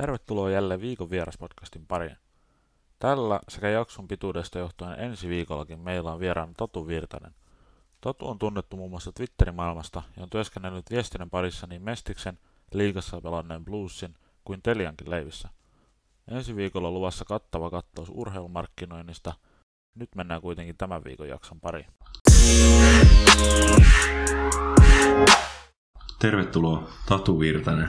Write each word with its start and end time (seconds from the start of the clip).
Tervetuloa 0.00 0.50
jälleen 0.50 0.80
viikon 0.80 1.10
vieraspodcastin 1.10 1.86
pariin. 1.86 2.16
Tällä 2.98 3.40
sekä 3.48 3.68
jakson 3.68 4.08
pituudesta 4.08 4.58
johtuen 4.58 5.00
ensi 5.00 5.28
viikollakin 5.28 5.78
meillä 5.80 6.12
on 6.12 6.20
vieraana 6.20 6.52
Totu 6.56 6.86
Virtanen. 6.86 7.34
Totu 8.00 8.28
on 8.28 8.38
tunnettu 8.38 8.76
muun 8.76 8.90
muassa 8.90 9.12
Twitterin 9.12 9.54
maailmasta 9.54 10.02
ja 10.16 10.22
on 10.22 10.30
työskennellyt 10.30 10.90
viestinnän 10.90 11.30
parissa 11.30 11.66
niin 11.66 11.82
Mestiksen, 11.82 12.38
liigassa 12.72 13.20
pelanneen 13.20 13.64
Bluesin 13.64 14.14
kuin 14.44 14.62
Teliankin 14.62 15.10
leivissä. 15.10 15.48
Ensi 16.28 16.56
viikolla 16.56 16.90
luvassa 16.90 17.24
kattava 17.24 17.70
kattaus 17.70 18.08
urheilumarkkinoinnista. 18.14 19.32
Nyt 19.94 20.14
mennään 20.14 20.40
kuitenkin 20.40 20.76
tämän 20.76 21.04
viikon 21.04 21.28
jakson 21.28 21.60
pariin. 21.60 21.86
Tervetuloa 26.18 26.90
Tatu 27.08 27.40
Virtanen. 27.40 27.88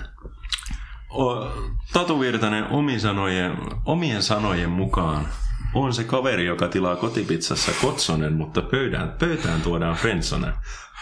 Tatu 1.93 2.19
Virtanen 2.19 2.67
omi 2.67 2.99
sanojen, 2.99 3.57
omien 3.85 4.23
sanojen 4.23 4.69
mukaan 4.69 5.27
on 5.73 5.93
se 5.93 6.03
kaveri, 6.03 6.45
joka 6.45 6.67
tilaa 6.67 6.95
kotipizzassa 6.95 7.71
kotsonen, 7.81 8.33
mutta 8.33 8.61
pöydään, 8.61 9.15
pöytään 9.19 9.61
tuodaan 9.61 9.95
friendsonen. 9.95 10.53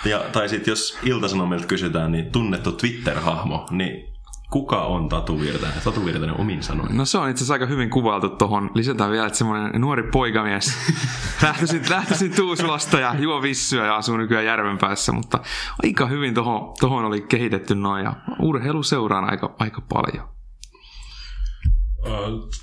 Ja, 0.06 0.20
tai 0.32 0.50
sitten 0.50 0.72
jos 0.72 0.98
iltasanomilta 1.04 1.68
kysytään, 1.68 2.12
niin 2.12 2.32
tunnettu 2.32 2.72
Twitter-hahmo, 2.72 3.68
niin 3.72 4.14
kuka 4.50 4.86
on 4.86 5.10
Tatu 5.10 5.40
Virtanen? 5.40 5.82
Tatu 5.84 6.06
Virtanen 6.06 6.40
omin 6.40 6.64
sanoin. 6.64 6.98
No 6.98 7.06
se 7.06 7.18
on 7.18 7.30
itse 7.30 7.40
asiassa 7.40 7.54
aika 7.54 7.66
hyvin 7.66 7.90
kuvailtu 7.90 8.30
tuohon. 8.30 8.72
Lisätään 8.74 9.12
vielä, 9.12 9.26
että 9.26 9.38
semmoinen 9.38 9.82
nuori 9.82 10.04
poikamies 10.04 10.78
lähtöisin, 11.44 11.82
lähtöisin 11.90 12.36
Tuusulasta 12.36 13.00
ja 13.00 13.16
juo 13.20 13.42
vissyä 13.42 13.86
ja 13.86 13.96
asuu 13.96 14.18
nykyään 14.18 14.46
Järvenpäässä, 14.46 15.12
mutta 15.12 15.40
aika 15.84 16.06
hyvin 16.06 16.34
tohon, 16.34 16.74
tohon 16.80 17.06
oli 17.06 17.22
kehitetty 17.22 17.76
noin 17.76 18.04
ja 18.04 18.14
urheilu 18.40 18.84
seuraan 18.84 19.30
aika, 19.30 19.56
aika 19.60 19.82
paljon. 19.82 20.39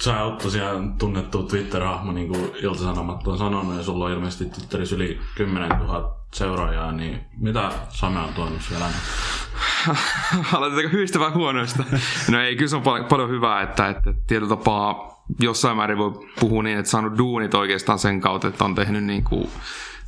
Sä 0.02 0.24
oot 0.24 0.38
tosiaan 0.38 0.98
tunnettu 0.98 1.42
Twitter-hahmo, 1.42 2.12
niin 2.12 2.28
kuin 2.28 2.50
Ilta-Sanomat 2.62 3.26
on 3.26 3.38
sanonut, 3.38 3.76
ja 3.76 3.82
sulla 3.82 4.04
on 4.04 4.12
ilmeisesti 4.12 4.44
Twitterissä 4.44 4.96
yli 4.96 5.20
10 5.34 5.68
000 5.68 6.16
seuraajaa, 6.34 6.92
niin 6.92 7.20
mitä 7.40 7.70
Same 7.88 8.20
on 8.20 8.34
tuonut 8.34 8.62
siellä? 8.62 8.86
Aloitetaanko 10.52 10.92
hyvistä 10.92 11.18
vai 11.20 11.30
huonoista? 11.30 11.84
No 12.30 12.40
ei, 12.40 12.56
kyllä 12.56 12.68
se 12.68 12.76
on 12.76 12.82
paljon, 12.82 13.06
paljon 13.08 13.30
hyvää, 13.30 13.62
että, 13.62 13.88
että 13.88 14.14
tietyllä 14.26 14.48
tapaa 14.48 15.16
jossain 15.40 15.76
määrin 15.76 15.98
voi 15.98 16.12
puhua 16.40 16.62
niin, 16.62 16.78
että 16.78 16.90
saanut 16.90 17.18
duunit 17.18 17.54
oikeastaan 17.54 17.98
sen 17.98 18.20
kautta, 18.20 18.48
että 18.48 18.64
on 18.64 18.74
tehnyt 18.74 19.04
niin 19.04 19.24
kuin 19.24 19.48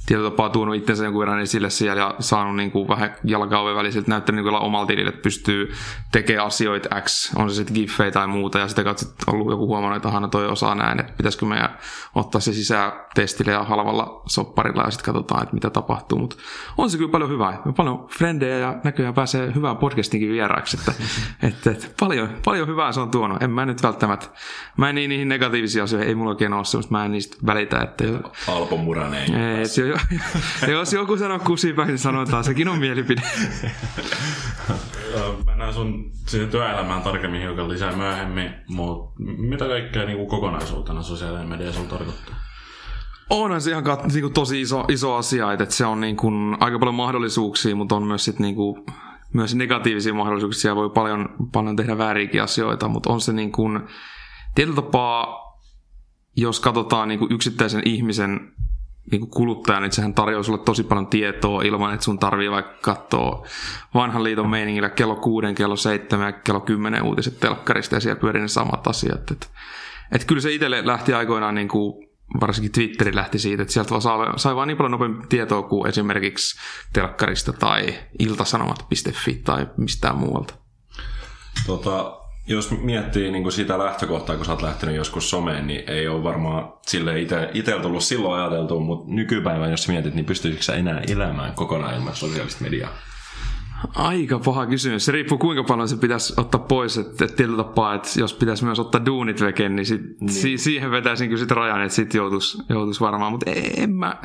tietyllä 0.06 0.30
tapaa 0.30 0.50
tuonut 0.50 0.74
itsensä 0.74 1.04
jonkun 1.04 1.20
verran 1.20 1.40
esille 1.40 1.70
siellä 1.70 2.02
ja 2.02 2.14
saanut 2.20 2.56
niin 2.56 2.70
kuin 2.70 2.88
vähän 2.88 3.14
jalkauven 3.24 3.76
väliseltä 3.76 4.10
näyttänyt 4.10 4.44
niin 4.44 4.54
omalla 4.54 4.86
tilille, 4.86 5.08
että 5.08 5.22
pystyy 5.22 5.72
tekemään 6.12 6.46
asioita 6.46 7.00
X, 7.00 7.32
on 7.36 7.50
se 7.50 7.56
sitten 7.56 7.74
giffejä 7.74 8.10
tai 8.10 8.26
muuta, 8.26 8.58
ja 8.58 8.68
sitä 8.68 8.84
kautta 8.84 9.06
ollut 9.26 9.50
joku 9.50 9.66
huomannut, 9.66 9.96
että 9.96 10.10
Hanna 10.10 10.28
toi 10.28 10.46
osaa 10.46 10.74
näin, 10.74 11.00
että 11.00 11.12
pitäisikö 11.16 11.46
meidän 11.46 11.78
ottaa 12.14 12.40
se 12.40 12.52
sisään 12.52 12.92
testille 13.14 13.52
ja 13.52 13.64
halvalla 13.64 14.22
sopparilla 14.26 14.82
ja 14.82 14.90
sitten 14.90 15.14
katsotaan, 15.14 15.42
että 15.42 15.54
mitä 15.54 15.70
tapahtuu, 15.70 16.18
mutta 16.18 16.36
on 16.78 16.90
se 16.90 16.98
kyllä 16.98 17.10
paljon 17.10 17.30
hyvää, 17.30 17.62
paljon 17.76 18.06
frendejä 18.18 18.58
ja 18.58 18.76
näköjään 18.84 19.14
pääsee 19.14 19.52
hyvää 19.54 19.74
podcastinkin 19.74 20.30
vieraaksi, 20.30 20.76
että, 20.80 20.92
että, 21.48 21.70
että 21.70 21.86
paljon, 22.00 22.28
paljon 22.44 22.68
hyvää 22.68 22.92
se 22.92 23.00
on 23.00 23.10
tuonut, 23.10 23.42
en 23.42 23.50
mä 23.50 23.66
nyt 23.66 23.82
välttämättä, 23.82 24.26
mä 24.76 24.88
en 24.88 24.94
niin 24.94 25.08
niihin 25.08 25.28
negatiivisiin 25.28 25.82
asioihin, 25.82 26.08
ei 26.08 26.14
mulla 26.14 26.30
oikein 26.30 26.52
ole 26.52 26.64
semmoista, 26.64 26.92
mä 26.92 27.04
en 27.04 27.12
niistä 27.12 27.36
välitä, 27.46 27.80
että 27.80 28.04
Alpo 28.48 28.76
Muranen. 28.76 29.34
Ei, 29.34 29.64
jos 30.68 30.92
joku 30.92 31.16
sanoo 31.16 31.38
kusipäin, 31.38 31.88
niin 31.88 31.98
sanotaan, 31.98 32.44
sekin 32.44 32.68
on 32.68 32.78
mielipide. 32.78 33.22
Mennään 35.46 35.74
sun 35.74 36.10
siihen 36.26 36.48
työelämään 36.48 37.02
tarkemmin 37.02 37.40
hiukan 37.40 37.68
lisää 37.68 37.96
myöhemmin, 37.96 38.54
mutta 38.68 39.22
mitä 39.38 39.64
kaikkea 39.64 40.04
niin 40.04 40.16
kuin 40.16 40.28
kokonaisuutena 40.28 41.02
sosiaalinen 41.02 41.48
media 41.48 41.72
sulla 41.72 41.88
tarkoittaa? 41.88 42.34
Onhan 43.30 43.60
se 43.60 43.70
ihan 43.70 43.86
kat- 43.86 44.12
niin 44.12 44.20
kuin 44.20 44.32
tosi 44.32 44.60
iso, 44.60 44.84
iso 44.88 45.14
asia, 45.14 45.52
että 45.52 45.74
se 45.74 45.86
on 45.86 46.00
niin 46.00 46.16
kuin 46.16 46.56
aika 46.60 46.78
paljon 46.78 46.94
mahdollisuuksia, 46.94 47.76
mutta 47.76 47.96
on 47.96 48.02
myös, 48.02 48.24
sit 48.24 48.38
niin 48.38 48.54
kuin, 48.54 48.84
myös 49.34 49.54
negatiivisia 49.54 50.14
mahdollisuuksia. 50.14 50.76
Voi 50.76 50.90
paljon, 50.90 51.28
paljon 51.52 51.76
tehdä 51.76 51.98
vääriäkin 51.98 52.42
asioita, 52.42 52.88
mutta 52.88 53.10
on 53.12 53.20
se 53.20 53.32
niin 53.32 53.52
kuin, 53.52 53.80
tietyllä 54.54 54.76
tapaa, 54.76 55.38
jos 56.36 56.60
katsotaan 56.60 57.08
niin 57.08 57.18
kuin 57.18 57.32
yksittäisen 57.32 57.82
ihmisen 57.84 58.52
niin 59.10 59.20
kuin 59.20 59.30
kuluttaja, 59.30 59.80
niin 59.80 59.92
sehän 59.92 60.14
tarjoaa 60.14 60.42
sulle 60.42 60.58
tosi 60.58 60.84
paljon 60.84 61.06
tietoa 61.06 61.62
ilman, 61.62 61.94
että 61.94 62.04
sun 62.04 62.18
tarvii 62.18 62.50
vaikka 62.50 62.72
katsoa 62.82 63.46
vanhan 63.94 64.24
liiton 64.24 64.50
meiningillä 64.50 64.90
kello 64.90 65.16
kuuden, 65.16 65.54
kello 65.54 65.76
seitsemän 65.76 66.26
ja 66.26 66.32
kello 66.32 66.60
kymmenen 66.60 67.02
uutiset 67.02 67.40
telkkarista 67.40 67.94
ja 67.94 68.00
siellä 68.00 68.20
pyörii 68.20 68.42
ne 68.42 68.48
samat 68.48 68.86
asiat. 68.86 69.30
Et, 69.30 69.50
et 70.12 70.24
kyllä 70.24 70.40
se 70.40 70.52
itselle 70.52 70.86
lähti 70.86 71.14
aikoinaan, 71.14 71.54
niin 71.54 71.68
kuin, 71.68 72.08
varsinkin 72.40 72.72
Twitteri 72.72 73.14
lähti 73.14 73.38
siitä, 73.38 73.62
että 73.62 73.74
sieltä 73.74 74.00
sai, 74.00 74.26
sai 74.36 74.56
vaan 74.56 74.68
niin 74.68 74.76
paljon 74.76 74.90
nopeammin 74.90 75.28
tietoa 75.28 75.62
kuin 75.62 75.88
esimerkiksi 75.88 76.58
telkkarista 76.92 77.52
tai 77.52 77.94
iltasanomat.fi 78.18 79.34
tai 79.44 79.66
mistään 79.76 80.16
muualta. 80.16 80.54
Tota, 81.66 82.20
jos 82.48 82.70
miettii 82.70 83.30
niin 83.30 83.42
kuin 83.42 83.52
sitä 83.52 83.78
lähtökohtaa, 83.78 84.36
kun 84.36 84.44
sä 84.44 84.52
oot 84.52 84.62
lähtenyt 84.62 84.96
joskus 84.96 85.30
someen, 85.30 85.66
niin 85.66 85.90
ei 85.90 86.08
ole 86.08 86.22
varmaan 86.22 86.72
sille 86.86 87.20
itsellä 87.54 87.82
tullut 87.82 88.04
silloin 88.04 88.40
ajateltu, 88.40 88.80
mutta 88.80 89.12
nykypäivän, 89.12 89.70
jos 89.70 89.88
mietit, 89.88 90.14
niin 90.14 90.24
pystyisikö 90.24 90.64
sä 90.64 90.74
enää 90.74 91.02
elämään 91.08 91.52
kokonaan 91.52 91.94
ilman 91.94 92.16
sosiaalista 92.16 92.64
mediaa? 92.64 92.90
Aika 93.94 94.38
paha 94.38 94.66
kysymys. 94.66 95.04
Se 95.04 95.12
riippuu 95.12 95.38
kuinka 95.38 95.64
paljon 95.64 95.88
se 95.88 95.96
pitäisi 95.96 96.34
ottaa 96.36 96.60
pois. 96.60 96.98
Että, 96.98 97.24
että 97.24 97.36
tietyllä 97.36 97.64
tapaa, 97.64 97.94
että 97.94 98.08
jos 98.20 98.34
pitäisi 98.34 98.64
myös 98.64 98.78
ottaa 98.78 99.06
duunit 99.06 99.40
vekeen, 99.40 99.76
niin, 99.76 99.86
sit, 99.86 100.20
niin. 100.20 100.32
Si- 100.32 100.58
siihen 100.58 100.90
vetäisin 100.90 101.28
kyllä 101.28 101.40
sit 101.40 101.50
rajan, 101.50 101.82
että 101.82 101.94
sitten 101.94 102.18
joutuisi 102.18 102.58
joutuis 102.68 103.00
varmaan. 103.00 103.32
Mutta 103.32 103.50
en 103.76 103.94
mä... 103.94 104.16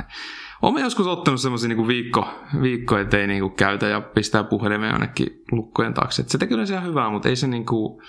Olen 0.61 0.83
joskus 0.83 1.07
ottanut 1.07 1.41
semmoisia 1.41 1.69
niinku 1.69 1.87
viikko, 1.87 2.29
viikko, 2.61 2.97
ettei 2.97 3.27
niinku 3.27 3.49
käytä 3.49 3.87
ja 3.87 4.01
pistää 4.01 4.43
puhelimen 4.43 4.91
jonnekin 4.91 5.43
lukkojen 5.51 5.93
taakse. 5.93 6.21
Et 6.21 6.29
se 6.29 6.37
tekee 6.37 6.55
yleensä 6.55 6.73
ihan 6.73 6.89
hyvää, 6.89 7.09
mutta 7.09 7.29
ei 7.29 7.35
se 7.35 7.47
niinku... 7.47 8.01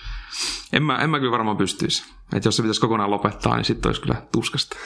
En 0.72 0.82
mä, 0.82 0.98
en 0.98 1.10
mä 1.10 1.18
kyllä 1.18 1.32
varmaan 1.32 1.56
pystyisi. 1.56 2.04
Että 2.34 2.46
jos 2.46 2.56
se 2.56 2.62
pitäisi 2.62 2.80
kokonaan 2.80 3.10
lopettaa, 3.10 3.56
niin 3.56 3.64
sitten 3.64 3.88
olisi 3.88 4.00
kyllä 4.00 4.22
tuskasta. 4.32 4.76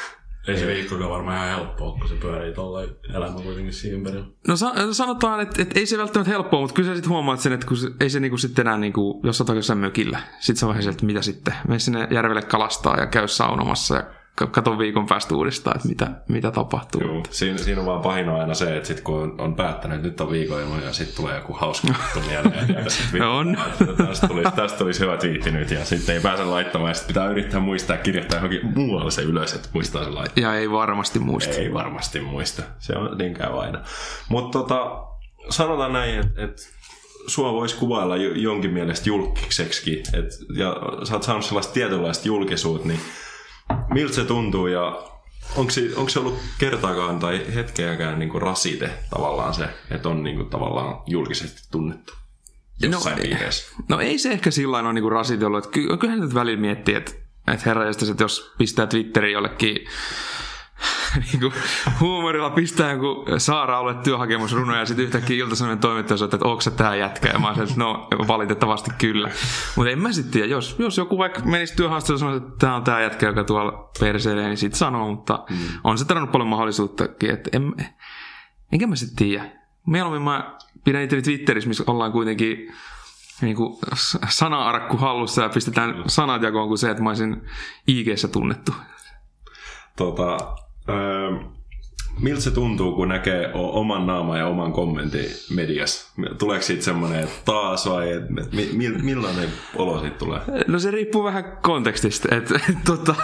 Ei 0.48 0.58
se 0.58 0.66
viikkokaan 0.66 1.10
varmaan 1.10 1.36
ihan 1.36 1.48
helppoa, 1.48 1.98
kun 1.98 2.08
se 2.08 2.14
pyörii 2.14 2.54
tuolla 2.54 2.82
elämä 3.14 3.40
kuitenkin 3.40 3.72
siinä 3.72 3.96
ympärillä. 3.96 4.26
No 4.48 4.56
sanotaan, 4.92 5.40
että, 5.40 5.62
että 5.62 5.78
ei 5.78 5.86
se 5.86 5.98
välttämättä 5.98 6.30
helppoa, 6.30 6.60
mutta 6.60 6.74
kyllä 6.74 6.88
sä 6.88 6.94
sitten 6.94 7.10
huomaat 7.10 7.40
sen, 7.40 7.52
että 7.52 7.66
kun 7.66 7.76
se, 7.76 7.90
ei 8.00 8.10
se 8.10 8.20
niinku 8.20 8.38
sitten 8.38 8.66
enää, 8.66 8.78
niinku, 8.78 9.20
jos 9.24 9.38
sä 9.38 9.44
oot 9.48 9.56
jossain 9.56 9.78
mökillä, 9.78 10.20
sitten 10.40 10.66
on 10.66 10.68
vähän 10.68 10.82
sieltä, 10.82 10.94
että 10.94 11.06
mitä 11.06 11.22
sitten. 11.22 11.54
Mene 11.68 11.78
sinne 11.78 12.08
järvelle 12.10 12.42
kalastaa 12.42 13.00
ja 13.00 13.06
käy 13.06 13.28
saunomassa 13.28 13.96
ja 13.96 14.04
katon 14.46 14.78
viikon 14.78 15.06
päästä 15.06 15.34
uudestaan, 15.34 15.76
että 15.76 15.88
mitä, 15.88 16.10
mitä 16.28 16.50
tapahtuu. 16.50 17.00
Joo, 17.00 17.22
siinä, 17.30 17.58
siinä 17.58 17.80
on 17.80 17.86
vaan 17.86 18.00
pahin 18.00 18.28
aina 18.28 18.54
se, 18.54 18.76
että 18.76 18.86
sit 18.86 19.00
kun 19.00 19.22
on, 19.22 19.34
on 19.38 19.54
päättänyt, 19.54 19.96
että 19.96 20.08
nyt 20.08 20.20
on 20.20 20.30
viikon 20.30 20.60
ilman 20.60 20.82
ja 20.82 20.92
sitten 20.92 21.16
tulee 21.16 21.34
joku 21.36 21.52
hauska 21.52 21.88
juttu 21.88 22.28
mieleen. 22.28 22.68
Ja 22.84 22.90
sit 22.90 23.20
on. 23.20 23.58
Tästä 24.06 24.28
tulisi, 24.28 24.52
tästä 24.56 24.78
tulisi 24.78 25.00
hyvä 25.00 25.16
twiitti 25.16 25.50
nyt 25.50 25.70
ja 25.70 25.84
sitten 25.84 26.14
ei 26.14 26.20
pääse 26.20 26.44
laittamaan 26.44 26.90
ja 26.90 26.94
sitten 26.94 27.14
pitää 27.14 27.30
yrittää 27.30 27.60
muistaa 27.60 27.96
kirjoittaa 27.96 28.36
johonkin 28.36 28.66
muualle 28.74 29.10
se 29.10 29.22
ylös, 29.22 29.54
että 29.54 29.68
muistaa 29.72 30.04
se 30.04 30.10
laittaa. 30.10 30.42
Ja 30.42 30.54
ei 30.54 30.70
varmasti 30.70 31.18
muista. 31.18 31.54
Ei 31.54 31.74
varmasti 31.74 32.20
muista. 32.20 32.62
Se 32.78 32.96
on 32.96 33.18
niin 33.18 33.34
käy 33.34 33.60
aina. 33.60 33.80
Mutta 34.28 34.58
tota, 34.58 35.08
sanotaan 35.50 35.92
näin, 35.92 36.20
että 36.20 36.44
et, 36.44 36.78
sua 37.26 37.52
voisi 37.52 37.76
kuvailla 37.76 38.16
jonkin 38.16 38.72
mielestä 38.72 39.08
julkiseksi, 39.08 40.02
et, 40.12 40.24
ja 40.56 40.76
sä 41.04 41.14
oot 41.14 41.22
saanut 41.22 41.44
sellaista 41.44 41.72
tietynlaista 41.72 42.28
julkisuutta, 42.28 42.88
niin 42.88 43.00
miltä 43.90 44.14
se 44.14 44.24
tuntuu 44.24 44.66
ja 44.66 45.02
onko 45.56 45.70
se, 45.70 45.90
onko 45.96 46.08
se 46.08 46.18
ollut 46.18 46.38
kertaakaan 46.58 47.18
tai 47.18 47.54
hetkeäkään 47.54 48.18
niin 48.18 48.28
kuin 48.28 48.42
rasite 48.42 48.90
tavallaan 49.10 49.54
se, 49.54 49.68
että 49.90 50.08
on 50.08 50.22
niin 50.22 50.36
kuin 50.36 50.50
tavallaan 50.50 51.02
julkisesti 51.06 51.62
tunnettu 51.70 52.14
no, 52.86 53.00
no 53.88 54.00
ei 54.00 54.18
se 54.18 54.30
ehkä 54.30 54.50
sillä 54.50 54.78
ole 54.78 54.92
niin 54.92 55.12
rasite 55.12 55.46
ollut. 55.46 55.64
Että 55.64 55.96
kyllähän 56.00 56.20
nyt 56.20 56.34
välillä 56.34 56.60
miettii, 56.60 56.94
että, 56.94 57.12
että 57.52 57.62
herra 57.66 57.88
että 57.88 58.24
jos 58.24 58.54
pistää 58.58 58.86
Twitteriin 58.86 59.32
jollekin 59.32 59.78
niin 61.24 61.40
kuin 61.40 61.52
huumorilla 62.00 62.50
pistää 62.50 62.92
joku 62.92 63.24
Saara 63.38 63.80
olet 63.80 64.02
työhakemusruno 64.02 64.76
ja 64.76 64.86
sitten 64.86 65.04
yhtäkkiä 65.04 65.36
ilta 65.36 65.54
toimittaja 65.80 66.24
että 66.24 66.38
onko 66.44 66.60
se 66.60 66.70
tää 66.70 66.96
jätkä? 66.96 67.28
Ja 67.28 67.38
mä 67.38 67.46
sanoin, 67.46 67.68
että 67.68 67.78
no 67.78 68.08
valitettavasti 68.28 68.90
kyllä. 68.98 69.30
Mutta 69.76 69.90
en 69.90 69.98
mä 69.98 70.12
sitten 70.12 70.32
tiedä, 70.32 70.46
jos, 70.46 70.76
jos 70.78 70.96
joku 70.96 71.18
vaikka 71.18 71.40
menisi 71.40 71.76
työhaastatteluun 71.76 72.18
ja 72.18 72.18
sanoisi, 72.18 72.46
että 72.46 72.58
tämä 72.58 72.76
on 72.76 72.84
tää 72.84 73.00
jätkä, 73.00 73.26
joka 73.26 73.44
tuolla 73.44 73.90
perseilee, 74.00 74.46
niin 74.46 74.56
sitten 74.56 74.78
sanoo, 74.78 75.10
mutta 75.10 75.44
mm. 75.50 75.56
on 75.84 75.98
se 75.98 76.04
tarvinnut 76.04 76.32
paljon 76.32 76.48
mahdollisuuttakin, 76.48 77.30
että 77.30 77.50
en, 77.52 77.74
enkä 78.72 78.86
mä 78.86 78.96
sitten 78.96 79.16
tiedä. 79.16 79.44
Mieluummin 79.86 80.22
mä 80.22 80.56
pidän 80.84 81.02
itse 81.02 81.22
Twitterissä, 81.22 81.68
missä 81.68 81.84
ollaan 81.86 82.12
kuitenkin 82.12 82.74
niin 83.40 83.56
kuin 83.56 83.78
sana-arkku 84.28 84.96
hallussa 84.96 85.42
ja 85.42 85.48
pistetään 85.48 86.02
sanat 86.06 86.42
jakoon 86.42 86.68
kuin 86.68 86.78
se, 86.78 86.90
että 86.90 87.02
mä 87.02 87.10
olisin 87.10 87.42
ig 87.86 88.08
tunnettu. 88.32 88.72
Tota, 89.96 90.38
öö, 90.88 91.30
miltä 92.20 92.40
se 92.40 92.50
tuntuu, 92.50 92.92
kun 92.96 93.08
näkee 93.08 93.50
oman 93.54 94.06
naaman 94.06 94.38
ja 94.38 94.46
oman 94.46 94.72
kommentin 94.72 95.26
mediassa? 95.54 96.12
Tuleeko 96.38 96.62
siitä 96.62 96.84
semmoinen, 96.84 97.20
että 97.20 97.34
taas 97.44 97.88
vai 97.88 98.12
et, 98.12 98.30
mi, 98.30 98.68
mi- 98.72 99.02
millainen 99.02 99.48
olo 99.76 100.00
siitä 100.00 100.18
tulee? 100.18 100.40
No 100.66 100.78
se 100.78 100.90
riippuu 100.90 101.24
vähän 101.24 101.44
kontekstista. 101.62 102.34
Et, 102.36 102.50
et, 102.50 102.76
tota, 102.86 103.14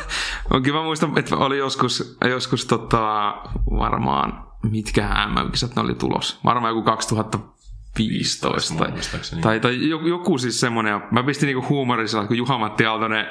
on 0.50 0.62
kiva 0.62 0.82
muistaa, 0.82 1.10
että 1.16 1.36
oli 1.36 1.58
joskus, 1.58 2.18
joskus 2.30 2.66
tota, 2.66 3.34
varmaan, 3.70 4.46
mitkä 4.70 5.08
MM-kisat 5.28 5.76
ne 5.76 5.82
oli 5.82 5.94
tulos. 5.94 6.40
Varmaan 6.44 6.70
joku 6.70 6.82
2015 6.82 8.74
tai, 8.78 8.90
muistaakseni. 8.90 9.42
tai, 9.42 9.60
tai 9.60 9.88
joku, 9.88 10.06
joku 10.06 10.38
siis 10.38 10.60
semmoinen. 10.60 11.00
Mä 11.10 11.22
pistin 11.22 11.46
niinku 11.46 11.68
huumorisella, 11.68 12.26
kun 12.26 12.36
Juha-Matti 12.36 12.84
Aaltonen 12.86 13.26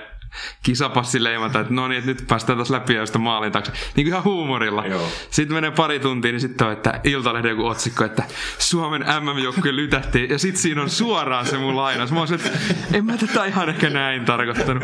kisapassi 0.64 1.24
leimata, 1.24 1.60
että 1.60 1.74
no 1.74 1.88
niin, 1.88 1.98
että 1.98 2.12
nyt 2.12 2.28
päästään 2.28 2.58
taas 2.58 2.70
läpi 2.70 2.94
ja 2.94 3.20
maalin 3.20 3.52
taakse. 3.52 3.72
Niin 3.72 3.94
kuin 3.94 4.08
ihan 4.08 4.24
huumorilla. 4.24 4.86
Joo. 4.86 5.10
Sitten 5.30 5.58
menee 5.58 5.72
pari 5.72 6.00
tuntia, 6.00 6.32
niin 6.32 6.42
sitten 6.42 6.68
on, 6.68 6.74
että 6.74 7.00
Iltalehden 7.04 7.50
joku 7.50 7.66
otsikko, 7.66 8.04
että 8.04 8.24
Suomen 8.58 9.02
MM-joukkue 9.02 9.76
lytättiin, 9.76 10.30
ja 10.30 10.40
sitten 10.40 10.62
siinä 10.62 10.82
on 10.82 10.90
suoraan 10.90 11.46
se 11.46 11.58
mun 11.58 11.76
lainaus. 11.76 12.12
Mä 12.12 12.26
se, 12.26 12.36
että 12.36 12.50
en 12.94 13.06
mä 13.06 13.18
tätä 13.18 13.46
ihan 13.46 13.70
ehkä 13.70 13.90
näin 13.90 14.26
tarkoittanut. 14.26 14.84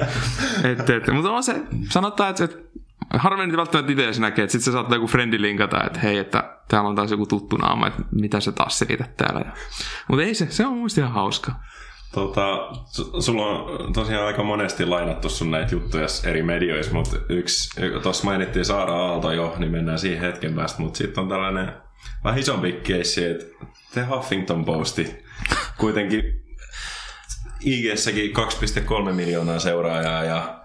Et, 0.63 0.89
et, 0.89 1.07
mutta 1.13 1.31
on 1.31 1.43
se, 1.43 1.61
sanotaan, 1.89 2.29
että, 2.29 2.43
että 2.43 2.57
harvemmin 3.13 3.57
välttämättä 3.57 3.91
itse 3.91 4.03
edes 4.03 4.19
näkee, 4.19 4.43
että 4.43 4.51
sitten 4.51 4.65
se 4.65 4.71
saattaa 4.71 4.95
joku 4.95 5.07
frendi 5.07 5.41
linkata, 5.41 5.83
että 5.83 5.99
hei, 5.99 6.17
että 6.17 6.57
täällä 6.67 6.89
on 6.89 6.95
taas 6.95 7.11
joku 7.11 7.25
tuttu 7.25 7.57
naama, 7.57 7.87
että 7.87 8.03
mitä 8.11 8.39
se 8.39 8.51
taas 8.51 8.79
selität 8.79 9.17
täällä. 9.17 9.45
Mutta 10.07 10.23
ei 10.23 10.35
se, 10.35 10.47
se 10.49 10.65
on 10.65 10.77
muista 10.77 11.01
ihan 11.01 11.13
hauska. 11.13 11.51
Tota, 12.13 12.69
su- 12.71 13.21
sulla 13.21 13.45
on 13.45 13.93
tosiaan 13.93 14.27
aika 14.27 14.43
monesti 14.43 14.85
lainattu 14.85 15.29
sun 15.29 15.51
näitä 15.51 15.75
juttuja 15.75 16.07
eri 16.25 16.43
medioissa, 16.43 16.93
mutta 16.93 17.17
yksi, 17.29 17.81
tuossa 18.03 18.23
mainittiin 18.23 18.65
Saara 18.65 18.95
Aalto 18.95 19.31
jo, 19.31 19.55
niin 19.57 19.71
mennään 19.71 19.99
siihen 19.99 20.21
hetken 20.21 20.53
päästä, 20.53 20.81
mutta 20.81 20.97
sitten 20.97 21.21
on 21.21 21.29
tällainen 21.29 21.71
vähän 22.23 22.39
isompi 22.39 22.71
keissi, 22.71 23.25
että 23.25 23.45
The 23.93 24.05
Huffington 24.05 24.65
Posti. 24.65 25.23
Kuitenkin 25.77 26.41
IG-säkin 27.65 28.31
2,3 29.07 29.11
miljoonaa 29.13 29.59
seuraajaa 29.59 30.23
ja 30.23 30.61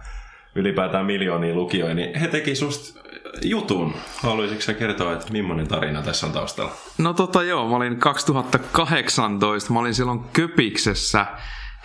ylipäätään 0.54 1.06
miljoonia 1.06 1.54
lukijoita, 1.54 1.94
niin 1.94 2.18
he 2.18 2.28
teki 2.28 2.54
susta 2.54 3.00
jutun. 3.42 3.94
Haluaisitko 4.22 4.72
kertoa, 4.78 5.12
että 5.12 5.32
millainen 5.32 5.68
tarina 5.68 6.02
tässä 6.02 6.26
on 6.26 6.32
taustalla? 6.32 6.72
No 6.98 7.12
tota 7.12 7.42
joo, 7.42 7.68
mä 7.68 7.76
olin 7.76 7.96
2018, 7.96 9.72
mä 9.72 9.78
olin 9.78 9.94
silloin 9.94 10.20
Köpiksessä 10.32 11.26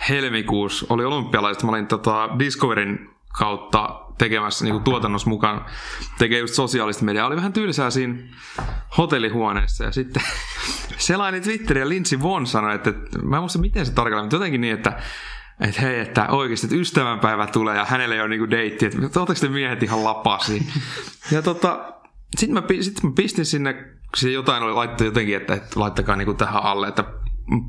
helmikuussa, 0.08 0.86
oli 0.88 1.04
olympialaiset, 1.04 1.62
mä 1.62 1.70
olin 1.70 1.86
tota 1.86 2.28
Discoverin 2.38 3.10
kautta 3.38 4.00
tekemässä 4.18 4.64
niin 4.64 4.80
tuotannossa 4.80 5.30
mukaan, 5.30 5.64
tekee 6.18 6.38
just 6.38 6.54
sosiaalista 6.54 7.04
mediaa. 7.04 7.26
Oli 7.26 7.36
vähän 7.36 7.52
tylsää 7.52 7.90
siinä 7.90 8.14
hotellihuoneessa 8.98 9.84
ja 9.84 9.92
sitten 9.92 10.22
selaini 10.98 11.40
Twitteriä 11.40 11.88
Lindsey 11.88 12.20
Vonn 12.22 12.46
sanoi, 12.46 12.74
että, 12.74 12.90
että 12.90 13.18
mä 13.22 13.36
en 13.36 13.42
muista 13.42 13.58
miten 13.58 13.86
se 13.86 13.92
tarkalleen, 13.92 14.24
mutta 14.24 14.36
jotenkin 14.36 14.60
niin, 14.60 14.74
että 14.74 15.02
että 15.60 15.80
hei, 15.80 16.00
että 16.00 16.26
oikeasti, 16.28 16.66
että 16.66 16.76
ystävänpäivä 16.76 17.46
tulee 17.46 17.76
ja 17.76 17.84
hänelle 17.84 18.14
ei 18.14 18.20
ole 18.20 18.28
niinku 18.28 18.50
deitti, 18.50 18.86
että 18.86 19.20
ootteko 19.20 19.40
te 19.40 19.48
miehet 19.48 19.82
ihan 19.82 20.04
lapasi? 20.04 20.66
Ja 21.32 21.42
tota, 21.42 21.92
sitten 22.36 22.54
mä, 22.54 22.62
sit 22.80 23.02
mä 23.02 23.10
pistin 23.16 23.46
sinne, 23.46 23.84
se 24.16 24.30
jotain 24.30 24.62
oli 24.62 24.72
laittanut 24.72 25.14
jotenkin, 25.14 25.36
että, 25.36 25.54
että 25.54 25.80
laittakaa 25.80 26.16
niinku 26.16 26.34
tähän 26.34 26.62
alle, 26.62 26.88
että 26.88 27.04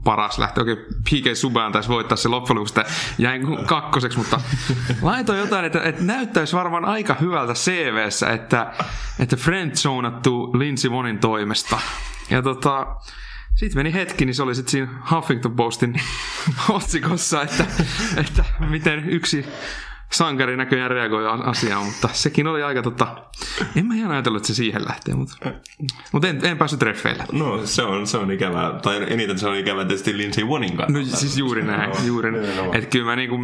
paras 0.03 0.39
lähtee. 0.39 0.61
Okei, 0.61 0.75
PK 0.75 1.37
Subban 1.37 1.71
taisi 1.71 1.89
voittaa 1.89 2.17
se 2.17 2.29
loppujen 2.29 2.59
lopuksi, 2.59 2.95
jäin 3.17 3.65
kakkoseksi, 3.65 4.17
mutta 4.17 4.41
laitoin 5.01 5.39
jotain, 5.39 5.65
että, 5.65 5.81
että 5.81 6.03
näyttäisi 6.03 6.55
varmaan 6.55 6.85
aika 6.85 7.15
hyvältä 7.21 7.53
CVssä, 7.53 8.29
että, 8.29 8.73
että 9.19 9.35
friendzonattu 9.35 10.59
Lindsey 10.59 10.91
Vonin 10.91 11.19
toimesta. 11.19 11.79
Ja 12.29 12.41
tota, 12.41 12.87
sitten 13.55 13.79
meni 13.79 13.93
hetki, 13.93 14.25
niin 14.25 14.35
se 14.35 14.43
oli 14.43 14.55
sitten 14.55 14.71
siinä 14.71 14.87
Huffington 15.11 15.55
Postin 15.55 16.01
otsikossa, 16.69 17.41
että, 17.41 17.65
että 18.17 18.45
miten 18.69 19.09
yksi 19.09 19.45
sankari 20.11 20.57
näköjään 20.57 20.91
reagoi 20.91 21.23
asiaan, 21.43 21.85
mutta 21.85 22.09
sekin 22.13 22.47
oli 22.47 22.63
aika 22.63 22.81
tota, 22.81 23.07
en 23.75 23.85
mä 23.85 23.95
ihan 23.95 24.11
ajatellut, 24.11 24.39
että 24.39 24.47
se 24.47 24.53
siihen 24.53 24.85
lähtee, 24.87 25.15
mutta, 25.15 25.33
mutta 26.11 26.27
en, 26.27 26.45
en 26.45 26.57
päässyt 26.57 26.79
treffeille. 26.79 27.23
No 27.31 27.59
se 27.65 27.83
on, 27.83 28.07
se 28.07 28.17
on 28.17 28.31
ikävää, 28.31 28.79
tai 28.81 29.05
eniten 29.09 29.39
se 29.39 29.47
on 29.47 29.55
ikävää 29.55 29.85
tietysti 29.85 30.17
Lindsay 30.17 30.43
Wonin 30.45 30.77
kannalta. 30.77 31.09
No 31.11 31.17
siis 31.17 31.37
juuri 31.37 31.63
näin, 31.63 31.91
juuri 32.05 32.31
näin. 32.31 32.41
nimenomaan. 32.43 32.77
Että 32.77 32.89
kyllä 32.89 33.05
mä 33.05 33.15
niinku, 33.15 33.37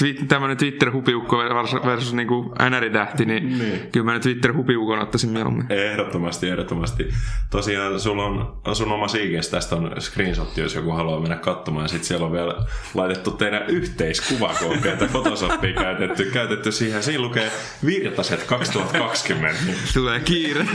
twi- 0.00 0.26
tämmönen 0.28 0.56
Twitter-hupiukko 0.56 1.38
versus, 1.38 1.82
versus 1.86 2.12
niinku 2.14 2.54
NR-tähti, 2.70 3.24
niin, 3.24 3.58
Niin. 3.58 3.80
kyllä 3.92 4.04
mä 4.04 4.12
nyt 4.12 4.22
Twitter-hupiukon 4.22 4.98
ottaisin 4.98 5.30
mieluummin. 5.30 5.66
Ehdottomasti, 5.72 6.48
ehdottomasti. 6.48 7.08
Tosiaan 7.50 8.00
sulla 8.00 8.24
on 8.24 8.60
sun 8.76 8.92
oma 8.92 9.08
siiges, 9.08 9.48
tästä 9.48 9.76
on 9.76 9.92
screenshot, 9.98 10.56
jos 10.56 10.74
joku 10.74 10.90
haluaa 10.90 11.20
mennä 11.20 11.36
katsomaan. 11.36 11.88
Sitten 11.88 12.06
siellä 12.06 12.26
on 12.26 12.32
vielä 12.32 12.54
laitettu 12.94 13.30
teidän 13.30 13.66
yhteiskuva, 13.66 14.54
kun 14.58 14.72
on 14.72 14.78
pientä 14.82 15.06
Photoshopia 15.06 15.72
käytetty, 16.10 16.32
käytetty 16.32 16.72
siihen. 16.72 17.02
Siinä 17.02 17.22
lukee 17.22 17.52
Virtaset 17.86 18.42
2020. 18.42 19.60
Tulee 19.94 20.20
kiire. 20.20 20.66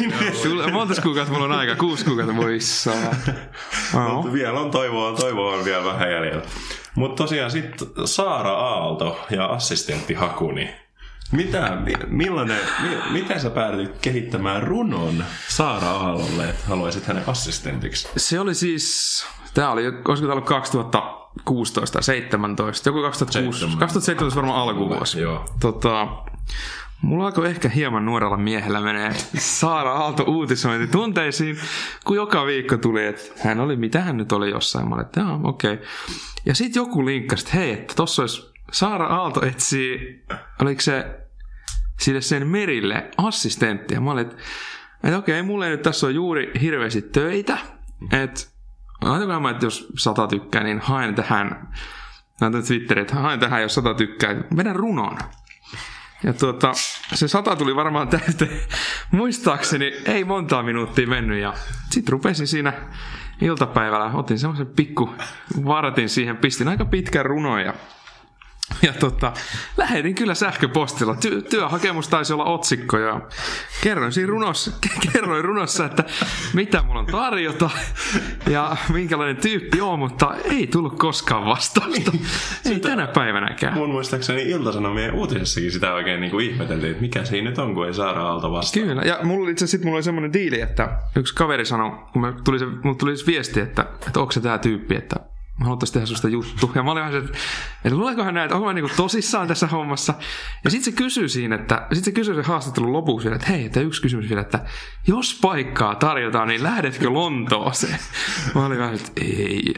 Tulee, 0.44 0.72
monta 0.72 1.02
kuukautta 1.02 1.34
mulla 1.34 1.46
on 1.46 1.52
aika? 1.52 1.76
Kuusi 1.76 2.06
kuukautta 2.06 2.36
voi 2.36 2.58
No. 3.94 4.34
vielä 4.34 4.60
on 4.60 4.72
toivoa, 4.72 5.14
toivoa 5.14 5.54
on 5.54 5.66
vielä 5.66 5.84
vähän 5.84 6.12
jäljellä. 6.12 6.42
Mutta 6.96 7.24
tosiaan 7.24 7.52
sitten 7.52 7.88
Saara 8.06 8.52
Aalto 8.52 9.26
ja 9.30 9.46
assistentti 9.46 10.14
Hakuni. 10.14 10.76
Mitä, 11.32 11.78
millainen, 12.08 12.60
miten 13.10 13.40
sä 13.40 13.50
päädyit 13.50 13.98
kehittämään 14.02 14.64
runon 14.64 15.26
Saara 15.48 15.88
Aalolle, 15.88 16.50
että 16.50 16.64
haluaisit 16.68 17.06
hänen 17.06 17.24
assistentiksi? 17.28 18.08
Se 18.18 18.40
oli 18.40 18.56
siis, 18.56 19.26
tämä 19.54 19.72
oli, 19.72 19.88
olisiko 19.88 20.16
tämä 20.16 20.32
ollut 20.32 20.46
2000 20.46 21.25
16, 21.46 22.02
17, 22.02 22.90
joku 22.90 23.02
2006, 23.02 23.78
2017 23.78 24.36
varmaan 24.36 24.62
alkuvuosi. 24.62 25.22
Joo. 25.22 25.46
Tota, 25.60 26.08
Mulla 27.02 27.26
alkoi 27.26 27.50
ehkä 27.50 27.70
hieman 27.70 28.06
nuorella 28.06 28.38
miehellä 28.38 28.82
menee 28.82 29.14
Saara 29.38 29.94
Aalto 29.94 30.24
uutisointi 30.24 30.88
tunteisiin, 30.88 31.58
kun 32.06 32.16
joka 32.16 32.46
viikko 32.46 32.78
tuli, 32.78 33.06
että 33.06 33.24
hän 33.44 33.60
oli, 33.60 33.76
mitä 33.76 34.02
hän 34.02 34.18
nyt 34.18 34.32
oli 34.32 34.50
jossain. 34.50 34.90
Mä 34.90 34.96
olin, 34.96 35.06
että 35.06 35.22
okei. 35.44 35.74
Okay. 35.74 35.86
Ja 36.46 36.56
sitten 36.56 36.80
joku 36.80 37.06
linkkasi, 37.06 37.46
että 37.46 37.58
hei, 37.58 37.72
että 37.72 37.94
tossa 37.96 38.24
olisi 38.24 38.52
Saara 38.72 39.06
Aalto 39.06 39.46
etsii, 39.46 40.24
oliko 40.62 40.82
se 40.82 41.20
sille 42.00 42.22
sen 42.22 42.48
merille 42.48 43.10
assistenttia. 43.18 44.02
Mä 44.02 44.12
olin, 44.12 44.26
että, 44.28 44.36
että 45.04 45.18
okei, 45.18 45.40
okay, 45.40 45.48
mulla 45.48 45.66
ei 45.66 45.72
nyt 45.72 45.82
tässä 45.82 46.08
on 46.08 46.16
juuri 46.16 46.52
hirveästi 46.62 47.02
töitä, 47.02 47.58
että 48.12 48.42
Ajatelkaa 49.02 49.40
mä, 49.40 49.50
että 49.50 49.66
jos 49.66 49.88
sata 49.98 50.28
tykkää, 50.28 50.64
niin 50.64 50.80
haen 50.80 51.16
tähän, 51.16 51.68
näytän 52.42 52.64
Twitteriin, 52.64 53.02
että 53.02 53.16
haen 53.16 53.40
tähän, 53.40 53.62
jos 53.62 53.76
sata 53.76 53.94
tykkää, 53.94 54.36
vedän 54.58 54.76
runon. 54.76 55.18
Ja 56.24 56.34
tuota, 56.34 56.72
se 57.14 57.28
sata 57.28 57.56
tuli 57.56 57.76
varmaan 57.76 58.08
täyteen, 58.08 58.62
muistaakseni 59.12 59.94
ei 60.06 60.24
montaa 60.24 60.64
minuuttia 60.64 61.08
mennyt 61.08 61.42
ja 61.42 61.54
sitten 61.90 62.12
rupesin 62.12 62.48
siinä 62.48 62.74
iltapäivällä, 63.42 64.06
otin 64.14 64.40
semmoisen 64.40 64.68
pikku 64.68 65.16
vartin 65.66 66.10
siihen, 66.10 66.38
pistin 66.38 66.68
aika 66.68 66.86
pitkän 66.86 67.26
runon 67.26 67.62
ja 67.62 67.74
ja 68.82 68.94
tota, 68.94 69.34
lähetin 69.78 70.16
kyllä 70.16 70.34
sähköpostilla. 70.34 71.14
Ty- 71.14 71.42
työhakemus 71.50 72.08
taisi 72.08 72.34
olla 72.34 72.46
otsikko 72.46 72.98
ja 72.98 73.22
kerroin 73.84 74.12
siinä 74.12 74.30
runossa, 74.30 74.72
kerroin 75.14 75.46
runossa, 75.46 75.86
että 75.86 76.04
mitä 76.54 76.84
mulla 76.84 77.00
on 77.00 77.06
tarjota 77.06 77.70
ja 78.48 78.78
minkälainen 78.94 79.38
tyyppi 79.38 79.82
on, 79.82 80.00
mutta 80.00 80.36
ei 80.44 80.68
tullut 80.68 81.00
koskaan 81.00 81.46
vastausta. 81.46 82.12
Ei 82.66 82.80
tänä 82.80 83.08
päivänäkään. 83.08 83.74
Mun 83.74 83.90
muistaakseni 83.90 84.42
Ilta-Sanomien 84.42 85.14
uutisessakin 85.14 85.72
sitä 85.72 85.94
oikein 85.94 86.22
niin 86.22 86.32
kuin 86.32 86.52
ihmeteltiin, 86.52 86.92
että 86.92 87.02
mikä 87.02 87.26
siinä 87.26 87.50
nyt 87.50 87.58
on, 87.58 87.74
kun 87.74 87.88
ei 87.88 87.94
Saara 87.94 88.28
Aalto 88.28 88.52
vastaa. 88.52 88.84
Kyllä, 88.84 89.02
ja 89.02 89.20
mulla 89.24 89.50
itse 89.50 89.66
asiassa 89.66 89.86
mulla 89.86 89.98
oli 89.98 90.04
semmoinen 90.04 90.34
diili, 90.34 90.62
että 90.62 90.90
yksi 91.16 91.36
kaveri 91.36 91.66
sanoi, 91.66 91.92
kun 92.14 92.22
me 92.22 92.34
tuli 92.44 92.60
se, 92.60 92.66
mulla 92.66 92.98
tuli 92.98 93.18
se 93.18 93.26
viesti, 93.26 93.60
että, 93.60 93.86
että 94.08 94.20
onko 94.20 94.32
se 94.32 94.42
tämä 94.42 94.58
tyyppi, 94.58 94.96
että 94.96 95.16
mä 95.60 95.66
haluaisin 95.66 95.94
tehdä 95.94 96.06
susta 96.06 96.30
juttu. 96.30 96.72
Ja 96.76 96.84
mä 96.84 96.92
olin 96.92 97.04
vähän 97.04 97.14
se, 97.14 97.18
että, 97.18 97.38
että 97.86 97.98
luuleekohan 97.98 98.34
näin, 98.34 98.46
että 98.46 98.56
onko 98.56 98.68
mä 98.68 98.74
niinku 98.74 98.92
tosissaan 98.98 99.48
tässä 99.48 99.68
hommassa. 99.68 100.14
Ja 100.64 100.70
sitten 100.70 100.94
se 100.94 100.98
kysyi 100.98 101.30
siinä, 101.30 101.56
että 101.56 101.88
sit 101.94 102.04
se 102.04 102.12
kysyi 102.12 102.36
se 102.36 102.42
haastattelun 102.42 102.94
lopuksi 102.94 103.26
vielä, 103.26 103.36
että 103.36 103.48
hei, 103.48 103.66
että 103.66 103.80
yksi 103.80 104.02
kysymys 104.02 104.30
vielä, 104.30 104.42
että 104.42 104.66
jos 105.08 105.40
paikkaa 105.42 105.96
tarjotaan, 105.96 106.48
niin 106.48 106.64
lähdetkö 106.64 107.10
Lontooseen? 107.10 108.00
Mä 108.56 108.66
olin 108.66 108.78
vähän, 108.78 108.96
että 108.96 109.12
ei. 109.22 109.74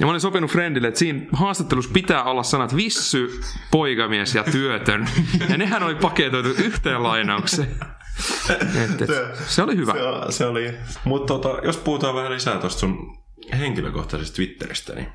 Ja 0.00 0.06
mä 0.06 0.10
olin 0.10 0.20
sopinut 0.20 0.50
friendille, 0.50 0.88
että 0.88 0.98
siinä 0.98 1.26
haastattelussa 1.32 1.90
pitää 1.94 2.24
olla 2.24 2.42
sanat 2.42 2.76
vissy, 2.76 3.40
poikamies 3.70 4.34
ja 4.34 4.44
työtön. 4.44 5.08
Ja 5.48 5.56
nehän 5.56 5.82
oli 5.82 5.94
paketoitu 5.94 6.48
yhteen 6.48 7.02
lainaukseen. 7.02 7.76
Et, 8.50 9.02
et, 9.02 9.10
se 9.46 9.62
oli 9.62 9.76
hyvä. 9.76 9.92
Se, 9.92 10.32
se 10.32 10.46
oli. 10.46 10.74
Mutta 11.04 11.26
tota, 11.26 11.58
jos 11.64 11.76
puhutaan 11.76 12.14
vähän 12.14 12.32
lisää 12.32 12.58
tuosta 12.58 12.80
sun 12.80 13.19
henkilökohtaisesta 13.58 14.36
Twitteristä, 14.36 14.94
niin 14.94 15.08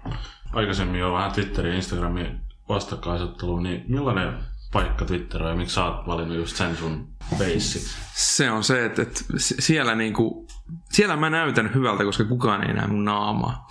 Aikaisemmin 0.53 1.00
jo 1.00 1.13
vähän 1.13 1.32
Twitterin 1.32 1.72
ja 1.72 1.75
Instagramin 1.75 2.39
vastakkaisetteluun, 2.70 3.63
niin 3.63 3.86
millainen 3.88 4.34
paikka 4.74 5.05
Twitter 5.05 5.44
ja 5.44 5.55
miksi 5.55 5.75
sä 5.75 5.86
oot 5.86 6.08
valinnut 6.08 6.38
just 6.38 6.55
sen 6.55 6.77
sun 6.77 7.08
beissiksi? 7.38 7.98
Se 8.13 8.51
on 8.51 8.63
se, 8.63 8.86
että, 8.86 9.01
että 9.01 9.22
siellä, 9.38 9.96
niinku, 9.96 10.48
siellä 10.91 11.15
mä 11.15 11.29
näytän 11.29 11.74
hyvältä, 11.74 12.03
koska 12.03 12.24
kukaan 12.24 12.67
ei 12.67 12.74
näe 12.74 12.88
mun 12.88 13.05
naamaa. 13.05 13.67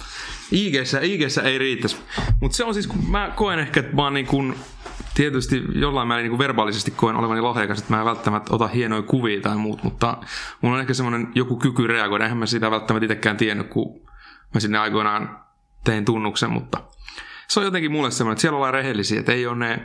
IGssä, 0.52 1.00
IGssä 1.00 1.42
ei 1.42 1.58
riittäisi. 1.58 1.96
Mutta 2.40 2.56
se 2.56 2.64
on 2.64 2.75
siis, 2.75 2.87
kun 2.87 3.11
mä 3.11 3.32
koen 3.37 3.58
ehkä, 3.58 3.80
että 3.80 3.96
mä 3.96 4.02
oon 4.02 4.14
niin 4.14 4.26
kuin, 4.26 4.54
tietysti 5.14 5.62
jollain 5.75 6.08
määrin 6.08 6.30
niin 6.30 6.38
verbaalisesti 6.38 6.90
koen 6.90 7.16
olevani 7.16 7.40
lahjakas, 7.40 7.78
että 7.78 7.92
mä 7.94 7.99
en 7.99 8.06
välttämättä 8.06 8.54
ota 8.54 8.68
hienoja 8.68 9.02
kuvia 9.02 9.40
tai 9.40 9.56
muut, 9.56 9.82
mutta 9.82 10.16
mulla 10.61 10.75
on 10.75 10.80
ehkä 10.80 10.94
semmoinen 10.94 11.28
joku 11.34 11.56
kyky 11.56 11.87
reagoida. 11.87 12.25
Eihän 12.25 12.38
mä 12.38 12.46
sitä 12.46 12.70
välttämättä 12.70 13.04
itsekään 13.04 13.37
tiennyt, 13.37 13.68
kun 13.68 14.00
mä 14.54 14.61
sinne 14.61 14.78
aikoinaan 14.78 15.40
tein 15.84 16.04
tunnuksen, 16.04 16.50
mutta 16.50 16.78
se 17.49 17.61
on 17.61 17.66
jotenkin 17.66 17.92
mulle 17.92 18.11
semmoinen, 18.11 18.32
että 18.32 18.40
siellä 18.40 18.56
ollaan 18.56 18.75
rehellisiä, 18.75 19.20
että 19.20 19.32
ei 19.32 19.46
ole 19.46 19.56
ne 19.56 19.84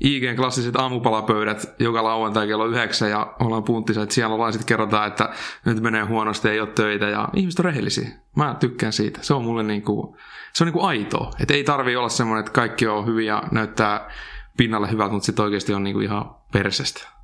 IGn 0.00 0.36
klassiset 0.36 0.76
aamupalapöydät 0.76 1.74
joka 1.78 2.04
lauantai 2.04 2.46
kello 2.46 2.66
yhdeksän 2.66 3.10
ja 3.10 3.34
ollaan 3.40 3.62
punttissa, 3.62 4.02
että 4.02 4.14
siellä 4.14 4.34
ollaan 4.34 4.52
sitten 4.52 4.66
kerrotaan, 4.66 5.08
että 5.08 5.32
nyt 5.64 5.80
menee 5.80 6.02
huonosti, 6.02 6.48
ei 6.48 6.60
ole 6.60 6.68
töitä 6.68 7.08
ja 7.08 7.28
ihmiset 7.36 7.58
on 7.58 7.64
rehellisiä. 7.64 8.08
Mä 8.36 8.56
tykkään 8.60 8.92
siitä. 8.92 9.18
Se 9.22 9.34
on 9.34 9.44
mulle 9.44 9.62
niinku, 9.62 10.16
se 10.52 10.64
on 10.64 10.66
niinku 10.66 10.82
aitoa. 10.82 11.30
Että 11.40 11.54
ei 11.54 11.64
tarvi 11.64 11.96
olla 11.96 12.08
semmoinen, 12.08 12.40
että 12.40 12.52
kaikki 12.52 12.86
on 12.86 13.06
hyvin 13.06 13.26
ja 13.26 13.42
näyttää 13.50 14.10
pinnalle 14.56 14.90
hyvältä, 14.90 15.12
mutta 15.12 15.26
sitten 15.26 15.44
oikeasti 15.44 15.74
on 15.74 15.84
niinku 15.84 16.00
ihan 16.00 16.30
persestä. 16.52 17.17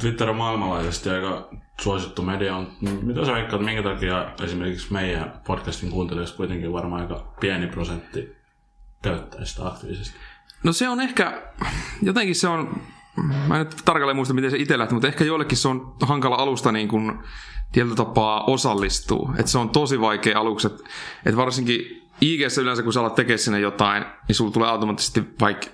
Twitter 0.00 0.30
on 0.30 0.36
maailmanlaajuisesti 0.36 1.10
aika 1.10 1.48
suosittu 1.80 2.22
media. 2.22 2.56
On, 2.56 2.72
mitä 3.02 3.26
sä 3.26 3.32
veikkaat, 3.32 3.62
minkä 3.62 3.82
takia 3.82 4.26
esimerkiksi 4.42 4.92
meidän 4.92 5.40
podcastin 5.46 5.90
kuuntelijoista 5.90 6.36
kuitenkin 6.36 6.72
varmaan 6.72 7.02
aika 7.02 7.34
pieni 7.40 7.66
prosentti 7.66 8.36
käyttää 9.02 9.44
sitä 9.44 9.66
aktiivisesti? 9.66 10.18
No 10.64 10.72
se 10.72 10.88
on 10.88 11.00
ehkä, 11.00 11.42
jotenkin 12.02 12.34
se 12.34 12.48
on, 12.48 12.82
mä 13.48 13.54
en 13.54 13.66
nyt 13.66 13.76
tarkalleen 13.84 14.16
muista 14.16 14.34
miten 14.34 14.50
se 14.50 14.56
itse 14.56 14.78
lähti, 14.78 14.94
mutta 14.94 15.08
ehkä 15.08 15.24
joillekin 15.24 15.58
se 15.58 15.68
on 15.68 15.94
hankala 16.02 16.36
alusta 16.36 16.72
niin 16.72 16.88
kuin 16.88 17.18
tietyllä 17.72 17.96
tapaa 17.96 18.44
osallistuu. 18.44 19.30
Että 19.38 19.52
se 19.52 19.58
on 19.58 19.70
tosi 19.70 20.00
vaikea 20.00 20.40
aluksi, 20.40 20.66
että 20.66 20.84
et 21.26 21.36
varsinkin 21.36 22.02
IGssä 22.20 22.60
yleensä 22.60 22.82
kun 22.82 22.92
sä 22.92 23.00
alat 23.00 23.14
tekemään 23.14 23.38
sinne 23.38 23.60
jotain, 23.60 24.04
niin 24.28 24.36
sulla 24.36 24.52
tulee 24.52 24.68
automaattisesti 24.68 25.24
vaikka 25.40 25.66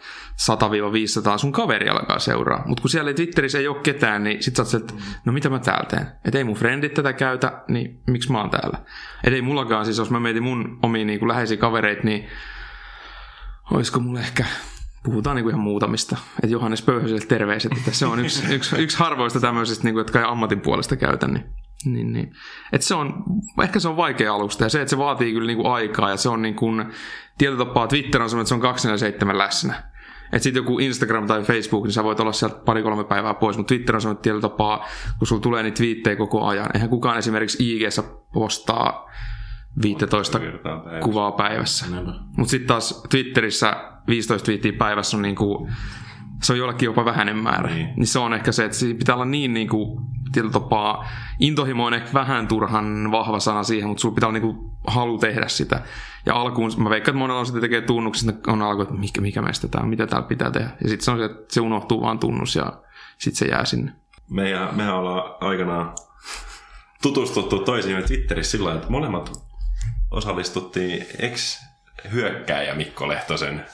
100-500 1.35 1.38
sun 1.38 1.52
kaveri 1.52 1.88
alkaa 1.88 2.18
seuraa. 2.18 2.62
Mutta 2.66 2.80
kun 2.80 2.90
siellä 2.90 3.11
ei 3.11 3.14
Twitterissä 3.14 3.59
ei 3.59 3.68
ole 3.68 3.80
ketään, 3.83 4.25
niin 4.25 4.42
sit 4.42 4.57
sä 4.57 4.62
oot 4.62 4.75
että 4.75 4.95
no 5.25 5.33
mitä 5.33 5.50
mä 5.50 5.59
täällä 5.59 5.88
teen? 5.90 6.07
Että 6.25 6.38
ei 6.38 6.45
mun 6.45 6.57
frendit 6.57 6.95
tätä 6.95 7.12
käytä, 7.12 7.62
niin 7.68 8.02
miksi 8.07 8.33
mä 8.33 8.40
oon 8.40 8.50
täällä? 8.50 8.78
Et 9.25 9.35
ei 9.35 9.42
mullakaan, 9.42 9.85
siis 9.85 9.99
jos 9.99 10.11
mä 10.11 10.21
mietin 10.21 10.42
mun 10.42 10.78
omiin 10.83 11.07
niin 11.07 11.18
kuin 11.18 11.28
läheisiä 11.28 11.57
kavereita, 11.57 12.02
niin 12.04 12.28
olisiko 13.71 14.00
mulle 14.00 14.21
ehkä, 14.21 14.45
puhutaan 15.04 15.37
niinku 15.37 15.49
ihan 15.49 15.61
muutamista, 15.61 16.16
että 16.35 16.52
Johannes 16.52 16.83
Pöyhöselle 16.83 17.26
terveiset, 17.26 17.73
että 17.73 17.90
se 17.90 18.07
on 18.07 18.21
yksi, 18.21 18.54
yksi, 18.54 18.76
yksi 18.76 18.99
harvoista 18.99 19.40
tämmöisistä, 19.40 19.85
niinku, 19.85 20.00
jotka 20.00 20.18
ei 20.18 20.25
ammatin 20.28 20.61
puolesta 20.61 20.97
käytä, 20.97 21.28
niin, 21.28 21.45
niin, 21.85 22.12
niin. 22.12 22.33
Et 22.73 22.83
se 22.83 22.95
on, 22.95 23.25
ehkä 23.62 23.80
se 23.80 23.88
on 23.88 23.97
vaikea 23.97 24.35
alusta 24.35 24.64
ja 24.64 24.68
se, 24.68 24.80
että 24.80 24.90
se 24.90 24.99
vaatii 24.99 25.33
kyllä 25.33 25.47
niinku 25.47 25.66
aikaa 25.66 26.11
ja 26.11 26.16
se 26.16 26.28
on 26.28 26.42
niinku, 26.42 26.66
tietyllä 27.38 27.64
tapaa 27.64 27.87
Twitter 27.87 28.23
on 28.23 28.30
semmoinen, 28.30 28.42
että 28.42 28.49
se 28.49 28.54
on 28.54 28.61
247 28.61 29.38
läsnä. 29.38 29.98
Että 30.32 30.38
sitten 30.38 30.61
joku 30.61 30.78
Instagram 30.78 31.26
tai 31.26 31.42
Facebook, 31.42 31.85
niin 31.85 31.92
sä 31.92 32.04
voit 32.04 32.20
olla 32.20 32.32
sieltä 32.32 32.56
pari-kolme 32.64 33.04
päivää 33.04 33.35
pois, 33.35 33.56
mutta 33.56 33.75
Twitter 33.75 33.94
on 33.94 34.00
semmoinen 34.00 34.23
tietyllä 34.23 34.42
tapaa, 34.42 34.87
kun 35.18 35.26
sulla 35.26 35.42
tulee 35.42 35.62
niitä 35.62 35.76
twiittejä 35.76 36.16
koko 36.16 36.47
ajan. 36.47 36.70
Eihän 36.75 36.90
kukaan 36.90 37.18
esimerkiksi 37.18 37.76
IGssä 37.76 38.02
postaa 38.32 39.11
15 39.82 40.40
Virtaa 40.40 40.78
päivässä. 40.78 41.04
kuvaa 41.04 41.32
päivässä. 41.32 41.87
Mutta 42.37 42.50
sitten 42.50 42.68
taas 42.68 43.02
Twitterissä 43.11 43.76
15 44.08 44.44
twiittiä 44.44 44.73
päivässä 44.73 45.16
on 45.16 45.23
niinku, 45.23 45.68
se 46.42 46.52
on 46.52 46.58
jollekin 46.58 46.87
jopa 46.87 47.04
vähäinen 47.04 47.37
määrä. 47.37 47.68
Niin. 47.68 47.76
Niin. 47.85 47.97
niin 47.97 48.06
se 48.06 48.18
on 48.18 48.35
ehkä 48.35 48.52
se, 48.52 48.64
että 48.64 48.76
siinä 48.76 48.99
pitää 48.99 49.14
olla 49.14 49.25
niin 49.25 49.54
niinku, 49.54 50.00
tietyllä 50.32 50.52
tapaa, 50.52 51.08
intohimo 51.38 51.85
on 51.85 51.94
ehkä 51.94 52.12
vähän 52.14 52.49
turhan 52.49 53.11
vahva 53.11 53.40
sana 53.40 53.62
siihen, 53.62 53.88
mutta 53.88 54.00
sulla 54.00 54.14
pitää 54.14 54.28
olla 54.28 54.38
niinku 54.38 54.70
halu 54.87 55.18
tehdä 55.18 55.49
sitä. 55.49 55.80
Ja 56.26 56.35
alkuun, 56.35 56.70
mä 56.76 56.90
veikkaan, 56.90 57.12
että 57.12 57.18
monella 57.18 57.40
on 57.40 57.47
sitten 57.47 57.62
tekee 57.62 57.80
tunnukset, 57.80 58.28
että 58.28 58.52
on 58.52 58.62
alku, 58.62 58.82
että 58.82 58.94
mikä, 58.94 59.20
mikä 59.20 59.42
meistä 59.42 59.68
on, 59.80 59.88
mitä 59.88 60.06
täällä 60.06 60.28
pitää 60.28 60.50
tehdä. 60.50 60.70
Ja 60.82 60.88
sitten 60.88 61.04
se 61.04 61.11
on 61.11 61.18
se, 61.18 61.25
että 61.25 61.54
se 61.54 61.61
unohtuu 61.61 62.02
vaan 62.02 62.18
tunnus 62.18 62.56
ja 62.56 62.73
sitten 63.18 63.38
se 63.38 63.47
jää 63.47 63.64
sinne. 63.64 63.92
Meidän, 64.30 64.68
mehän 64.76 64.94
ollaan 64.94 65.35
aikanaan 65.40 65.94
tutustuttu 67.02 67.58
toisiimme 67.58 68.02
Twitterissä 68.02 68.50
sillä 68.50 68.75
että 68.75 68.90
molemmat 68.90 69.32
osallistuttiin 70.11 71.06
ex-hyökkääjä 71.18 72.75
Mikko 72.75 73.08
Lehtosen 73.08 73.64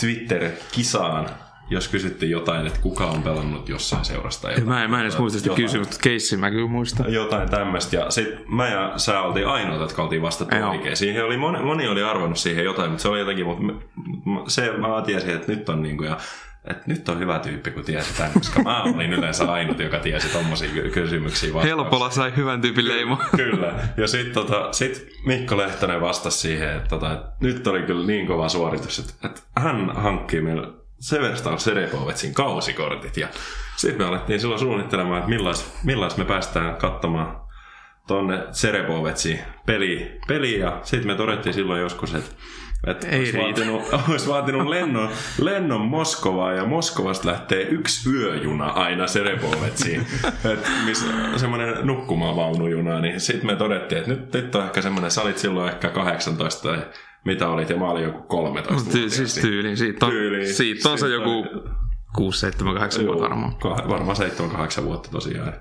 Twitter-kisaan, 0.00 1.30
jos 1.70 1.88
kysyttiin 1.88 2.30
jotain, 2.30 2.66
että 2.66 2.80
kuka 2.80 3.06
on 3.06 3.22
pelannut 3.22 3.68
jossain 3.68 4.04
seurasta. 4.04 4.48
Jotain, 4.48 4.68
mä 4.68 4.84
en, 4.84 4.90
mä 4.90 4.96
en 4.96 5.02
edes 5.02 5.18
muista 5.18 5.38
sitä 5.38 5.54
kysymystä, 5.54 5.92
mutta 5.92 6.02
keissi 6.02 6.36
mä 6.36 6.50
kyllä 6.50 6.68
muistan. 6.68 7.12
Jotain 7.12 7.50
tämmöistä. 7.50 7.96
Ja 7.96 8.10
sit 8.10 8.48
mä 8.48 8.68
ja 8.68 8.92
sä 8.96 9.20
oltiin 9.20 9.46
ainoat, 9.46 9.80
jotka 9.80 10.02
oltiin 10.02 10.22
vastattu 10.22 10.56
Joo. 10.56 10.70
oikein. 10.70 10.96
Siihen 10.96 11.24
oli 11.24 11.36
moni, 11.36 11.62
moni 11.62 11.88
oli 11.88 12.02
arvannut 12.02 12.38
siihen 12.38 12.64
jotain, 12.64 12.90
mutta 12.90 13.02
se 13.02 13.08
oli 13.08 13.18
jotenkin, 13.18 13.46
mutta 13.46 14.50
se 14.50 14.72
mä 14.72 15.02
tiesin, 15.06 15.30
että 15.30 15.52
nyt 15.52 15.68
on 15.68 15.82
niinku 15.82 16.04
ja 16.04 16.16
että 16.64 16.82
nyt 16.86 17.08
on 17.08 17.18
hyvä 17.18 17.38
tyyppi, 17.38 17.70
kun 17.70 17.84
tiesi 17.84 18.16
tämän, 18.16 18.32
koska 18.32 18.62
mä 18.62 18.82
olin 18.94 19.12
yleensä 19.12 19.52
ainut, 19.52 19.78
joka 19.78 19.98
tiesi 19.98 20.28
tommosia 20.28 20.70
ky- 20.70 20.90
kysymyksiä 20.90 21.54
vastauksia. 21.54 21.76
Helpolla 21.76 22.10
sai 22.10 22.32
hyvän 22.36 22.60
tyypin 22.60 22.88
leimo. 22.88 23.16
Kyllä. 23.36 23.74
Ja 23.96 24.08
sitten 24.08 24.34
tota, 24.34 24.72
sit 24.72 25.08
Mikko 25.26 25.56
Lehtonen 25.56 26.00
vastasi 26.00 26.38
siihen, 26.38 26.76
että, 26.76 26.88
tota, 26.88 27.12
että 27.12 27.32
nyt 27.40 27.66
oli 27.66 27.82
kyllä 27.82 28.06
niin 28.06 28.26
kova 28.26 28.48
suoritus, 28.48 28.98
että, 28.98 29.28
että 29.28 29.40
hän 29.56 29.90
hankkii 29.96 30.40
meille 30.40 30.79
Severstal 31.00 31.58
Serepovetsin 31.58 32.34
kausikortit. 32.34 33.16
Ja 33.16 33.28
sitten 33.76 33.98
me 34.06 34.08
alettiin 34.08 34.40
silloin 34.40 34.60
suunnittelemaan, 34.60 35.18
että 35.18 35.30
millais, 35.30 35.74
millais 35.84 36.16
me 36.16 36.24
päästään 36.24 36.76
katsomaan 36.76 37.40
tonne 38.06 38.42
Serepovetsiin 38.50 39.40
peli, 39.66 40.18
peli 40.28 40.58
ja 40.58 40.80
sitten 40.82 41.06
me 41.06 41.14
todettiin 41.14 41.54
silloin 41.54 41.80
joskus, 41.80 42.14
että 42.14 42.30
että 42.86 43.08
Ei 43.08 43.18
olisi, 43.18 43.32
riitä. 43.32 43.46
vaatinut, 43.46 43.82
olisi 44.10 44.28
vaatinut 44.28 44.68
lennon, 44.68 45.08
lennon 45.40 45.80
Moskovaan 45.80 46.56
ja 46.56 46.64
Moskovasta 46.64 47.28
lähtee 47.28 47.62
yksi 47.62 48.10
yöjuna 48.10 48.66
aina 48.66 49.06
Serepovetsiin. 49.06 50.06
Semmoinen 51.36 51.86
nukkumaavaunujuna, 51.86 53.00
niin 53.00 53.20
sitten 53.20 53.46
me 53.46 53.56
todettiin, 53.56 53.98
että 53.98 54.10
nyt, 54.10 54.32
nyt 54.32 54.54
on 54.54 54.64
ehkä 54.64 54.82
semmoinen, 54.82 55.10
sä 55.10 55.22
olit 55.22 55.38
silloin 55.38 55.72
ehkä 55.72 55.88
18 55.88 56.68
tai 56.68 56.78
mitä 57.24 57.48
olit 57.48 57.70
ja 57.70 57.76
mä 57.76 57.90
olin 57.90 58.04
joku 58.04 58.22
13. 58.22 58.90
Ty- 58.90 59.10
siis 59.10 59.34
tyyliin. 59.34 59.76
Siitä 59.76 60.06
on, 60.06 60.12
Tyyliin. 60.12 60.54
siitä 60.54 60.88
on 60.90 60.98
se 60.98 61.06
Siitä 61.06 61.14
joku 61.22 61.30
on- 61.30 61.76
6, 62.14 62.40
7, 62.40 62.74
8 62.74 63.06
vuotta 63.06 63.22
varmaan. 63.22 63.52
Kah- 63.52 63.88
varmaan 63.88 64.16
7-8 64.16 64.84
vuotta 64.84 65.10
tosiaan. 65.10 65.52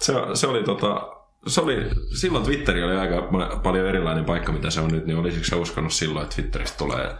Se, 0.00 0.12
se 0.34 0.46
oli 0.46 0.62
tota, 0.64 1.08
se 1.46 1.60
oli, 1.60 1.76
silloin 2.14 2.44
Twitteri 2.44 2.82
oli 2.84 2.96
aika 2.96 3.28
paljon 3.62 3.86
erilainen 3.86 4.24
paikka, 4.24 4.52
mitä 4.52 4.70
se 4.70 4.80
on 4.80 4.90
nyt, 4.92 5.06
niin 5.06 5.18
olisiko 5.18 5.44
se 5.44 5.56
uskonut 5.56 5.92
silloin, 5.92 6.22
että 6.24 6.34
Twitteristä 6.34 6.78
tulee 6.78 7.14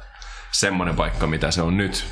semmoinen 0.53 0.97
paikka, 0.97 1.27
mitä 1.27 1.51
se 1.51 1.63
on 1.63 1.77
nyt. 1.77 2.07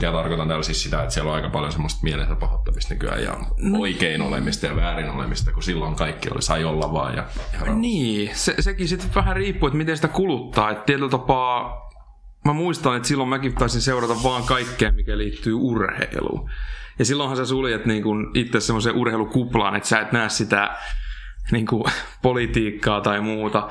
Ja 0.00 0.12
tarkoitan 0.12 0.48
täällä 0.48 0.62
siis 0.62 0.82
sitä, 0.82 1.02
että 1.02 1.14
siellä 1.14 1.30
on 1.30 1.36
aika 1.36 1.50
paljon 1.50 1.72
semmoista 1.72 2.00
mielensä 2.02 2.34
pahoittamista 2.34 2.94
nykyään 2.94 3.22
ja 3.22 3.36
oikein 3.78 4.22
olemista 4.22 4.66
ja 4.66 4.76
väärin 4.76 5.10
olemista, 5.10 5.52
kun 5.52 5.62
silloin 5.62 5.94
kaikki 5.94 6.28
oli, 6.30 6.42
sai 6.42 6.64
olla 6.64 6.92
vaan. 6.92 7.16
Ja, 7.16 7.26
ja 7.52 7.74
Niin, 7.74 8.30
se, 8.36 8.54
sekin 8.60 8.88
sitten 8.88 9.14
vähän 9.14 9.36
riippuu, 9.36 9.66
että 9.66 9.76
miten 9.76 9.96
sitä 9.96 10.08
kuluttaa. 10.08 10.70
Että 10.70 10.84
tietyllä 10.84 11.10
tapaa, 11.10 11.90
mä 12.44 12.52
muistan, 12.52 12.96
että 12.96 13.08
silloin 13.08 13.28
mäkin 13.28 13.54
taisin 13.54 13.80
seurata 13.80 14.22
vaan 14.22 14.42
kaikkea, 14.42 14.92
mikä 14.92 15.18
liittyy 15.18 15.54
urheiluun. 15.54 16.50
Ja 16.98 17.04
silloinhan 17.04 17.36
sä 17.36 17.46
suljet 17.46 17.86
niin 17.86 18.02
kun 18.02 18.30
itse 18.34 18.60
semmoiseen 18.60 18.96
urheilukuplaan, 18.96 19.76
että 19.76 19.88
sä 19.88 20.00
et 20.00 20.12
näe 20.12 20.28
sitä 20.28 20.76
niin 21.52 21.66
kuin, 21.66 21.84
politiikkaa 22.22 23.00
tai 23.00 23.20
muuta. 23.20 23.68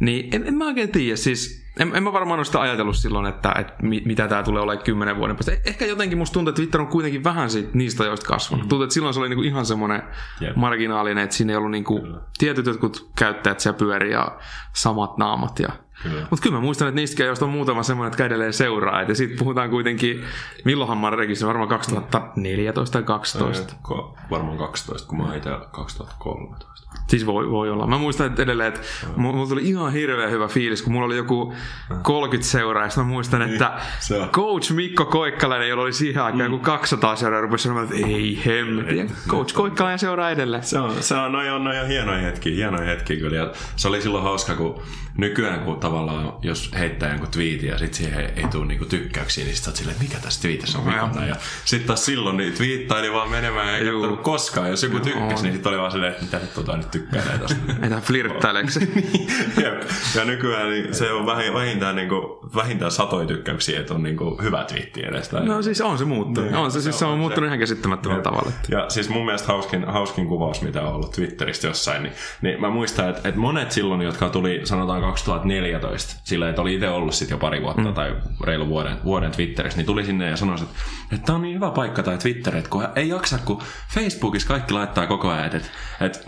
Niin 0.00 0.34
en, 0.34 0.46
en 0.46 0.54
mä 0.54 0.66
oikein 0.66 0.92
tiedä, 0.92 1.16
siis 1.16 1.61
en, 1.78 1.92
en 1.96 2.02
mä 2.02 2.12
varmaan 2.12 2.38
ole 2.38 2.44
sitä 2.44 2.60
ajatellut 2.60 2.96
silloin, 2.96 3.26
että, 3.26 3.54
että 3.58 3.72
mi, 3.82 4.02
mitä 4.04 4.28
tämä 4.28 4.42
tulee 4.42 4.62
olemaan 4.62 4.84
kymmenen 4.84 5.16
vuoden 5.16 5.36
päästä. 5.36 5.52
Eh- 5.52 5.60
Ehkä 5.64 5.86
jotenkin 5.86 6.18
musta 6.18 6.34
tuntuu, 6.34 6.50
että 6.50 6.56
Twitter 6.56 6.80
on 6.80 6.86
kuitenkin 6.86 7.24
vähän 7.24 7.50
siitä, 7.50 7.70
niistä 7.74 8.04
joista 8.04 8.26
kasvanut. 8.26 8.64
Mm. 8.64 8.68
Tuntuu, 8.68 8.82
että 8.84 8.94
silloin 8.94 9.14
se 9.14 9.20
oli 9.20 9.28
niinku 9.28 9.42
ihan 9.42 9.66
semmoinen 9.66 10.02
Jep. 10.40 10.56
marginaalinen, 10.56 11.24
että 11.24 11.36
siinä 11.36 11.52
ei 11.52 11.56
ollut 11.56 11.70
niinku 11.70 12.00
tietyt 12.38 12.66
jotkut 12.66 13.10
käyttäjät 13.18 13.60
siellä 13.60 13.78
pyöri 13.78 14.12
ja 14.12 14.38
samat 14.72 15.18
naamat. 15.18 15.58
Ja... 15.58 15.68
Kyllä. 16.02 16.26
Mutta 16.30 16.42
kyllä 16.42 16.56
mä 16.56 16.60
muistan, 16.60 16.88
että 16.88 16.96
niistäkin 17.00 17.26
joista 17.26 17.44
on 17.44 17.50
muutama 17.50 17.82
semmoinen, 17.82 18.10
jotka 18.10 18.24
edelleen 18.24 18.52
seuraa. 18.52 19.00
Et 19.02 19.08
Ja 19.08 19.14
sitten 19.14 19.38
puhutaan 19.38 19.70
kuitenkin, 19.70 20.24
milloinhan 20.64 20.98
mä 20.98 21.10
rekisteröin, 21.10 21.48
varmaan 21.48 21.68
2014 21.68 22.92
tai 22.92 23.02
2012. 23.02 23.74
Ko- 23.88 24.18
varmaan 24.30 24.58
12, 24.58 25.08
kun 25.08 25.18
mä 25.18 25.34
itse 25.34 25.50
2013. 25.70 26.71
Siis 27.08 27.26
voi, 27.26 27.50
voi 27.50 27.70
olla. 27.70 27.86
Mä 27.86 27.98
muistan 27.98 28.26
että 28.26 28.42
edelleen, 28.42 28.68
että 28.68 28.80
mulla 29.16 29.34
mulla 29.36 29.48
tuli 29.48 29.68
ihan 29.68 29.92
hirveän 29.92 30.30
hyvä 30.30 30.48
fiilis, 30.48 30.82
kun 30.82 30.92
mulla 30.92 31.06
oli 31.06 31.16
joku 31.16 31.54
30 32.02 32.50
seuraa, 32.50 32.82
ja 32.84 32.88
sit 32.90 32.96
mä 32.96 33.04
muistan, 33.04 33.42
että 33.42 33.72
Niin, 34.10 34.22
on. 34.22 34.28
coach 34.28 34.72
Mikko 34.72 35.04
Koikkalainen, 35.04 35.68
jolla 35.68 35.82
oli 35.82 35.92
siihen 35.92 36.22
aikaan 36.22 36.44
joku 36.52 36.58
200 36.58 37.16
seuraa, 37.16 37.40
rupesi 37.40 37.62
sanomaan, 37.62 37.84
että 37.92 38.06
ei 38.06 38.42
hemmetti. 38.46 39.14
Coach 39.28 39.54
Koikkalainen 39.54 39.98
seuraa 39.98 40.30
edelleen. 40.30 40.62
Se 40.62 40.78
on, 40.78 41.02
se 41.02 41.14
on, 41.14 41.32
noi 41.32 41.50
on, 41.50 41.64
noi 41.64 41.78
on 41.78 41.86
hienoja 41.88 42.18
hetkiä, 42.18 42.54
hienoja 42.54 42.86
hetkiä 42.86 43.16
kyllä. 43.16 43.36
Ja 43.36 43.52
se 43.76 43.88
oli 43.88 44.02
silloin 44.02 44.24
hauska, 44.24 44.54
kun 44.54 44.82
nykyään 45.18 45.60
kun 45.60 45.76
tavallaan 45.80 46.32
jos 46.42 46.70
heittää 46.78 47.10
jonkun 47.10 47.28
twiitin 47.28 47.68
ja 47.68 47.78
sitten 47.78 47.94
siihen 47.96 48.20
ei 48.36 48.44
tule 48.50 48.66
niinku 48.66 48.84
tykkäyksiä, 48.84 49.44
niin 49.44 49.54
sit 49.56 49.64
sä 49.64 49.70
oot 49.70 49.76
silleen, 49.76 49.92
että 49.92 50.04
mikä 50.04 50.18
tässä 50.24 50.42
twiitissä 50.42 50.78
on 50.78 50.86
vikana. 50.86 51.24
Ja 51.26 51.36
sitten 51.64 51.86
taas 51.86 52.04
silloin 52.04 52.36
niin 52.36 52.52
twiittaili 52.52 53.12
vaan 53.12 53.30
menemään 53.30 53.84
katsonut 53.84 54.20
koskaan. 54.20 54.70
Jos 54.70 54.82
joku 54.82 55.00
tykkäsi, 55.00 55.42
niin 55.42 55.52
sitten 55.52 55.70
oli 55.72 55.78
vaan 55.78 55.90
silleen, 55.92 56.12
että 56.12 56.24
mitä 56.24 56.38
nyt 56.38 56.54
tota 56.54 56.76
nyt 56.82 56.90
tykkää 56.90 57.38
tästä. 57.38 57.56
Ei 57.82 57.88
tää 57.88 58.00
flirttaileeksi. 58.00 58.80
Jep. 59.62 59.82
Ja 60.14 60.24
nykyään 60.24 60.70
niin 60.70 60.94
se 60.94 61.12
on 61.12 61.26
vähi- 61.26 61.54
vähintään, 61.54 61.96
niin 61.96 62.08
kuin, 62.08 62.22
vähintään 62.56 62.90
satoja 62.90 63.26
tykkäyksiä, 63.26 63.80
että 63.80 63.94
on 63.94 64.02
niin 64.02 64.16
kuin, 64.16 64.42
hyvä 64.42 64.64
twiitti 64.64 65.02
edes. 65.06 65.28
Tai 65.28 65.46
No 65.46 65.62
siis 65.62 65.80
on 65.80 65.98
se 65.98 66.04
muuttunut. 66.04 66.50
Niin, 66.50 66.58
on 66.58 66.72
se, 66.72 66.80
siis 66.80 66.98
se 66.98 67.04
on 67.04 67.18
muuttunut 67.18 67.46
ihan 67.46 67.58
käsittämättömällä 67.58 68.22
tavalla. 68.22 68.52
Ja 68.68 68.90
siis 68.90 69.08
mun 69.08 69.24
mielestä 69.24 69.48
hauskin, 69.48 69.84
hauskin 69.84 70.26
kuvaus, 70.26 70.62
mitä 70.62 70.82
on 70.82 70.94
ollut 70.94 71.12
Twitteristä 71.12 71.66
jossain, 71.66 72.02
niin, 72.02 72.12
niin 72.42 72.60
mä 72.60 72.70
muistan, 72.70 73.08
että, 73.08 73.28
että 73.28 73.40
monet 73.40 73.72
silloin, 73.72 74.00
jotka 74.00 74.28
tuli 74.28 74.60
sanotaan 74.64 75.02
2014, 75.02 76.20
sillä 76.24 76.48
että 76.48 76.62
oli 76.62 76.74
itse 76.74 76.88
ollut 76.88 77.14
sit 77.14 77.30
jo 77.30 77.38
pari 77.38 77.62
vuotta 77.62 77.82
mm. 77.82 77.94
tai 77.94 78.16
reilu 78.44 78.68
vuoden, 78.68 78.96
vuoden 79.04 79.30
Twitterissä, 79.30 79.76
niin 79.76 79.86
tuli 79.86 80.04
sinne 80.04 80.30
ja 80.30 80.36
sanoi, 80.36 80.54
että, 80.54 80.74
että 81.12 81.26
tämä 81.26 81.36
on 81.36 81.42
niin 81.42 81.54
hyvä 81.54 81.70
paikka 81.70 82.02
tai 82.02 82.18
Twitter, 82.18 82.56
että 82.56 82.70
kun 82.70 82.88
ei 82.96 83.08
jaksa, 83.08 83.38
kun 83.44 83.62
Facebookissa 83.94 84.48
kaikki 84.48 84.74
laittaa 84.74 85.06
koko 85.06 85.28
ajan, 85.28 85.44
että, 85.44 85.56
että, 85.56 85.70
että 86.00 86.20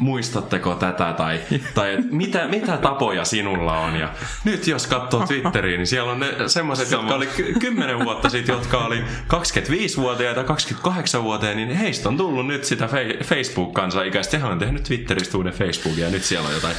muistatteko 0.44 0.74
tätä 0.74 1.12
tai, 1.12 1.40
tai 1.74 1.92
että 1.94 2.06
mitä, 2.10 2.48
mitä 2.48 2.76
tapoja 2.76 3.24
sinulla 3.24 3.78
on. 3.78 3.96
Ja 3.96 4.08
nyt 4.44 4.66
jos 4.66 4.86
katsoo 4.86 5.26
Twitteriä, 5.26 5.76
niin 5.76 5.86
siellä 5.86 6.12
on 6.12 6.20
ne 6.20 6.34
semmoiset, 6.46 6.90
jotka 6.90 7.14
oli 7.14 7.26
ky- 7.26 7.54
10 7.60 8.04
vuotta 8.04 8.28
sitten, 8.28 8.52
jotka 8.52 8.78
oli 8.78 9.04
25-vuotiaita, 9.28 10.42
28-vuotiaita, 10.42 11.56
niin 11.56 11.76
heistä 11.76 12.08
on 12.08 12.16
tullut 12.16 12.46
nyt 12.46 12.64
sitä 12.64 12.86
fe- 12.86 13.24
Facebook-kansa-ikäistä. 13.24 14.38
He 14.38 14.44
on 14.44 14.58
tehnyt 14.58 14.82
Twitteristä 14.82 15.38
uuden 15.38 15.52
Facebookin 15.52 16.04
ja 16.04 16.10
nyt 16.10 16.24
siellä 16.24 16.48
on 16.48 16.54
jotain. 16.54 16.76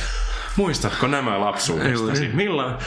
Muistatko 0.55 1.07
nämä 1.07 1.39
lapsuudestasi? 1.39 2.29
Milla, 2.33 2.77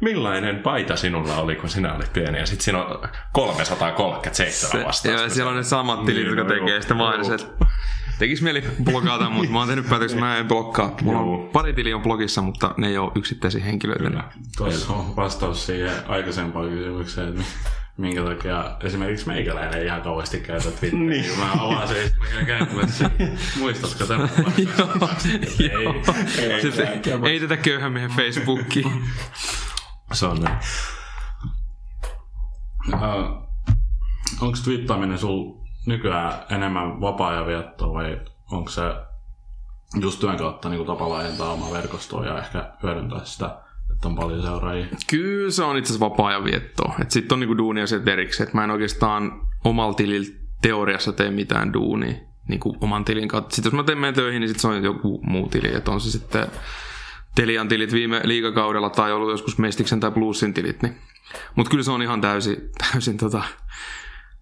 millainen 0.00 0.58
paita 0.58 0.96
sinulla 0.96 1.36
oli, 1.36 1.56
kun 1.56 1.68
sinä 1.68 1.94
olit 1.94 2.12
pieni? 2.12 2.38
Ja 2.38 2.46
sitten 2.46 2.64
siinä 2.64 2.84
on 2.84 3.08
337 3.32 4.86
vastausta. 4.86 5.22
Ja 5.22 5.28
siellä 5.30 5.50
on 5.50 5.56
ne 5.56 5.62
samat 5.62 6.04
tilit, 6.04 6.16
Niin, 6.26 6.26
jotka 6.36 6.42
no 6.42 6.48
tekee 6.48 6.74
joo. 6.74 6.82
sitä 6.82 6.94
mainokset. 6.94 7.46
Tekis 8.18 8.42
mieli 8.42 8.64
blokata, 8.84 9.30
mutta 9.30 9.52
mä 9.52 9.58
oon 9.58 9.68
tehnyt 9.68 9.88
päätöksen, 9.88 10.20
mä 10.20 10.38
en 10.38 10.48
blokkaa. 10.48 10.96
Mulla 11.02 11.18
on 11.18 11.48
pari 11.52 11.72
tiliä 11.72 11.96
on 11.96 12.02
blogissa, 12.02 12.42
mutta 12.42 12.74
ne 12.76 12.88
ei 12.88 12.98
ole 12.98 13.12
yksittäisiä 13.14 13.64
henkilöitä. 13.64 14.24
Tuossa 14.56 14.92
on 14.92 15.16
vastaus 15.16 15.66
siihen 15.66 15.92
aikaisempaan 16.08 16.68
kysymykseen, 16.68 17.28
että 17.28 17.44
minkä 17.96 18.24
takia 18.24 18.76
esimerkiksi 18.84 19.26
meikäläinen 19.26 19.80
ei 19.80 19.86
ihan 19.86 20.02
kauheasti 20.02 20.40
käytä 20.40 20.70
Twitteriä. 20.70 21.08
Niin. 21.08 21.38
Mä 21.38 21.52
avaan 21.52 21.88
se, 21.88 22.12
mä 22.34 22.44
käyn. 22.44 22.68
Muistatko 23.58 24.06
tämän? 24.06 24.30
Joo, 25.72 25.82
joo. 25.82 25.94
Sitten 26.60 27.24
ei 27.24 27.40
tätä 27.40 27.56
köyhän 27.56 27.92
miehen 27.92 28.10
Facebookiin. 28.10 29.04
Se 30.12 30.26
on 30.26 30.40
näin. 30.40 30.58
Uh, 32.94 33.48
onko 34.40 34.58
twiittaaminen 34.64 35.18
sul 35.18 35.57
nykyään 35.88 36.32
enemmän 36.50 37.00
vapaa-ajan 37.00 37.46
viettoa 37.46 37.94
vai 37.94 38.20
onko 38.52 38.70
se 38.70 38.82
just 40.00 40.20
työn 40.20 40.36
kautta 40.36 40.68
niin 40.68 40.86
tapa 40.86 41.08
laajentaa 41.08 41.52
omaa 41.52 41.72
verkostoa 41.72 42.26
ja 42.26 42.38
ehkä 42.38 42.72
hyödyntää 42.82 43.24
sitä, 43.24 43.56
että 43.92 44.08
on 44.08 44.16
paljon 44.16 44.42
seuraajia? 44.42 44.86
Kyllä 45.10 45.50
se 45.50 45.62
on 45.62 45.76
itse 45.76 45.92
asiassa 45.92 46.10
vapaa-ajan 46.10 46.44
viettoa. 46.44 46.94
Sitten 47.08 47.36
on 47.36 47.40
niinku 47.40 47.58
duunia 47.58 47.86
sieltä 47.86 48.12
erikseen. 48.12 48.48
Et 48.48 48.54
mä 48.54 48.64
en 48.64 48.70
oikeastaan 48.70 49.40
omalla 49.64 49.94
tilillä 49.94 50.38
teoriassa 50.62 51.12
tee 51.12 51.30
mitään 51.30 51.72
duunia 51.72 52.14
niin 52.48 52.60
kuin 52.60 52.76
oman 52.80 53.04
tilin 53.04 53.28
kautta. 53.28 53.54
Sitten 53.54 53.70
jos 53.70 53.76
mä 53.76 53.82
teen 53.82 53.98
meidän 53.98 54.14
töihin, 54.14 54.40
niin 54.40 54.48
sit 54.48 54.60
se 54.60 54.68
on 54.68 54.84
joku 54.84 55.20
muu 55.22 55.48
tili. 55.48 55.74
Että 55.74 55.90
on 55.90 56.00
se 56.00 56.10
sitten 56.10 56.46
Telian 57.34 57.68
tilit 57.68 57.92
viime 57.92 58.20
liikakaudella 58.24 58.90
tai 58.90 59.12
ollut 59.12 59.30
joskus 59.30 59.58
Mestiksen 59.58 60.00
tai 60.00 60.10
Bluesin 60.10 60.54
tilit. 60.54 60.82
Niin. 60.82 60.96
Mutta 61.54 61.70
kyllä 61.70 61.82
se 61.84 61.90
on 61.90 62.02
ihan 62.02 62.20
täysin, 62.20 62.56
täysin 62.78 63.16
tota, 63.16 63.42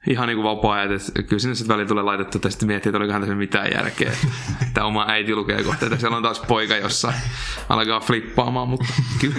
ihan 0.07 0.29
niin 0.29 0.37
kuin 0.37 0.45
vapaa-ajat. 0.45 0.91
että 0.91 1.23
Kyllä 1.23 1.41
sinne 1.41 1.55
sitten 1.55 1.75
välillä 1.75 1.89
tulee 1.89 2.05
laitettu, 2.05 2.39
että 2.39 2.51
sitten 2.51 2.67
miettii, 2.67 2.91
että 2.91 2.99
olikohan 2.99 3.23
tässä 3.23 3.35
mitään 3.35 3.71
järkeä. 3.75 4.13
Että 4.67 4.85
oma 4.85 5.05
äiti 5.09 5.35
lukee 5.35 5.63
kohta, 5.63 5.87
että 5.87 5.99
siellä 5.99 6.17
on 6.17 6.23
taas 6.23 6.41
poika 6.41 6.77
jossain. 6.77 7.15
Alkaa 7.69 8.01
flippaamaan, 8.01 8.69
mutta 8.69 8.87
kyllä, 9.21 9.37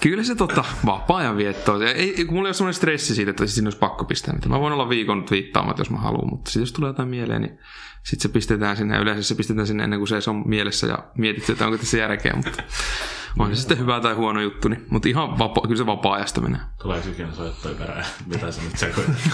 kyllä 0.00 0.22
se 0.22 0.34
tota, 0.34 0.64
vapaa-ajan 0.86 1.36
vietto. 1.36 1.80
Ei, 1.82 2.26
mulla 2.30 2.48
ei 2.48 2.48
ole 2.48 2.54
semmoinen 2.54 2.74
stressi 2.74 3.14
siitä, 3.14 3.30
että 3.30 3.46
sinne 3.46 3.66
olisi 3.66 3.78
pakko 3.78 4.04
pistää 4.04 4.34
mitään. 4.34 4.50
Mä 4.50 4.60
voin 4.60 4.72
olla 4.72 4.88
viikon 4.88 5.24
twiittaamat, 5.24 5.78
jos 5.78 5.90
mä 5.90 5.98
haluan, 5.98 6.30
mutta 6.30 6.50
sitten 6.50 6.62
jos 6.62 6.72
tulee 6.72 6.88
jotain 6.88 7.08
mieleen, 7.08 7.42
niin 7.42 7.58
sitten 8.02 8.22
se 8.22 8.28
pistetään 8.28 8.76
sinne. 8.76 8.94
Ja 8.94 9.00
yleensä 9.00 9.22
se 9.22 9.34
pistetään 9.34 9.66
sinne 9.66 9.84
ennen 9.84 10.00
kuin 10.00 10.08
se 10.08 10.30
on 10.30 10.42
mielessä 10.46 10.86
ja 10.86 10.98
mietitty, 11.18 11.52
että 11.52 11.64
onko 11.64 11.78
tässä 11.78 11.98
järkeä. 11.98 12.32
Mutta 12.36 12.62
on 13.38 13.56
se 13.56 13.60
sitten 13.60 13.78
hyvä 13.78 14.00
tai 14.00 14.14
huono 14.14 14.40
juttu. 14.40 14.68
Niin. 14.68 14.86
Mutta 14.90 15.08
ihan 15.08 15.38
vapaa, 15.38 15.62
kyllä 15.62 15.76
se 15.76 15.86
vapaa-ajasta 15.86 16.40
menee. 16.40 16.60
Tuleeko 16.82 17.08
ikinä 17.08 17.32
soittoja 17.32 17.74
perään? 17.74 18.04
Mitä 18.26 18.52
sä 18.52 18.62
nyt 18.62 18.78
sekoitat? 18.78 19.14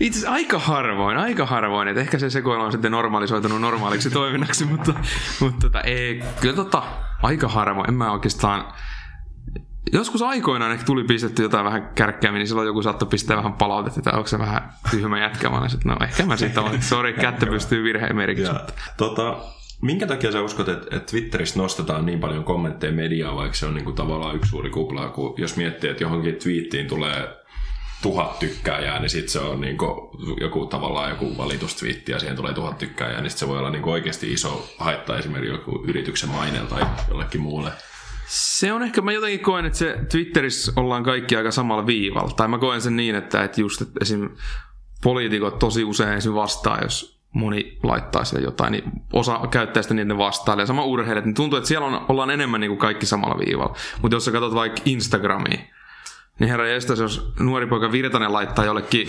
Itse 0.00 0.18
asiassa 0.18 0.32
aika 0.32 0.58
harvoin, 0.58 1.16
aika 1.16 1.46
harvoin. 1.46 1.88
Että 1.88 2.00
ehkä 2.00 2.18
se 2.18 2.30
sekoilu 2.30 2.62
on 2.62 2.72
sitten 2.72 2.92
normalisoitunut 2.92 3.60
normaaliksi 3.60 4.10
toiminnaksi, 4.10 4.64
mutta, 4.64 4.94
mutta 5.40 5.60
tota, 5.60 5.80
ei, 5.80 6.22
kyllä 6.40 6.56
tota, 6.56 6.82
aika 7.22 7.48
harvoin. 7.48 7.88
En 7.88 7.94
mä 7.94 8.12
oikeastaan... 8.12 8.72
Joskus 9.92 10.22
aikoinaan 10.22 10.72
ehkä 10.72 10.84
tuli 10.84 11.04
pistetty 11.04 11.42
jotain 11.42 11.64
vähän 11.64 11.90
kärkkäämmin, 11.94 12.38
niin 12.38 12.48
silloin 12.48 12.66
joku 12.66 12.82
saattoi 12.82 13.08
pistää 13.08 13.36
vähän 13.36 13.52
palautetta, 13.52 14.00
että 14.00 14.10
onko 14.10 14.26
se 14.26 14.38
vähän 14.38 14.72
tyhmä 14.90 15.20
jätkä. 15.20 15.50
Että 15.74 15.88
no 15.88 15.96
ehkä 16.04 16.26
mä 16.26 16.36
sitten 16.36 16.62
olen, 16.62 16.82
sori, 16.82 17.12
kättä 17.12 17.46
pystyy 17.46 17.84
virheen 17.84 18.16
merkiksi. 18.16 18.52
Tota, 18.96 19.36
minkä 19.82 20.06
takia 20.06 20.32
sä 20.32 20.42
uskot, 20.42 20.68
että, 20.68 20.96
että 20.96 21.10
Twitteristä 21.10 21.58
nostetaan 21.58 22.06
niin 22.06 22.20
paljon 22.20 22.44
kommentteja 22.44 22.92
mediaa, 22.92 23.36
vaikka 23.36 23.56
se 23.56 23.66
on 23.66 23.74
niin 23.74 23.84
kuin 23.84 23.96
tavallaan 23.96 24.36
yksi 24.36 24.50
suuri 24.50 24.70
kupla, 24.70 25.08
kun 25.08 25.34
jos 25.36 25.56
miettii, 25.56 25.90
että 25.90 26.04
johonkin 26.04 26.36
twiittiin 26.36 26.86
tulee 26.86 27.38
tuhat 28.02 28.38
tykkääjää, 28.38 28.98
niin 28.98 29.10
sitten 29.10 29.32
se 29.32 29.38
on 29.38 29.60
niin 29.60 29.78
kuin 29.78 30.10
joku 30.40 30.66
tavallaan 30.66 31.10
joku 31.10 31.36
valitustwiitti 31.38 32.12
ja 32.12 32.18
siihen 32.18 32.36
tulee 32.36 32.54
tuhat 32.54 32.78
tykkääjää, 32.78 33.20
niin 33.20 33.30
sit 33.30 33.38
se 33.38 33.48
voi 33.48 33.58
olla 33.58 33.70
niin 33.70 33.84
oikeasti 33.84 34.32
iso 34.32 34.68
haitta 34.78 35.18
esimerkiksi 35.18 35.54
joku 35.54 35.84
yrityksen 35.86 36.30
maineella 36.30 36.68
tai 36.68 36.86
jollekin 37.08 37.40
muulle. 37.40 37.70
Se 38.28 38.72
on 38.72 38.82
ehkä, 38.82 39.00
mä 39.00 39.12
jotenkin 39.12 39.40
koen, 39.40 39.64
että 39.64 39.78
se 39.78 39.98
Twitterissä 40.10 40.72
ollaan 40.76 41.02
kaikki 41.02 41.36
aika 41.36 41.50
samalla 41.50 41.86
viivalla. 41.86 42.30
Tai 42.36 42.48
mä 42.48 42.58
koen 42.58 42.80
sen 42.80 42.96
niin, 42.96 43.14
että, 43.14 43.44
että 43.44 43.60
just 43.60 43.82
että 43.82 43.98
esim. 44.00 44.28
poliitikot 45.02 45.58
tosi 45.58 45.84
usein 45.84 46.12
esim. 46.12 46.34
vastaa, 46.34 46.82
jos 46.82 47.18
moni 47.32 47.78
laittaa 47.82 48.24
sille 48.24 48.42
jotain, 48.42 48.72
niin 48.72 48.84
osa 49.12 49.40
että 49.64 49.94
ne 49.94 50.18
vastailee. 50.18 50.66
Sama 50.66 50.84
urheilijat, 50.84 51.24
niin 51.24 51.34
tuntuu, 51.34 51.56
että 51.56 51.68
siellä 51.68 51.86
on, 51.86 52.06
ollaan 52.08 52.30
enemmän 52.30 52.60
niin 52.60 52.70
kuin 52.70 52.78
kaikki 52.78 53.06
samalla 53.06 53.38
viivalla. 53.38 53.76
Mutta 54.02 54.16
jos 54.16 54.24
sä 54.24 54.32
katsot 54.32 54.54
vaikka 54.54 54.82
Instagramia, 54.84 55.58
niin 56.38 56.50
herra 56.50 56.66
jestas, 56.66 56.98
jos 56.98 57.32
nuori 57.38 57.66
poika 57.66 57.92
Virtanen 57.92 58.32
laittaa 58.32 58.64
jollekin 58.64 59.08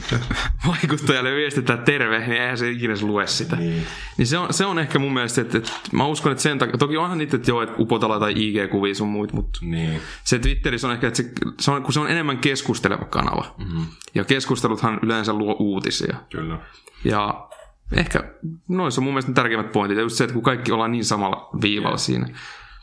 vaikuttajalle 0.68 1.34
viestittää 1.34 1.76
terve, 1.76 2.18
niin 2.18 2.32
eihän 2.32 2.58
se 2.58 2.70
ikinä 2.70 2.94
lue 3.02 3.26
sitä. 3.26 3.56
Niin, 3.56 3.86
niin 4.16 4.26
se, 4.26 4.38
on, 4.38 4.52
se 4.54 4.66
on 4.66 4.78
ehkä 4.78 4.98
mun 4.98 5.14
mielestä, 5.14 5.40
että, 5.40 5.58
että 5.58 5.72
mä 5.92 6.06
uskon, 6.06 6.32
että 6.32 6.42
sen 6.42 6.58
takia, 6.58 6.78
toki 6.78 6.96
onhan 6.96 7.18
niitä, 7.18 7.36
että 7.36 7.50
joo, 7.50 7.62
että 7.62 7.74
upotella 7.78 8.20
tai 8.20 8.32
IG-kuvia 8.32 8.94
sun 8.94 9.08
muut, 9.08 9.32
mutta 9.32 9.58
Niin. 9.62 10.00
se 10.24 10.38
Twitterissä 10.38 10.86
on 10.86 10.92
ehkä, 10.94 11.06
että 11.08 11.16
se, 11.16 11.30
se 11.60 11.70
on, 11.70 11.82
kun 11.82 11.92
se 11.92 12.00
on 12.00 12.10
enemmän 12.10 12.38
keskusteleva 12.38 13.04
kanava. 13.04 13.54
Mm-hmm. 13.58 13.86
Ja 14.14 14.24
keskusteluthan 14.24 14.98
yleensä 15.02 15.32
luo 15.32 15.56
uutisia. 15.58 16.16
Kyllä. 16.30 16.58
Ja 17.04 17.48
ehkä 17.92 18.20
noissa 18.68 19.00
on 19.00 19.04
mun 19.04 19.12
mielestä 19.14 19.32
tärkeimmät 19.32 19.72
pointit. 19.72 19.96
Ja 19.98 20.02
just 20.02 20.16
se, 20.16 20.24
että 20.24 20.34
kun 20.34 20.42
kaikki 20.42 20.72
ollaan 20.72 20.92
niin 20.92 21.04
samalla 21.04 21.48
viivalla 21.62 21.96
siinä. 21.96 22.28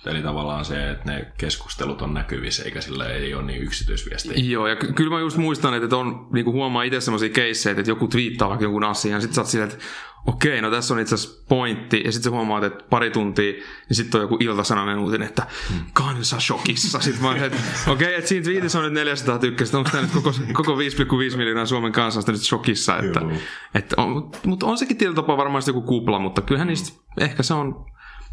Eli 0.05 0.21
tavallaan 0.21 0.65
se, 0.65 0.89
että 0.89 1.11
ne 1.11 1.31
keskustelut 1.37 2.01
on 2.01 2.13
näkyvissä, 2.13 2.63
eikä 2.63 2.81
sillä 2.81 3.05
ei 3.05 3.33
ole 3.33 3.43
niin 3.43 3.61
yksityisviestejä. 3.61 4.43
Joo, 4.43 4.67
ja 4.67 4.75
ky- 4.75 4.93
kyllä 4.93 5.15
mä 5.15 5.19
just 5.19 5.37
muistan, 5.37 5.73
että 5.73 5.97
on, 5.97 6.27
niin 6.33 6.45
kuin 6.45 6.53
huomaa 6.53 6.83
itse 6.83 7.01
semmoisia 7.01 7.29
keissejä, 7.29 7.75
että 7.79 7.91
joku 7.91 8.07
twiittaa 8.07 8.49
vaikka 8.49 8.65
jonkun 8.65 8.83
asian, 8.83 9.13
ja 9.13 9.21
sitten 9.21 9.35
sä 9.35 9.41
oot 9.41 9.47
silleen, 9.47 9.71
että 9.71 9.83
okei, 10.25 10.61
no 10.61 10.71
tässä 10.71 10.93
on 10.93 10.99
itse 10.99 11.15
asiassa 11.15 11.43
pointti, 11.49 12.01
ja 12.05 12.11
sitten 12.11 12.31
sä 12.31 12.35
huomaat, 12.35 12.63
että 12.63 12.83
pari 12.89 13.11
tuntia, 13.11 13.51
niin 13.51 13.95
sitten 13.95 14.19
on 14.19 14.23
joku 14.23 14.37
iltasanomen 14.39 14.99
uutinen, 14.99 15.27
että 15.27 15.47
kansa 15.93 16.39
shokissa. 16.39 16.99
Sitten 16.99 17.21
mä 17.21 17.29
oon, 17.29 17.37
että 17.37 17.57
okei, 17.87 18.15
että 18.15 18.27
siinä 18.27 18.43
twiitissä 18.43 18.79
on 18.79 18.83
nyt 18.83 18.93
400 18.93 19.39
tykkästä, 19.39 19.77
onko 19.77 19.89
tämä 19.89 20.03
nyt 20.03 20.11
koko, 20.11 20.33
koko 20.53 20.75
5,5 20.75 21.37
miljoonaa 21.37 21.65
Suomen 21.65 21.91
kansasta 21.91 22.31
nyt 22.31 22.41
shokissa, 22.41 22.97
että, 22.97 23.19
Joo. 23.19 23.31
että 23.75 23.95
on, 24.01 24.31
mutta 24.45 24.65
on 24.65 24.77
sekin 24.77 24.97
tietyllä 24.97 25.15
tapaa 25.15 25.37
varmaan 25.37 25.63
joku 25.67 25.81
kupla, 25.81 26.19
mutta 26.19 26.41
kyllähän 26.41 26.67
niistä, 26.67 26.99
ehkä 27.19 27.43
se 27.43 27.53
on, 27.53 27.85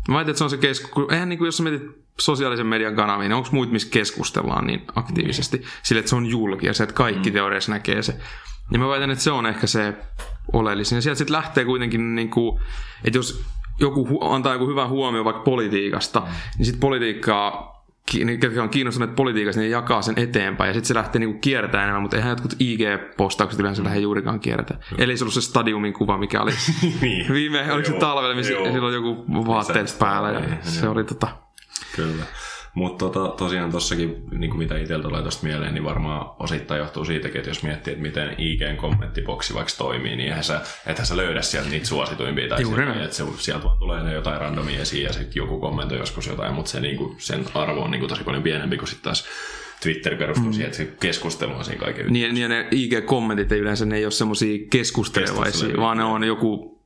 Mä 0.08 0.14
väitän, 0.14 0.30
että 0.30 0.38
se 0.38 0.44
on 0.44 0.50
se 0.50 0.56
keskustelu. 0.56 1.08
Eihän 1.10 1.28
niin 1.28 1.38
kuin, 1.38 1.46
jos 1.46 1.56
sä 1.56 1.62
mietit 1.62 1.82
sosiaalisen 2.20 2.66
median 2.66 2.96
kanaviin, 2.96 3.28
niin 3.28 3.36
onko 3.36 3.48
muut, 3.52 3.72
missä 3.72 3.88
keskustellaan 3.90 4.66
niin 4.66 4.82
aktiivisesti? 4.94 5.62
Sille, 5.82 5.98
että 5.98 6.08
se 6.08 6.16
on 6.16 6.26
julki 6.26 6.66
ja 6.66 6.74
se, 6.74 6.82
että 6.82 6.94
kaikki 6.94 7.30
teoriassa 7.30 7.72
näkee 7.72 8.02
se. 8.02 8.14
Ja 8.72 8.78
mä 8.78 8.88
väitän, 8.88 9.10
että 9.10 9.24
se 9.24 9.30
on 9.30 9.46
ehkä 9.46 9.66
se 9.66 9.94
oleellisin. 10.52 10.96
Ja 10.96 11.02
sieltä 11.02 11.18
sitten 11.18 11.36
lähtee 11.36 11.64
kuitenkin, 11.64 12.14
niin 12.14 12.30
kuin, 12.30 12.60
että 13.04 13.18
jos 13.18 13.42
joku 13.80 14.06
hu- 14.06 14.34
antaa 14.34 14.52
joku 14.52 14.68
hyvän 14.68 14.88
huomio 14.88 15.24
vaikka 15.24 15.42
politiikasta, 15.42 16.22
niin 16.58 16.66
sitten 16.66 16.80
politiikkaa 16.80 17.77
ketkä 18.40 18.62
on 18.62 18.68
kiinnostuneet 18.68 19.16
politiikasta, 19.16 19.60
niin 19.60 19.70
jakaa 19.70 20.02
sen 20.02 20.14
eteenpäin 20.18 20.68
ja 20.68 20.74
sitten 20.74 20.88
se 20.88 20.94
lähtee 20.94 21.18
niinku 21.18 21.38
kiertämään 21.40 21.84
enemmän, 21.84 22.02
mutta 22.02 22.16
eihän 22.16 22.30
jotkut 22.30 22.52
IG-postaukset 22.60 23.60
yleensä 23.60 23.84
lähde 23.84 24.00
juurikaan 24.00 24.40
kiertä. 24.40 24.74
Eli 24.98 25.16
se 25.16 25.24
ollut 25.24 25.34
se 25.34 25.40
stadiumin 25.40 25.92
kuva, 25.92 26.18
mikä 26.18 26.40
oli 26.42 26.52
Niin. 27.00 27.32
viime, 27.32 27.72
oliko 27.72 27.88
se 27.88 27.94
talvella, 27.98 28.34
missä 28.34 28.58
oli 28.58 28.94
joku 28.94 29.24
vaatteet 29.46 29.96
päällä 29.98 30.30
ja 30.30 30.40
se 30.62 30.88
oli 30.88 31.04
tota, 31.04 31.28
Kyllä. 31.96 32.24
Mutta 32.74 33.04
tota, 33.04 33.28
tosiaan 33.36 33.72
tossakin, 33.72 34.16
niin 34.30 34.50
kuin 34.50 34.58
mitä 34.58 34.78
itsellä 34.78 35.02
tulee 35.02 35.22
tuosta 35.22 35.46
mieleen, 35.46 35.74
niin 35.74 35.84
varmaan 35.84 36.30
osittain 36.38 36.78
johtuu 36.78 37.04
siitäkin, 37.04 37.38
että 37.38 37.50
jos 37.50 37.62
miettii, 37.62 37.92
että 37.92 38.02
miten 38.02 38.34
IGn 38.38 38.76
kommenttiboksi 38.76 39.54
vaikka 39.54 39.72
toimii, 39.78 40.16
niin 40.16 40.28
eihän 40.28 40.44
sä, 40.44 40.60
ethän 40.86 41.06
sä 41.06 41.16
löydä 41.16 41.42
sieltä 41.42 41.70
niitä 41.70 41.86
suosituimpia. 41.86 42.48
Tai 42.48 42.62
Juuri 42.62 42.86
näin. 42.86 43.02
että 43.02 43.16
se, 43.16 43.24
sieltä 43.38 43.64
vaan 43.64 43.78
tulee 43.78 44.02
ne 44.02 44.12
jotain 44.12 44.40
randomia 44.40 44.80
esiin 44.80 45.04
ja 45.04 45.12
sitten 45.12 45.36
joku 45.36 45.60
kommentoi 45.60 45.98
joskus 45.98 46.26
jotain, 46.26 46.54
mutta 46.54 46.70
se, 46.70 46.80
niin 46.80 46.96
kuin, 46.96 47.14
sen 47.18 47.44
arvo 47.54 47.80
on 47.80 47.90
niin 47.90 48.00
kuin 48.00 48.08
tosi 48.08 48.24
paljon 48.24 48.42
pienempi 48.42 48.76
kuin 48.76 48.88
sitten 48.88 49.04
taas 49.04 49.24
Twitter 49.82 50.16
perustuu 50.16 50.46
mm. 50.46 50.52
siihen, 50.52 50.66
että 50.66 50.76
se 50.76 50.92
keskustelu 51.00 51.52
on 51.52 51.64
siinä 51.64 51.80
kaiken 51.80 52.12
Niin, 52.12 52.34
niin 52.34 52.42
ja 52.42 52.48
ne 52.48 52.68
IG-kommentit 52.70 53.52
ei 53.52 53.58
yleensä 53.58 53.86
ne 53.86 53.96
ei 53.96 54.04
ole 54.04 54.10
semmosia 54.10 54.58
keskustelevaisia, 54.70 55.76
vaan 55.76 55.96
ne 55.96 56.04
on 56.04 56.24
joku, 56.24 56.77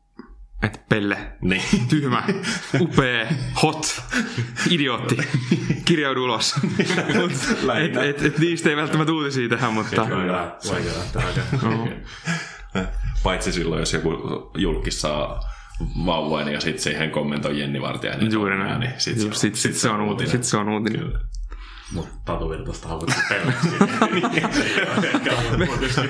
että 0.62 0.78
pelle, 0.88 1.18
Niin. 1.40 1.62
tyhmä, 1.88 2.22
upea, 2.80 3.26
hot, 3.62 4.02
idiootti, 4.70 5.16
kirjaudu 5.84 6.24
ulos. 6.24 6.54
Et, 7.84 7.96
et, 7.96 8.22
et, 8.24 8.38
niistä 8.38 8.70
ei 8.70 8.76
välttämättä 8.76 9.12
uutisia 9.12 9.48
tehdä, 9.48 9.70
mutta 9.70 10.04
hakemaan. 10.04 10.52
Paitsi 13.22 13.52
silloin, 13.52 13.80
jos 13.80 13.92
joku 13.92 14.10
julkis 14.56 15.00
saa 15.00 15.40
ja 16.52 16.60
sitten 16.60 16.82
siihen 16.82 17.10
kommentoi 17.10 17.60
Jenni 17.60 17.80
Vartiainen. 17.80 18.32
juuri 18.32 18.58
näin. 18.58 18.80
Niin 18.80 18.92
sit, 18.98 19.20
Sit, 19.20 19.34
sit, 19.34 19.54
sit, 19.54 19.74
se 19.74 19.88
on 19.88 20.00
uutinen. 20.00 20.30
Sit 20.30 20.44
se 20.44 20.56
on 20.56 20.68
uutinen. 20.68 21.00
Kyllä. 21.00 21.18
Mutta 21.94 22.10
tatuvirtasta 22.24 22.88
haluatko 22.88 23.20
pelleksi. 23.28 23.68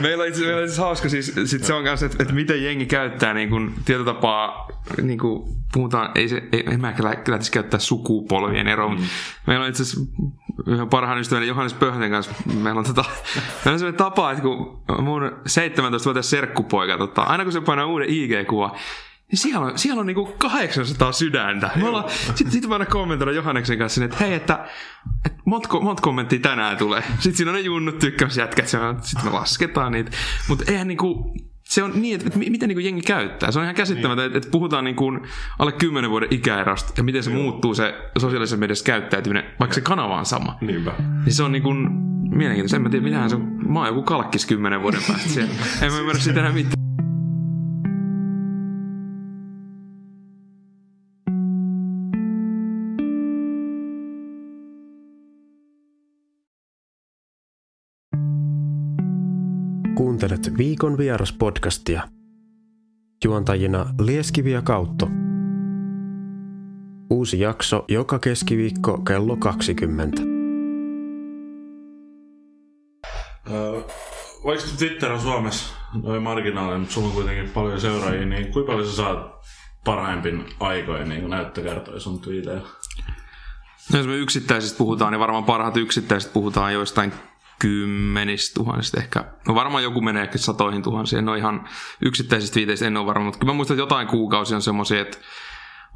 Meillä 0.03 0.23
on 0.23 0.29
itse, 0.29 0.41
meillä 0.41 0.59
on 0.59 0.65
itse 0.65 0.81
hauska, 0.81 1.09
siis 1.09 1.33
sit 1.45 1.65
se 1.65 1.75
on 1.75 1.85
kanssa, 1.85 2.07
että, 2.07 2.23
että 2.23 2.35
miten 2.35 2.65
jengi 2.65 2.87
käyttää 2.87 3.35
niin 3.35 3.51
kuin, 3.51 3.75
tietotapaa, 3.85 4.69
niin 5.03 5.19
kuin 5.19 5.49
puhutaan, 5.73 6.11
ei 6.15 6.29
se, 6.29 6.43
ei, 6.53 6.65
en 6.71 6.81
mä 6.81 6.93
kyllä 6.93 7.15
lähtisi 7.29 7.53
käyttää 7.53 7.81
sukupolvien 7.81 8.69
eroa, 8.69 8.89
mm. 8.89 8.95
mutta 8.95 9.11
meillä 9.47 9.63
on 9.63 9.69
itse 9.69 9.83
asiassa 9.83 10.01
yhden 10.67 10.89
parhaan 10.89 11.19
ystäväni 11.19 11.47
Johannes 11.47 11.75
Pöhden 11.75 12.11
kanssa, 12.11 12.33
meillä 12.55 12.79
on, 12.79 12.85
tota, 12.85 13.05
meillä 13.65 13.73
on 13.73 13.79
sellainen 13.79 13.99
tapa, 13.99 14.31
että 14.31 14.43
kun 14.43 14.83
mun 14.99 15.33
17-vuotias 15.49 16.31
serkkupoika, 16.31 16.99
tota, 16.99 17.23
aina 17.23 17.45
kun 17.45 17.53
se 17.53 17.61
painaa 17.61 17.87
uuden 17.87 18.09
IG-kuva, 18.09 18.77
niin 19.33 19.39
siellä 19.39 19.67
on, 19.67 19.79
siellä 19.79 20.01
on 20.01 20.07
niinku 20.07 20.35
800 20.39 21.13
sydäntä. 21.13 21.71
Me 21.77 21.89
ollaan, 21.89 22.05
sitten 22.11 22.51
sit 22.51 22.69
mä 22.69 22.75
aina 22.75 23.31
Johanneksen 23.35 23.79
kanssa, 23.79 24.05
että 24.05 24.17
hei, 24.21 24.35
että, 24.35 24.67
että 25.27 25.43
monta, 25.45 25.81
monta 25.81 26.03
kommenttia 26.03 26.39
tänään 26.39 26.77
tulee. 26.77 27.03
Sitten 27.15 27.35
siinä 27.35 27.51
on 27.51 27.55
ne 27.55 27.61
junnut 27.61 27.99
tykkäys 27.99 28.37
jätkät, 28.37 28.69
sitten 28.69 29.25
me 29.25 29.31
lasketaan 29.31 29.93
niitä. 29.93 30.11
Mutta 30.49 30.65
eihän 30.69 30.89
niinku, 30.89 31.35
se 31.65 31.83
on 31.83 31.93
niin, 31.95 32.15
että, 32.15 32.27
että 32.27 32.39
mi- 32.39 32.51
miten 32.51 32.69
niinku 32.69 32.81
jengi 32.81 33.03
käyttää. 33.03 33.51
Se 33.51 33.59
on 33.59 33.65
ihan 33.65 33.75
käsittämätöntä, 33.75 34.25
että, 34.25 34.39
että 34.39 34.51
puhutaan 34.51 34.85
niinku 34.85 35.13
alle 35.59 35.73
10 35.73 36.11
vuoden 36.11 36.29
ikäerosta 36.31 36.93
ja 36.97 37.03
miten 37.03 37.23
se 37.23 37.31
muuttuu 37.31 37.75
se 37.75 37.95
sosiaalisessa 38.19 38.57
mediassa 38.57 38.85
käyttäytyminen, 38.85 39.45
vaikka 39.61 39.75
se 39.75 39.81
kanava 39.81 40.19
on 40.19 40.27
sama. 40.27 40.59
Niinpä. 40.61 40.93
Niin 41.25 41.35
se 41.35 41.43
on 41.43 41.53
niinku 41.53 41.75
mielenkiintoista. 42.31 42.77
En 42.77 42.83
mä 42.83 42.91
tiedä, 42.91 43.05
mitähän 43.05 43.31
se 43.31 43.37
on. 43.37 43.73
Mä 43.73 43.79
oon 43.79 43.89
joku 43.89 44.03
kalkkis 44.03 44.47
10 44.47 44.83
vuoden 44.83 45.03
päästä 45.09 45.29
siellä. 45.29 45.53
En 45.83 45.93
mä 45.93 45.99
ymmärrä 45.99 46.21
sitä 46.21 46.41
enää 46.41 46.53
mitään. 46.53 46.82
Kuuntelet 59.95 60.59
viikon 60.59 60.99
vieraspodcastia. 60.99 62.09
Juontajina 63.25 63.87
Lieskivi 64.01 64.53
ja 64.53 64.63
Kautto. 64.63 65.09
Uusi 67.11 67.41
jakso 67.41 67.85
joka 67.89 68.19
keskiviikko 68.19 68.99
kello 68.99 69.37
20. 69.37 70.23
Öö, 73.51 73.81
Vaikka 74.45 74.65
Twitter 74.79 75.13
on 75.13 75.21
Suomessa 75.21 75.75
noin 76.03 76.23
marginaalinen, 76.23 76.81
mutta 76.81 76.95
sulla 76.95 77.09
on 77.09 77.15
kuitenkin 77.15 77.51
paljon 77.51 77.81
seuraajia, 77.81 78.27
niin 78.27 78.53
kuinka 78.53 78.73
paljon 78.73 78.89
sä 78.89 78.97
saat 78.97 79.33
parhaimpin 79.85 80.45
aikoin 80.61 81.09
niin 81.09 81.31
näyttökertoja 81.31 82.01
sun 82.01 82.21
twiitejä? 82.21 82.61
No, 83.93 83.99
jos 83.99 84.07
me 84.07 84.17
yksittäisistä 84.17 84.79
puhutaan, 84.79 85.13
niin 85.13 85.21
varmaan 85.21 85.45
parhaat 85.45 85.77
yksittäiset 85.77 86.33
puhutaan 86.33 86.73
joistain 86.73 87.13
kymmenistä 87.63 88.55
tuhansista 88.55 89.01
ehkä. 89.01 89.25
No 89.49 89.55
varmaan 89.55 89.83
joku 89.83 90.01
menee 90.01 90.23
ehkä 90.23 90.39
satoihin 90.39 90.83
tuhansiin. 90.83 91.19
En 91.19 91.29
ole 91.29 91.39
ihan 91.39 91.69
yksittäisistä 92.01 92.57
viiteistä, 92.57 92.87
en 92.87 92.97
ole 92.97 93.07
varma. 93.07 93.25
Mutta 93.25 93.39
kyllä 93.39 93.53
mä 93.53 93.57
muistan, 93.57 93.75
että 93.75 93.83
jotain 93.83 94.07
kuukausia 94.09 94.57
on 94.57 94.63
semmoisia, 94.63 95.01
että 95.01 95.19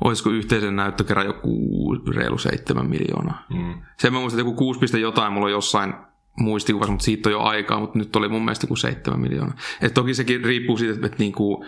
olisiko 0.04 0.30
yhteisen 0.30 0.76
näyttökerran 0.76 1.26
joku 1.26 1.96
reilu 2.14 2.38
seitsemän 2.38 2.86
miljoonaa. 2.86 3.46
Mm. 3.50 3.74
Sen 3.98 4.12
mä 4.12 4.18
muistan, 4.20 4.40
että 4.40 4.48
joku 4.48 4.58
6, 4.58 4.80
piste 4.80 4.98
jotain 4.98 5.32
mulla 5.32 5.46
on 5.46 5.52
jossain 5.52 5.94
muistikuvassa, 6.38 6.92
mutta 6.92 7.04
siitä 7.04 7.28
on 7.28 7.32
jo 7.32 7.40
aikaa, 7.40 7.80
mutta 7.80 7.98
nyt 7.98 8.16
oli 8.16 8.28
mun 8.28 8.44
mielestä 8.44 8.64
joku 8.64 8.76
seitsemän 8.76 9.20
miljoonaa. 9.20 9.56
Et 9.80 9.94
toki 9.94 10.14
sekin 10.14 10.44
riippuu 10.44 10.76
siitä, 10.76 10.94
että, 10.94 11.06
että 11.06 11.18
niinku, 11.18 11.64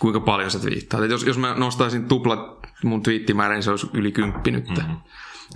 kuinka 0.00 0.20
paljon 0.20 0.50
sä 0.50 0.58
twiittaat. 0.58 1.04
Et 1.04 1.10
jos, 1.10 1.24
jos 1.24 1.38
mä 1.38 1.54
nostaisin 1.54 2.04
tuplat 2.04 2.58
mun 2.84 3.02
twiittimäärän, 3.02 3.54
niin 3.54 3.62
se 3.62 3.70
olisi 3.70 3.90
yli 3.92 4.12
kymppi 4.12 4.50
nyt. 4.50 4.68
Mm-hmm. 4.68 4.96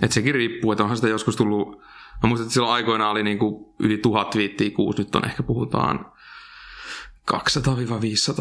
Et 0.01 0.11
sekin 0.11 0.35
riippuu, 0.35 0.71
että 0.71 0.83
onhan 0.83 0.97
sitä 0.97 1.09
joskus 1.09 1.35
tullut, 1.35 1.81
mä 2.23 2.27
muistan, 2.29 2.45
että 2.45 2.53
silloin 2.53 2.73
aikoinaan 2.73 3.11
oli 3.11 3.23
niinku 3.23 3.75
yli 3.79 3.97
tuhat 3.97 4.29
twiittiä 4.29 4.71
kuusi, 4.71 5.01
nyt 5.01 5.15
on 5.15 5.25
ehkä 5.25 5.43
puhutaan 5.43 6.11
200-500, 7.33 7.37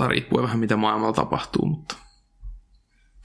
riippuen 0.08 0.44
vähän 0.44 0.58
mitä 0.58 0.76
maailmalla 0.76 1.12
tapahtuu, 1.12 1.66
mutta 1.66 1.96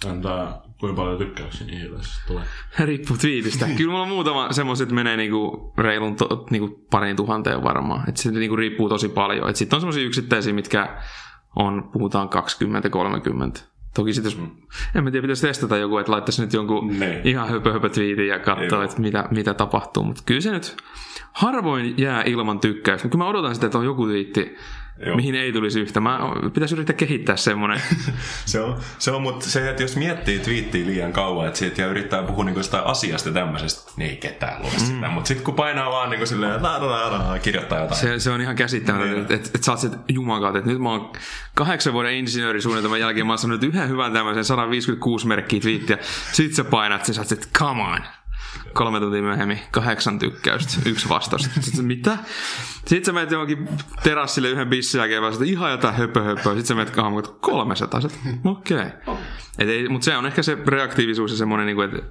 Entä 0.07 0.61
kuinka 0.79 1.01
paljon 1.01 1.17
tykkäyksiä 1.17 1.67
niihin 1.67 1.87
yleensä 1.87 2.21
tulee? 2.27 2.43
Riippuu 2.79 3.17
twiitistä. 3.17 3.67
Kyllä 3.77 3.91
mulla 3.91 4.03
on 4.03 4.09
muutama 4.09 4.53
semmoiset, 4.53 4.83
että 4.83 4.95
menee 4.95 5.17
niinku 5.17 5.73
reilun 5.77 6.15
to, 6.15 6.45
niinku 6.49 6.85
pariin 6.91 7.15
tuhanteen 7.15 7.63
varmaan. 7.63 8.09
Että 8.09 8.21
se 8.21 8.31
niinku 8.31 8.55
riippuu 8.55 8.89
tosi 8.89 9.09
paljon. 9.09 9.55
Sitten 9.55 9.77
on 9.77 9.81
semmoisia 9.81 10.03
yksittäisiä, 10.03 10.53
mitkä 10.53 11.01
on, 11.55 11.89
puhutaan 11.93 12.29
20-30. 13.57 13.61
Toki 13.95 14.13
sitten 14.13 14.31
jos, 14.31 14.49
en 14.95 15.03
mä 15.03 15.11
tiedä, 15.11 15.23
pitäisi 15.23 15.47
testata 15.47 15.77
joku, 15.77 15.97
että 15.97 16.11
laittaisi 16.11 16.41
nyt 16.41 16.53
jonkun 16.53 16.99
Ne. 16.99 17.21
ihan 17.23 17.49
höpö, 17.49 17.73
höpö 17.73 17.89
twiitin 17.89 18.27
ja 18.27 18.39
katsoa, 18.39 18.83
että 18.83 19.01
mitä, 19.01 19.27
mitä 19.31 19.53
tapahtuu. 19.53 20.03
Mutta 20.03 20.23
kyllä 20.25 20.41
se 20.41 20.51
nyt 20.51 20.77
harvoin 21.33 21.93
jää 21.97 22.23
ilman 22.23 22.59
tykkäystä. 22.59 23.07
Kyllä 23.07 23.23
mä 23.23 23.29
odotan 23.29 23.55
sitä, 23.55 23.65
että 23.65 23.77
on 23.77 23.85
joku 23.85 24.05
twiitti, 24.05 24.55
Joo. 25.05 25.15
mihin 25.15 25.35
ei 25.35 25.53
tulisi 25.53 25.79
yhtä. 25.79 25.99
Mä, 25.99 26.19
pitäisi 26.53 26.75
yrittää 26.75 26.95
kehittää 26.95 27.35
semmoinen. 27.35 27.81
Se 28.45 28.59
on, 28.61 28.77
se 28.97 29.11
on 29.11 29.21
mutta 29.21 29.45
se, 29.45 29.69
että 29.69 29.83
jos 29.83 29.95
miettii 29.95 30.39
twiittiä 30.39 30.85
liian 30.85 31.13
kauan 31.13 31.47
että 31.47 31.59
siitä, 31.59 31.81
ja 31.81 31.87
yrittää 31.87 32.23
puhua 32.23 32.43
niinku 32.43 32.59
jostain 32.59 32.83
asiasta 32.83 33.31
tämmöisestä, 33.31 33.91
niin 33.97 34.09
ei 34.09 34.17
ketään 34.17 34.61
lue 34.61 34.71
sitä. 34.77 35.07
Mm. 35.07 35.13
Mutta 35.13 35.27
sitten 35.27 35.45
kun 35.45 35.53
painaa 35.53 35.91
vaan 35.91 36.09
niinku 36.09 36.25
silleen, 36.25 36.63
la, 36.63 36.79
la, 36.81 37.11
la, 37.11 37.29
la, 37.29 37.39
kirjoittaa 37.39 37.79
jotain. 37.79 38.01
Se, 38.01 38.19
se 38.19 38.29
on 38.31 38.41
ihan 38.41 38.55
käsittämätöntä, 38.55 39.13
Niin. 39.15 39.21
että 39.21 39.35
et, 39.35 39.51
et 39.55 39.63
sä 39.63 39.71
oot 39.71 39.81
jumakaan, 40.07 40.55
että 40.55 40.69
nyt 40.69 40.81
mä 40.81 40.89
oon 40.89 41.11
kahdeksan 41.55 41.93
vuoden 41.93 42.13
insinöörisuunnitelman 42.13 42.99
jälkeen 42.99 43.25
mä 43.25 43.31
oon 43.33 43.37
saanut 43.39 43.63
yhden 43.63 43.89
hyvän 43.89 44.13
tämmöisen 44.13 44.45
156 44.45 45.27
merkkiä 45.27 45.59
twiittiä. 45.59 45.97
Sit 46.31 46.53
sä 46.55 46.63
painat 46.63 47.05
sä 47.05 47.21
oot, 47.21 47.31
että 47.31 47.47
come 47.59 47.83
on. 47.83 47.99
Kolme 48.73 48.99
tuntia 48.99 49.21
myöhemmin, 49.21 49.59
kahdeksan 49.71 50.19
tykkäystä, 50.19 50.89
yksi 50.89 51.09
vastaus. 51.09 51.49
Sitten 51.59 51.85
mitä? 51.85 52.17
Sitten 52.85 53.05
sä 53.05 53.13
menet 53.13 53.31
johonkin 53.31 53.69
terassille 54.03 54.49
yhden 54.49 54.67
bissin 54.67 54.99
jälkeen, 54.99 55.21
vaan 55.21 55.33
ihan 55.45 55.71
jotain 55.71 55.95
höpö 55.95 56.23
höpö. 56.23 56.43
Sitten 56.43 56.65
sä 56.65 56.75
menet 56.75 56.89
kahden, 56.89 57.23
300. 57.41 58.01
Okei. 58.45 58.77
Okay. 59.07 59.89
Mutta 59.89 60.05
se 60.05 60.17
on 60.17 60.25
ehkä 60.25 60.43
se 60.43 60.57
reaktiivisuus 60.67 61.31
ja 61.31 61.37
semmoinen, 61.37 61.65
niinku, 61.65 61.81
että 61.81 62.01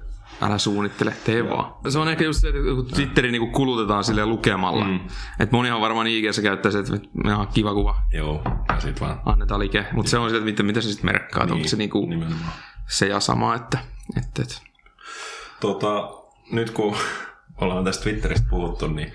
älä 0.41 0.57
suunnittele, 0.57 1.13
tee 1.23 1.49
vaan. 1.49 1.91
Se 1.91 1.99
on 1.99 2.07
ehkä 2.09 2.23
just 2.23 2.41
se, 2.41 2.47
että 2.47 2.61
kun 2.61 2.85
Twitteri 2.85 3.31
niinku 3.31 3.47
kulutetaan 3.47 4.03
sille 4.03 4.25
lukemalla. 4.25 4.85
Mm. 4.85 4.99
Että 5.39 5.55
monihan 5.55 5.81
varmaan 5.81 6.07
IG-ssä 6.07 6.41
käyttää 6.41 6.71
se, 6.71 6.79
että 6.79 6.99
ihan 7.25 7.47
kiva 7.47 7.73
kuva, 7.73 7.95
Joo, 8.13 8.41
ja 8.69 8.79
sit 8.79 9.01
vaan. 9.01 9.21
annetaan 9.25 9.59
like. 9.59 9.85
Mutta 9.93 10.09
se 10.11 10.17
on 10.17 10.29
se, 10.29 10.35
että 10.35 10.45
mitä, 10.45 10.63
mitä 10.63 10.81
se 10.81 10.89
sitten 10.89 11.05
merkkaa. 11.05 11.45
Niin, 11.45 11.53
onko 11.53 11.67
se 11.67 11.77
niinku 11.77 12.05
Nimenomaan. 12.05 12.51
se 12.87 13.07
ja 13.07 13.19
sama, 13.19 13.55
että, 13.55 13.77
että, 14.17 14.41
että 14.41 14.55
Tota, 15.59 16.09
nyt 16.51 16.71
kun 16.71 16.95
ollaan 17.61 17.85
tästä 17.85 18.03
Twitteristä 18.03 18.47
puhuttu, 18.49 18.87
niin 18.87 19.13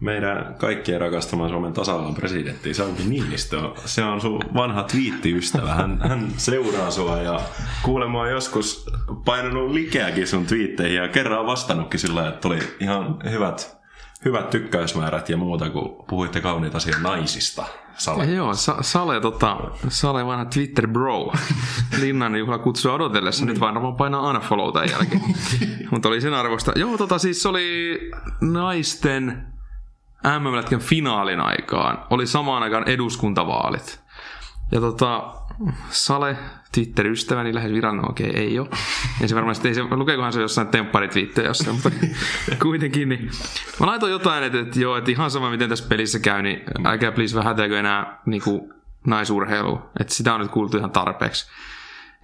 meidän 0.00 0.54
kaikkien 0.58 1.00
rakastama 1.00 1.48
Suomen 1.48 1.72
tasavallan 1.72 2.14
presidentti 2.14 2.74
Sauli 2.74 3.04
Niinistö, 3.08 3.60
se 3.84 4.04
on 4.04 4.20
sun 4.20 4.40
vanha 4.54 4.82
twiittiystävä. 4.82 5.74
Hän, 5.74 6.00
hän 6.08 6.30
seuraa 6.36 6.90
sua 6.90 7.16
ja 7.16 7.40
kuulemma 7.82 8.20
on 8.20 8.30
joskus 8.30 8.86
painanut 9.24 9.70
likeäkin 9.70 10.26
sun 10.26 10.46
twiitteihin 10.46 10.96
ja 10.96 11.08
kerran 11.08 11.46
vastannutkin 11.46 12.00
sillä 12.00 12.28
että 12.28 12.40
tuli 12.40 12.58
ihan 12.80 13.18
hyvät, 13.30 13.76
hyvät 14.24 14.50
tykkäysmäärät 14.50 15.28
ja 15.28 15.36
muuta, 15.36 15.70
kun 15.70 16.04
puhuitte 16.08 16.40
kauniita 16.40 16.76
asioita 16.76 17.02
naisista. 17.02 17.64
Sale. 17.96 18.24
Joo, 18.24 18.54
Sa- 18.54 18.76
Sale, 18.82 19.20
tota, 19.20 19.56
Sale 19.88 20.26
vanha 20.26 20.44
Twitter 20.44 20.86
bro. 20.88 21.32
Linnan 22.00 22.36
juhla 22.36 22.58
kutsua 22.58 22.94
odotellessa. 22.94 23.44
Nyt 23.44 23.60
vaan 23.60 23.74
varmaan 23.74 23.96
painaa 23.96 24.30
unfollow 24.30 24.72
tämän 24.72 24.90
jälkeen. 24.90 25.22
Mutta 25.90 26.08
oli 26.08 26.20
sen 26.20 26.34
arvosta. 26.34 26.72
Joo, 26.76 26.98
tota 26.98 27.18
siis 27.18 27.42
se 27.42 27.48
oli 27.48 27.98
naisten 28.40 29.46
MM-lätkän 30.40 30.80
finaalin 30.80 31.40
aikaan. 31.40 32.04
Oli 32.10 32.26
samaan 32.26 32.62
aikaan 32.62 32.88
eduskuntavaalit. 32.88 34.00
Ja 34.72 34.80
tota, 34.80 35.34
Sale, 35.90 36.36
Twitter-ystäväni, 36.74 37.54
lähes 37.54 37.72
virallinen, 37.72 38.10
okei, 38.10 38.30
okay, 38.30 38.42
ei 38.42 38.58
ole. 38.58 38.68
Ei 39.20 39.28
se 39.28 39.34
varmasti, 39.34 39.68
ei 39.68 39.74
se, 39.74 39.82
lukeekohan 39.82 40.32
se 40.32 40.40
jossain 40.40 40.68
tempparitviittejä 40.68 41.48
jossain, 41.48 41.74
mutta 41.74 41.90
kuitenkin, 42.62 43.08
niin 43.08 43.30
mä 43.80 43.86
laitoin 43.86 44.12
jotain, 44.12 44.44
että, 44.44 44.60
että 44.60 44.80
joo, 44.80 44.96
että 44.96 45.10
ihan 45.10 45.30
sama 45.30 45.50
miten 45.50 45.68
tässä 45.68 45.88
pelissä 45.88 46.18
käy, 46.18 46.42
niin 46.42 46.62
älkää 46.84 47.12
please 47.12 47.36
vähätelkö 47.36 47.78
enää 47.78 48.20
niin 48.26 48.42
kuin, 48.42 48.74
naisurheilua. 49.06 49.90
Että 50.00 50.14
sitä 50.14 50.34
on 50.34 50.40
nyt 50.40 50.50
kuultu 50.50 50.76
ihan 50.76 50.90
tarpeeksi. 50.90 51.50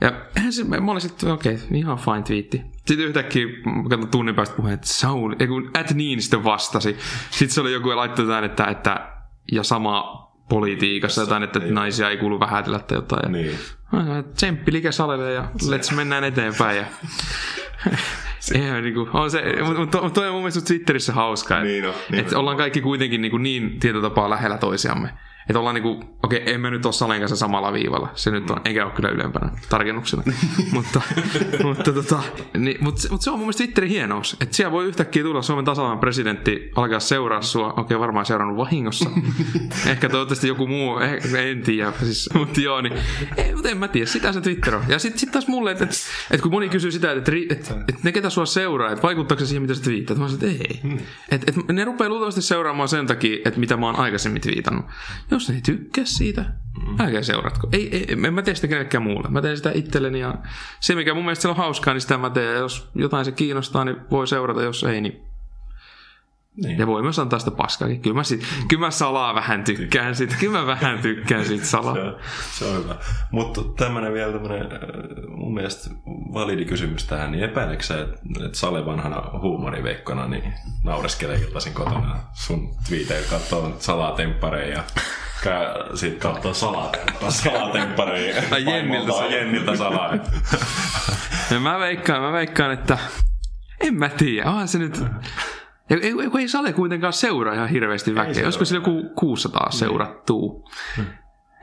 Ja 0.00 0.12
se, 0.50 0.64
mä 0.64 0.90
olin 0.90 1.00
sitten, 1.00 1.32
okei, 1.32 1.54
okay, 1.54 1.66
ihan 1.70 1.98
fine 1.98 2.22
twiitti. 2.22 2.62
Sitten 2.86 3.06
yhtäkkiä, 3.06 3.46
katson 3.88 4.08
tunnin 4.08 4.34
päästä 4.34 4.56
puheen, 4.56 4.74
että 4.74 4.86
Saul, 4.86 5.34
ei 5.38 5.46
kun 5.46 5.70
at 5.74 5.94
Niinistö 5.94 6.44
vastasi. 6.44 6.96
Sitten 7.30 7.54
se 7.54 7.60
oli 7.60 7.72
joku, 7.72 7.90
ja 7.90 7.96
laittoi 7.96 8.24
jotain, 8.24 8.44
että, 8.44 8.64
että 8.64 9.08
ja 9.52 9.62
sama 9.62 10.29
politiikassa 10.50 11.20
jotain, 11.20 11.42
että 11.42 11.58
naisia 11.58 12.10
ei 12.10 12.16
kuulu 12.16 12.40
vähätellä 12.40 12.78
tai 12.78 12.98
jotain. 12.98 13.32
Niin. 13.32 13.58
Ja, 13.92 14.22
tsemppi 14.34 14.72
liike 14.72 14.92
salelle 14.92 15.32
ja 15.32 15.48
let's 15.62 15.94
mennään 15.94 16.24
eteenpäin. 16.24 16.76
Ja, 16.76 16.84
Eihän, 18.54 18.82
niin 18.82 18.94
kuin, 18.94 19.10
on 19.12 19.30
se, 19.30 19.42
mutta 19.78 20.02
mut 20.02 20.12
toi 20.14 20.26
on 20.28 20.32
mun 20.32 20.42
mielestä 20.42 20.60
Twitterissä 20.60 21.12
hauskaa, 21.12 21.62
Niin 21.62 21.88
on, 21.88 21.94
niin 22.10 22.20
että 22.20 22.38
ollaan 22.38 22.56
kaikki 22.56 22.80
kuitenkin 22.80 23.22
niin, 23.22 23.30
kuin 23.30 23.42
niin 23.42 23.80
tietyllä 23.80 24.02
tapaa 24.02 24.30
lähellä 24.30 24.58
toisiamme. 24.58 25.08
Että 25.48 25.58
ollaan 25.58 25.74
niinku, 25.74 26.04
okei, 26.22 26.42
okay, 26.42 26.54
en 26.54 26.60
mä 26.60 26.70
nyt 26.70 26.86
ole 26.86 26.92
Salen 26.92 27.20
kanssa 27.20 27.36
samalla 27.36 27.72
viivalla. 27.72 28.08
Se 28.14 28.30
nyt 28.30 28.50
on, 28.50 28.60
enkä 28.64 28.84
ole 28.84 28.92
kyllä 28.92 29.08
ylempänä 29.08 29.50
tarkennuksena. 29.68 30.22
mutta, 30.72 31.00
mutta, 31.62 31.92
tota, 31.92 32.22
niin, 32.56 32.78
mutta, 32.80 33.02
mutta, 33.10 33.24
se 33.24 33.30
on 33.30 33.38
mun 33.38 33.46
mielestä 33.46 33.64
Twitterin 33.64 33.90
hienous. 33.90 34.36
Että 34.40 34.56
siellä 34.56 34.72
voi 34.72 34.86
yhtäkkiä 34.86 35.22
tulla 35.22 35.42
Suomen 35.42 35.64
tasavallan 35.64 35.98
presidentti, 35.98 36.70
alkaa 36.76 37.00
seuraa 37.00 37.42
sua. 37.42 37.66
Okei, 37.66 37.82
okay, 37.82 37.98
varmaan 37.98 38.26
seurannut 38.26 38.56
vahingossa. 38.56 39.10
Ehkä 39.90 40.08
toivottavasti 40.08 40.48
joku 40.48 40.66
muu, 40.66 40.98
eh, 40.98 41.34
en 41.34 41.62
tiedä. 41.62 41.92
Siis, 42.02 42.30
mutta 42.34 42.60
joo, 42.60 42.80
niin, 42.80 42.92
ei, 43.36 43.54
mutta 43.54 43.68
en 43.68 43.78
mä 43.78 43.88
tiedä. 43.88 44.06
Sitä 44.06 44.32
se 44.32 44.40
Twitter 44.40 44.74
on. 44.74 44.84
Ja 44.88 44.98
sitten 44.98 45.18
sit 45.18 45.30
taas 45.30 45.46
mulle, 45.46 45.70
että, 45.70 45.84
että, 45.84 45.96
että 46.30 46.42
kun 46.42 46.52
moni 46.52 46.68
kysyy 46.68 46.90
sitä, 46.90 47.12
että, 47.12 47.32
että, 47.42 47.54
että, 47.54 47.74
että 47.88 48.00
ne 48.02 48.12
ketä 48.12 48.30
sua 48.30 48.46
seuraa, 48.46 48.90
että 48.90 49.02
vaikuttaako 49.02 49.40
se 49.40 49.46
siihen, 49.46 49.62
mitä 49.62 49.74
sä 49.74 49.82
twiittaat? 49.82 50.18
Mä 50.18 50.28
sanoin, 50.28 50.50
että 50.50 50.64
ei. 50.64 50.80
Että, 51.30 51.46
että 51.48 51.72
ne 51.72 51.84
rupeaa 51.84 52.10
luultavasti 52.10 52.42
seuraamaan 52.42 52.88
sen 52.88 53.06
takia, 53.06 53.38
että 53.44 53.60
mitä 53.60 53.76
mä 53.76 53.86
oon 53.86 53.96
aikaisemmin 53.96 54.42
twiitannut. 54.42 54.84
Jos 55.30 55.50
ei 55.50 55.60
tykkää 55.60 56.04
siitä, 56.04 56.44
älkää 56.98 57.22
seuratko. 57.22 57.68
Ei, 57.72 57.96
ei, 57.96 58.06
en 58.26 58.34
mä 58.34 58.42
tee 58.42 58.54
sitä 58.54 58.68
kenellekään 58.68 59.02
muulle. 59.02 59.28
Mä 59.28 59.42
teen 59.42 59.56
sitä 59.56 59.70
itselleni 59.74 60.20
ja 60.20 60.34
se, 60.80 60.94
mikä 60.94 61.14
mun 61.14 61.24
mielestä 61.24 61.48
on 61.48 61.56
hauskaa, 61.56 61.94
niin 61.94 62.00
sitä 62.00 62.18
mä 62.18 62.30
teen. 62.30 62.52
Ja 62.52 62.58
jos 62.58 62.90
jotain 62.94 63.24
se 63.24 63.32
kiinnostaa, 63.32 63.84
niin 63.84 63.96
voi 64.10 64.26
seurata, 64.26 64.62
jos 64.62 64.84
ei, 64.84 65.00
niin 65.00 65.29
Niin. 66.56 66.78
ja 66.78 66.86
voi 66.86 67.02
myös 67.02 67.18
antaa 67.18 67.38
sitä 67.38 67.50
paskaakin. 67.50 68.02
Kyllä 68.02 68.16
mä, 68.16 68.24
sit, 68.24 68.44
kyllä 68.68 68.86
mä 68.86 68.90
salaa 68.90 69.34
vähän 69.34 69.64
tykkään 69.64 70.14
siitä. 70.16 70.36
Kyllä 70.40 70.58
mä 70.58 70.66
vähän 70.66 70.98
tykkään 70.98 71.44
siitä 71.44 71.64
salaa. 71.64 71.94
Se 71.94 72.00
on, 72.00 72.16
se 72.52 72.64
on 72.64 72.84
hyvä. 72.84 72.94
Mutta 73.30 73.60
tämmöinen 73.76 74.12
vielä 74.12 74.32
tämmöinen 74.32 74.68
mun 75.28 75.54
mielestä 75.54 75.90
validi 76.06 76.64
kysymys 76.64 77.04
tähän, 77.04 77.32
niin 77.32 77.44
epäiletkö 77.44 77.84
sä, 77.84 78.00
että 78.00 78.20
et 78.46 78.54
Sale 78.54 78.86
vanhana 78.86 79.22
huumoriveikkona 79.40 80.28
niin 80.28 80.54
naureskelee 80.84 81.36
iltaisin 81.36 81.74
kotona 81.74 82.18
sun 82.32 82.74
twiitejä, 82.88 83.22
katsoo 83.30 83.76
salatemppareja 83.78 84.74
ja 84.74 84.82
käy 85.42 85.96
sit 85.96 86.18
katsoo 86.18 86.54
salatemppareja. 86.54 87.30
Salatemppareja. 87.30 88.42
Ai 88.50 88.64
Jenniltä 88.64 89.12
salaa. 89.12 89.26
Jenniltä 89.30 89.76
salaa. 89.76 90.14
Ja 91.50 91.60
mä 91.60 91.78
veikkaan, 91.78 92.22
mä 92.22 92.32
veikkaan, 92.32 92.72
että 92.72 92.98
en 93.80 93.94
mä 93.94 94.08
tiedä. 94.08 94.50
Onhan 94.50 94.68
se 94.68 94.78
nyt... 94.78 95.04
Ei, 95.90 95.98
ei, 96.02 96.14
ei 96.38 96.48
Sale 96.48 96.72
kuitenkaan 96.72 97.12
seuraa 97.12 97.54
ihan 97.54 97.68
hirveästi 97.68 98.14
väkeä. 98.14 98.44
Olisiko 98.44 98.64
sillä 98.64 98.78
joku 98.78 99.14
600 99.14 99.70
seurattuu? 99.70 100.68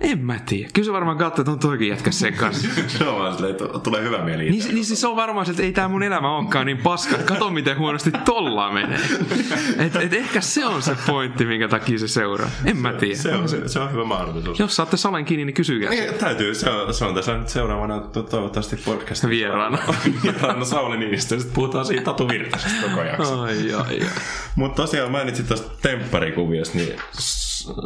En 0.02 0.20
mä 0.20 0.40
tiedä. 0.46 0.70
Kyllä 0.74 0.86
se 0.86 0.94
varmaan 0.94 1.18
katsoo, 1.18 1.42
että 1.42 1.52
on 1.52 1.60
toikin 1.60 1.88
jätkä 1.88 2.12
sen 2.12 2.34
kanssa. 2.34 2.68
se 2.98 3.04
on 3.04 3.20
vaan 3.20 3.34
silleen, 3.34 3.52
että 3.52 3.80
tulee 3.80 4.02
hyvä 4.04 4.18
mieli. 4.18 4.50
Niin, 4.50 4.76
niin 4.76 4.86
siis 4.86 5.02
se 5.02 5.08
on 5.08 5.16
varmaan 5.16 5.46
se, 5.46 5.52
että 5.52 5.64
ei 5.64 5.72
tämä 5.72 5.88
mun 5.88 6.04
elämä 6.04 6.38
olekaan 6.38 6.66
niin 6.66 6.78
paska, 6.78 7.18
kato 7.18 7.50
miten 7.50 7.78
huonosti 7.78 8.12
tolla 8.26 8.72
menee. 8.72 9.00
Et, 9.86 9.96
et 9.96 10.14
ehkä 10.14 10.42
se 10.42 10.66
on 10.66 10.82
se 10.82 10.96
pointti, 11.08 11.46
minkä 11.46 11.68
takia 11.68 12.00
se 12.00 12.08
seuraa. 12.08 12.50
En 12.66 12.78
mä 12.78 12.94
tiedä. 12.94 13.16
se, 13.16 13.36
on, 13.36 13.50
se, 13.50 13.68
se 13.68 13.80
on 13.80 13.92
hyvä 13.92 14.04
mahdollisuus. 14.04 14.60
Jos 14.60 14.76
saatte 14.76 14.98
salen 14.98 15.26
kiinni, 15.26 15.46
niin 15.46 15.54
kysykää. 15.54 15.90
Niin, 15.90 16.14
Täytyy, 16.14 16.56
se 16.56 16.70
on, 16.70 16.94
se 16.94 17.06
on 17.06 17.16
tässä 17.16 17.38
nyt 17.38 17.50
seuraavana 17.50 18.00
to- 18.00 18.24
toivottavasti 18.24 18.76
podcast. 18.76 19.30
Vieraana. 19.30 19.78
Vieraana 20.24 20.66
Sauli 20.66 20.98
Niinistö, 20.98 21.36
sitten 21.40 21.56
puhutaan 21.56 21.86
siitä 21.86 22.04
Tatu 22.04 22.28
Virtasesta 22.28 22.90
koko 22.90 23.04
jakso. 23.04 23.42
Ai, 23.42 23.74
ai, 23.74 24.00
ai. 24.02 24.10
Mutta 24.56 24.82
tosiaan 24.82 25.12
mainitsit 25.12 25.48
tuosta 25.48 25.72
tempparikuviosta, 25.82 26.78
niin 26.78 26.94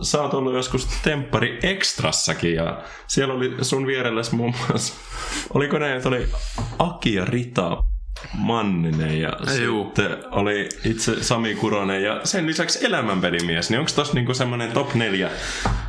sä 0.01 0.21
oot 0.21 0.33
ollut 0.33 0.53
joskus 0.53 0.87
temppari 1.03 1.59
ekstrassakin 1.63 2.55
ja 2.55 2.81
siellä 3.07 3.33
oli 3.33 3.57
sun 3.61 3.87
vierelläs 3.87 4.31
muun 4.31 4.53
muassa, 4.67 4.93
oliko 5.53 5.79
näin, 5.79 5.97
että 5.97 6.09
oli 6.09 6.27
Aki 6.79 7.13
ja 7.13 7.25
Rita 7.25 7.83
Manninen 8.33 9.21
ja 9.21 9.31
Juu. 9.63 9.83
sitten 9.85 10.17
oli 10.31 10.69
itse 10.85 11.23
Sami 11.23 11.55
Kuronen 11.55 12.03
ja 12.03 12.21
sen 12.23 12.47
lisäksi 12.47 12.85
elämänpelimies, 12.85 13.69
niin 13.69 13.79
onko 13.79 13.91
tossa 13.95 14.13
niinku 14.13 14.33
semmoinen 14.33 14.71
top 14.71 14.93
neljä 14.93 15.29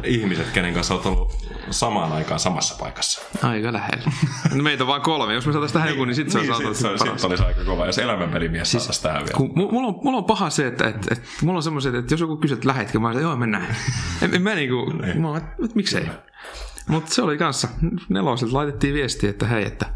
ihmiset, 0.04 0.46
kenen 0.50 0.74
kanssa 0.74 0.94
oot 0.94 1.06
ollut 1.06 1.32
samaan 1.70 2.12
aikaan 2.12 2.40
samassa 2.40 2.74
paikassa? 2.78 3.22
Aika 3.42 3.72
lähellä. 3.72 4.12
No 4.54 4.62
Meitä 4.62 4.85
on 4.85 4.88
vaan 4.88 5.00
kolme. 5.00 5.35
Jos 5.35 5.46
me 5.46 5.52
saataisiin 5.52 5.74
tähän 5.74 5.88
joku, 5.88 6.04
niin 6.04 6.14
sitten 6.14 6.32
se 6.32 6.38
on 6.38 6.62
niin, 6.62 6.74
sit, 6.74 6.82
paras. 6.82 7.20
sit 7.20 7.24
olisi 7.24 7.42
aika 7.42 7.64
kova, 7.64 7.87
jos 7.87 7.98
elämänpelimies 7.98 8.70
siis, 8.70 8.82
saataisiin 8.82 9.02
tähän 9.02 9.22
vielä. 9.22 9.37
Kun 9.37 9.50
mu- 9.50 9.72
mulla, 9.72 9.88
on, 9.88 9.98
mulla 10.04 10.18
on 10.18 10.24
paha 10.24 10.50
se, 10.50 10.66
että, 10.66 10.88
että, 10.88 11.08
että 11.11 11.28
mulla 11.42 11.56
on 11.56 11.62
semmoiset, 11.62 11.94
että 11.94 12.14
jos 12.14 12.20
joku 12.20 12.37
kysyy, 12.37 12.54
että 12.54 12.68
lähetkö, 12.68 12.98
mä 12.98 13.08
sanon, 13.08 13.22
joo 13.22 13.37
mennään. 13.37 13.76
En, 14.22 14.35
en 14.35 14.42
mä 14.42 14.54
niinku, 14.54 14.92
mä 15.14 15.28
oon, 15.28 15.37
että, 15.37 15.52
miksei. 15.74 16.06
Mutta 16.88 17.14
se 17.14 17.22
oli 17.22 17.38
kanssa, 17.38 17.68
neloset 18.08 18.52
laitettiin 18.52 18.94
viestiä, 18.94 19.30
että 19.30 19.46
hei, 19.46 19.64
että 19.64 19.87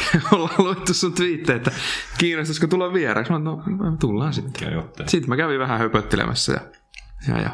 ollaan 0.32 0.54
luettu 0.58 0.94
sun 0.94 1.12
twiittejä, 1.12 1.56
että 1.56 1.70
kiinnostaisiko 2.18 2.66
tulla. 2.66 2.90
Mä 2.90 3.24
sanoin, 3.24 3.44
no 3.44 3.62
tullaan 4.00 4.34
sitten. 4.34 4.82
Sitten 5.06 5.28
mä 5.28 5.36
kävin 5.36 5.58
vähän 5.58 5.78
höpöttelemässä 5.78 6.52
ja, 6.52 6.60
ja, 7.34 7.42
ja. 7.42 7.50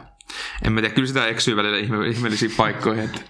En 0.64 0.72
mä 0.72 0.80
tiedä, 0.80 0.94
kyllä 0.94 1.08
sitä 1.08 1.26
eksyy 1.26 1.56
välillä 1.56 1.78
ihme, 1.78 2.08
ihmeellisiin 2.08 2.52
paikkoihin. 2.56 3.04
Että, 3.04 3.20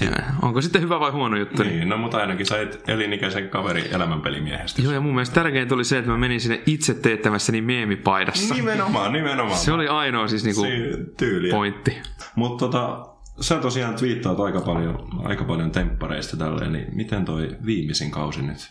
ja, 0.00 0.10
onko 0.42 0.62
sitten 0.62 0.82
hyvä 0.82 1.00
vai 1.00 1.10
huono 1.10 1.36
juttu? 1.36 1.62
Niin, 1.62 1.88
no 1.88 1.96
mutta 1.96 2.18
ainakin 2.18 2.46
sait 2.46 2.88
elinikäisen 2.88 3.48
kaveri 3.48 3.88
elämänpelimiehestä. 3.92 4.82
Joo, 4.82 4.92
ja 4.92 5.00
mun 5.00 5.14
mielestä 5.14 5.34
tärkeintä 5.34 5.74
oli 5.74 5.84
se, 5.84 5.98
että 5.98 6.10
mä 6.10 6.18
menin 6.18 6.40
sinne 6.40 6.62
itse 6.66 6.94
teettämässäni 6.94 7.60
meemipaidassa. 7.60 8.54
Nimenomaan, 8.54 9.12
nimenomaan. 9.12 9.58
Se 9.58 9.72
oli 9.72 9.88
ainoa 9.88 10.28
siis 10.28 10.44
niinku 10.44 10.62
Si- 10.62 11.14
tyyliä. 11.16 11.50
pointti. 11.50 11.98
Mutta 12.34 12.64
tota, 12.64 13.09
sä 13.40 13.56
tosiaan 13.58 13.94
twiittaat 13.94 14.40
aika 14.40 14.60
paljon, 14.60 15.08
aika 15.24 15.44
paljon 15.44 15.70
temppareista 15.70 16.36
tälleen, 16.36 16.72
niin 16.72 16.86
miten 16.96 17.24
toi 17.24 17.56
viimeisin 17.66 18.10
kausi 18.10 18.42
nyt? 18.42 18.70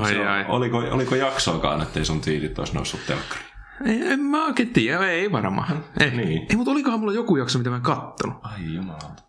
Ai, 0.00 0.18
on- 0.18 0.26
ai. 0.28 0.44
Oliko, 0.48 0.78
oliko 0.78 1.14
jaksoakaan, 1.14 1.82
ettei 1.82 2.04
sun 2.04 2.20
twiitit 2.20 2.58
olisi 2.58 2.74
noussut 2.74 3.00
telkkariin? 3.06 3.46
Ei, 3.86 4.02
en 4.12 4.20
mä 4.20 4.44
oikein 4.46 4.72
tiedä, 4.72 5.06
ei 5.08 5.32
varmaan. 5.32 5.84
Ei, 6.00 6.10
Niin. 6.10 6.46
ei 6.50 6.56
mutta 6.56 6.70
olikohan 6.70 7.00
mulla 7.00 7.12
joku 7.12 7.36
jakso, 7.36 7.58
mitä 7.58 7.70
mä 7.70 7.76
en 7.76 7.82
kattonut? 7.82 8.36
Ai 8.42 8.74
jumalauta. 8.74 9.22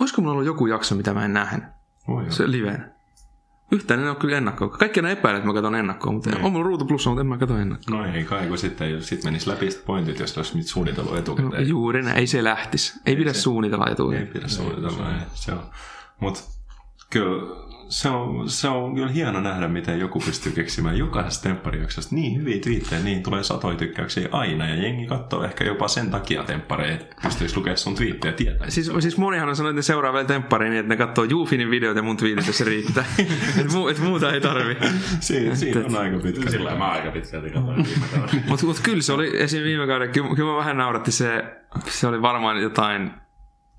Olisiko 0.00 0.20
mulla 0.22 0.32
ollut 0.32 0.46
joku 0.46 0.66
jakso, 0.66 0.94
mitä 0.94 1.14
mä 1.14 1.24
en 1.24 1.32
nähnyt? 1.32 1.64
Voi. 2.08 2.24
Se 2.32 2.50
liven. 2.50 2.92
Yhtään 3.72 4.00
en 4.00 4.08
ole 4.08 4.16
kyllä 4.16 4.36
ennakkoa. 4.36 4.68
Kaikki 4.68 5.02
ne 5.02 5.12
epäilee, 5.12 5.38
että 5.38 5.46
mä 5.46 5.54
katson 5.54 5.74
ennakkoa, 5.74 6.12
mutta 6.12 6.30
on 6.42 6.52
mulla 6.52 6.64
ruutu 6.64 6.84
plussa, 6.84 7.10
mutta 7.10 7.20
en 7.20 7.26
mä 7.26 7.38
katso 7.38 7.56
ennakkoa. 7.58 7.98
No 7.98 8.12
ei 8.14 8.24
kai, 8.24 8.46
kun 8.46 8.58
sitten 8.58 9.02
sit 9.02 9.24
menisi 9.24 9.48
läpi 9.50 9.68
pointit, 9.86 10.18
jos 10.18 10.36
olisi 10.38 10.56
nyt 10.56 10.66
suunnitellut 10.66 11.16
etukäteen. 11.16 11.68
Juuri 11.68 12.02
näin, 12.02 12.16
ei 12.16 12.26
se 12.26 12.44
lähtisi. 12.44 13.00
Ei, 13.06 13.16
pidä 13.16 13.32
suunnitella 13.32 13.86
Ei 13.86 13.92
etukäteen. 13.92 14.26
pidä 14.28 14.48
suunnitella, 14.48 15.10
ei. 15.12 15.20
se 15.34 15.52
on. 15.52 15.62
Mutta 16.20 16.40
kyllä 17.10 17.65
se 17.88 18.08
on, 18.08 18.50
se 18.50 18.68
on 18.68 18.94
kyllä 18.94 19.08
hieno 19.08 19.40
nähdä, 19.40 19.68
miten 19.68 20.00
joku 20.00 20.20
pystyy 20.20 20.52
keksimään 20.52 20.98
jokaisesta 20.98 21.42
tempparijaksosta 21.42 22.14
niin 22.14 22.40
hyviä 22.40 22.60
twiittejä, 22.60 23.02
niin 23.02 23.22
tulee 23.22 23.42
satoja 23.42 23.76
tykkäyksiä 23.76 24.28
aina, 24.32 24.68
ja 24.68 24.74
jengi 24.74 25.06
katsoo 25.06 25.44
ehkä 25.44 25.64
jopa 25.64 25.88
sen 25.88 26.10
takia 26.10 26.44
temppareja, 26.44 26.94
että 26.94 27.16
pystyisi 27.22 27.56
lukemaan 27.56 27.78
sun 27.78 27.94
twiittejä 27.94 28.32
tietää. 28.32 28.70
Siis, 28.70 28.90
siis 28.98 29.16
monihan 29.16 29.48
on 29.48 29.56
sanonut, 29.56 29.70
että 29.70 29.78
ne 29.78 29.82
seuraa 29.82 30.12
vielä 30.12 30.24
temppariin, 30.24 30.70
niin 30.70 30.80
että 30.80 30.88
ne 30.88 30.96
katsoo 30.96 31.24
Jufinin 31.24 31.70
videot 31.70 31.96
ja 31.96 32.02
mun 32.02 32.16
twiitit, 32.16 32.54
se 32.54 32.64
riittää. 32.64 33.04
et, 33.60 33.72
mu, 33.72 33.88
et 33.88 33.98
muuta 33.98 34.32
ei 34.32 34.40
tarvi. 34.40 34.76
Siinä, 35.20 35.54
siinä 35.54 35.80
on 35.84 35.96
aika 35.96 36.18
pitkä. 36.18 36.50
Sillä 36.50 36.74
mä 36.74 36.90
aika 36.90 37.10
pitkälti 37.10 37.50
katsoin. 37.50 37.86
Mutta 38.48 38.66
mut 38.66 38.80
kyllä 38.82 39.02
se 39.02 39.12
oli 39.12 39.42
esim. 39.42 39.62
viime 39.62 39.86
kauden, 39.86 40.10
kyllä, 40.10 40.34
kyllä 40.36 40.50
mä 40.50 40.58
vähän 40.58 40.76
nauratti 40.76 41.12
se, 41.12 41.44
se 41.84 42.06
oli 42.06 42.22
varmaan 42.22 42.62
jotain 42.62 43.10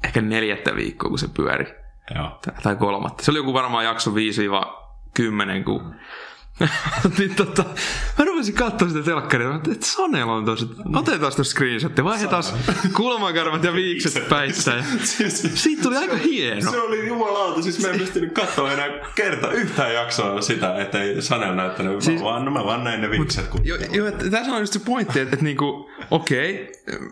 ehkä 0.03 0.21
neljättä 0.21 0.75
viikkoa, 0.75 1.09
kun 1.09 1.19
se 1.19 1.27
pyöri. 1.27 1.86
Joo. 2.15 2.39
Tai- 2.63 2.75
kolmatta. 2.75 3.23
Se 3.23 3.31
oli 3.31 3.39
joku 3.39 3.53
varmaan 3.53 3.85
jakso 3.85 4.11
5-10, 4.11 5.63
kun 5.65 5.95
niin 7.17 7.35
tota, 7.35 7.63
mä 8.17 8.25
rupesin 8.25 8.55
katsoa 8.55 8.87
sitä 8.87 9.03
telkkaria, 9.03 9.55
että 9.55 9.71
et 9.71 9.83
Sanella 9.83 10.33
on 10.33 10.45
tossa, 10.45 10.65
otetaan 10.95 11.19
tuosta 11.19 11.43
screenshotti, 11.43 12.03
vaihdetaan 12.03 12.43
kulmakarvat 12.97 13.63
ja 13.63 13.73
viikset 13.73 14.29
päissä. 14.29 14.73
Ja 14.73 14.83
siitä 15.29 15.81
tuli 15.81 15.97
aika 15.97 16.15
hieno. 16.15 16.71
Se 16.71 16.79
oli 16.79 17.07
jumalauta, 17.07 17.61
siis 17.61 17.81
mä 17.81 17.87
en 17.87 17.99
pystynyt 17.99 18.33
katsoa 18.33 18.71
enää 18.71 18.87
kerta 19.15 19.51
yhtään 19.51 19.93
jaksoa 19.93 20.41
sitä, 20.41 20.81
ettei 20.81 21.21
Sanel 21.21 21.55
näyttänyt, 21.55 22.01
siis, 22.01 22.23
vaan, 22.23 22.45
no 22.45 22.51
mä 22.51 22.65
vaan 22.65 22.83
näin 22.83 23.01
ne 23.01 23.09
vikset. 23.09 23.47
Kun... 23.47 23.61
Joo, 23.63 23.77
jo, 23.91 24.07
että 24.07 24.29
tässä 24.29 24.51
on 24.51 24.59
just 24.59 24.73
se 24.73 24.79
pointti, 24.79 25.19
että, 25.19 25.33
että 25.33 25.43
niinku, 25.43 25.89
okei, 26.11 26.71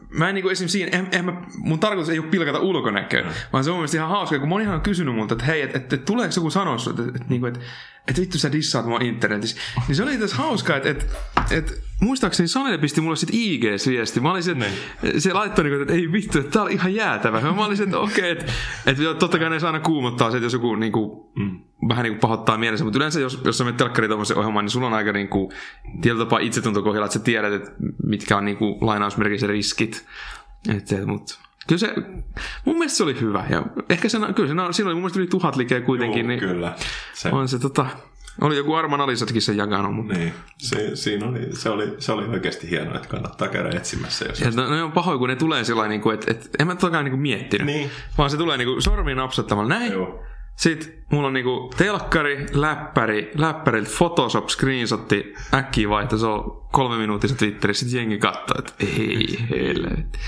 mä 0.10 0.30
en 0.30 0.36
niinku 0.36 0.50
esim. 0.50 0.68
siinä, 0.68 0.90
eihän, 0.92 1.08
eihän 1.12 1.26
mä, 1.26 1.42
mun 1.58 1.80
tarkoitus 1.80 2.10
ei 2.10 2.20
ole 2.20 2.28
pilkata 2.28 2.60
ulkonäköä, 2.60 3.22
mm. 3.22 3.30
vaan 3.54 3.64
se 3.64 3.70
on 3.70 3.74
mun 3.74 3.80
mielestä 3.80 3.98
ihan 3.98 4.10
hauska, 4.10 4.40
kun 4.40 4.50
monihan 4.50 4.76
on 4.76 4.82
kysynyt 4.82 5.16
multa, 5.16 5.34
että 5.34 5.46
hei, 5.46 5.62
että 5.62 5.78
et, 5.78 5.94
et, 5.94 6.06
tuleeko 6.06 6.34
joku 6.36 6.50
sanoa 6.50 6.78
että 6.90 7.04
et, 7.16 7.30
niinku, 7.30 7.48
et, 7.48 7.60
et 8.08 8.20
vittu 8.20 8.38
sä 8.38 8.52
dissaat 8.52 8.86
mua 8.86 9.00
internetissä. 9.02 9.58
Niin 9.88 9.96
se 9.96 10.04
oli 10.04 10.14
itse 10.14 10.36
hauskaa, 10.36 10.78
että 10.78 10.90
et, 10.90 11.08
et, 11.52 11.84
muistaakseni 12.02 12.48
Sanelle 12.48 12.78
pisti 12.78 13.02
mulle 13.02 13.16
sit 13.16 13.30
IG-viesti. 13.34 14.20
Mä 14.22 14.32
olisin, 14.32 14.64
että 15.04 15.20
se 15.20 15.34
laittoi 15.34 15.64
niinku, 15.64 15.82
että 15.82 15.94
ei 15.94 16.12
vittu, 16.12 16.40
että 16.40 16.52
tää 16.52 16.62
oli 16.62 16.74
ihan 16.74 16.96
jäätävä. 16.96 17.42
Mä 17.42 17.66
olisin, 17.66 17.84
että 17.84 18.00
okei, 18.00 18.32
että, 18.32 18.46
että 18.86 19.04
totta 19.20 19.40
kai 19.40 19.50
ne 19.50 19.60
saa 19.60 19.70
aina 19.70 19.80
kuumottaa 19.80 20.32
se, 20.32 20.38
että 20.38 20.46
jos 20.46 20.54
joku 20.54 20.76
niinku, 20.76 21.32
mm. 21.36 21.60
Vähän 21.90 22.04
niinku 22.04 22.20
pahoittaa 22.20 22.58
mielensä, 22.58 22.84
mutta 22.84 23.00
yleensä 23.00 23.20
jos, 23.20 23.42
jos 23.46 23.58
sä 23.58 23.64
menet 23.64 23.78
telkkariin 23.78 24.10
tuommoisen 24.10 24.38
ohjelmaan, 24.38 24.66
niin 24.66 24.72
sulla 24.72 24.88
on 24.88 24.94
aika 24.94 25.12
niinku, 25.12 25.52
tietyllä 26.02 26.26
tapaa 26.26 26.40
itsetuntokohdalla, 26.40 27.06
että 27.06 27.18
sä 27.20 27.24
tiedät, 27.24 27.54
että 27.54 27.72
mitkä 28.04 28.38
on 28.38 28.46
niinku 28.46 28.78
lainausmerkissä 28.82 29.48
riskit. 29.48 30.06
Et, 30.70 30.92
et, 30.92 31.06
mutta 31.06 31.40
Kyllä 31.68 31.80
se, 31.80 31.94
mun 32.66 32.78
mielestä 32.78 32.98
se 32.98 33.04
oli 33.04 33.22
hyvä. 33.22 33.46
Ja 33.50 33.64
ehkä 33.90 34.10
se, 34.10 34.18
kyllä 34.36 34.50
se, 34.50 34.74
siinä 34.74 34.88
oli 34.88 34.96
mun 34.96 35.02
mielestä 35.02 35.20
yli 35.20 35.28
tuhat 35.28 35.56
likeä 35.56 35.82
kuitenkin. 35.82 36.20
Juu, 36.20 36.28
niin 36.28 36.40
kyllä. 36.40 36.76
Se, 37.14 37.30
On 37.30 37.48
se 37.48 37.60
tota, 37.60 37.86
oli 38.42 38.58
joku 38.58 38.74
Arman 38.74 39.02
Alisatkin 39.02 39.42
sen 39.42 39.58
jakanut. 39.58 39.96
Mutta... 39.96 40.14
niin, 40.14 40.34
se, 40.58 40.96
siinä 40.96 41.28
oli, 41.28 41.40
se, 41.56 41.70
oli, 41.70 41.96
se 42.00 42.12
oli 42.12 42.26
oikeasti 42.26 42.70
hienoa, 42.70 42.96
että 42.96 43.08
kannattaa 43.08 43.48
käydä 43.48 43.70
etsimässä. 43.70 44.26
Jos 44.30 44.42
Ja 44.42 44.52
no, 44.52 44.70
no 44.70 44.86
on 44.86 44.92
pahoin, 44.92 45.20
kun 45.20 45.30
ne 45.30 45.36
tulee 45.36 45.64
sillä 45.64 45.88
niin 45.88 46.14
että 46.14 46.32
et, 46.32 46.50
en 46.60 46.68
mä 46.68 46.76
tokaan 46.76 47.06
niin 47.06 47.20
miettinyt. 47.20 47.68
Niin. 47.68 47.92
Vaan 48.18 48.30
se 48.30 48.38
tulee 48.38 48.58
niin 48.58 48.82
sormiin 48.82 49.18
napsattamalla 49.18 49.70
näin. 49.70 49.92
Joo. 49.92 50.24
Sitten 50.56 50.94
mulla 51.12 51.28
on 51.28 51.34
niinku 51.34 51.72
telkkari, 51.78 52.46
läppäri, 52.54 53.32
läppäriltä 53.36 53.90
Photoshop, 53.98 54.48
screenshotti, 54.48 55.34
äkkiä 55.54 55.90
vaihto, 55.90 56.18
se 56.18 56.26
on 56.26 56.68
kolme 56.72 56.98
minuuttia 56.98 57.36
Twitterissä, 57.36 57.86
sitten 57.86 58.00
jengi 58.00 58.18
katsoo, 58.18 58.60
että 58.60 58.74
ei 58.80 59.38
helvetti. 59.50 60.20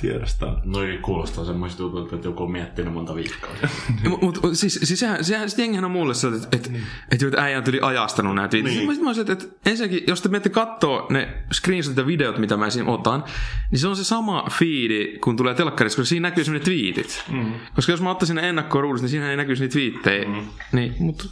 Tiedostaa. 0.00 0.60
Noi 0.64 0.98
kuulostaa 1.02 1.44
semmoisilta 1.44 1.82
jutulta, 1.82 2.14
että 2.14 2.28
joku 2.28 2.42
on 2.42 2.52
miettinyt 2.52 2.94
monta 2.94 3.14
viikkoa. 3.14 3.50
Mutta 4.22 4.40
mut, 4.42 4.56
siis, 4.56 4.80
siis 4.82 5.00
sehän, 5.00 5.24
sehän 5.24 5.50
sit 5.50 5.58
jengihän 5.58 5.84
on 5.84 5.90
mulle 5.90 6.14
se, 6.14 6.28
että 6.28 6.48
et, 6.52 6.68
niin. 6.68 6.82
et, 7.10 7.22
et 7.22 7.34
äijä 7.34 7.58
on 7.58 7.64
yli 7.68 7.80
ajastanut 7.82 8.34
näitä 8.34 8.56
videoita. 8.56 8.80
Niin. 8.80 8.98
Mä, 8.98 9.04
mä 9.04 9.08
olisin, 9.08 9.30
että, 9.30 9.32
että 9.32 9.70
ensinnäkin, 9.70 10.04
jos 10.06 10.22
te 10.22 10.28
menette 10.28 10.48
kattoo 10.48 11.06
ne 11.10 11.28
screenshotit 11.52 11.96
ja 11.96 12.06
videot, 12.06 12.38
mitä 12.38 12.56
mä 12.56 12.66
esim. 12.66 12.88
otan, 12.88 13.24
niin 13.70 13.78
se 13.78 13.88
on 13.88 13.96
se 13.96 14.04
sama 14.04 14.46
feedi, 14.58 15.18
kun 15.20 15.36
tulee 15.36 15.54
telkkarissa, 15.54 15.96
koska 15.96 16.08
siinä 16.08 16.28
näkyy 16.28 16.44
ne 16.52 16.60
twiitit. 16.60 17.24
Mm. 17.32 17.52
Koska 17.74 17.92
jos 17.92 18.00
mä 18.00 18.10
ottaisin 18.10 18.36
ne 18.36 18.48
ennakkoon 18.48 18.82
ruudusta, 18.82 19.04
niin 19.04 19.10
siinä 19.10 19.30
ei 19.30 19.36
näkyisi 19.36 19.62
niitä 19.62 19.72
twiittejä. 19.72 20.28
Mm. 20.28 20.46
Niin, 20.72 20.94
mutta 20.98 21.24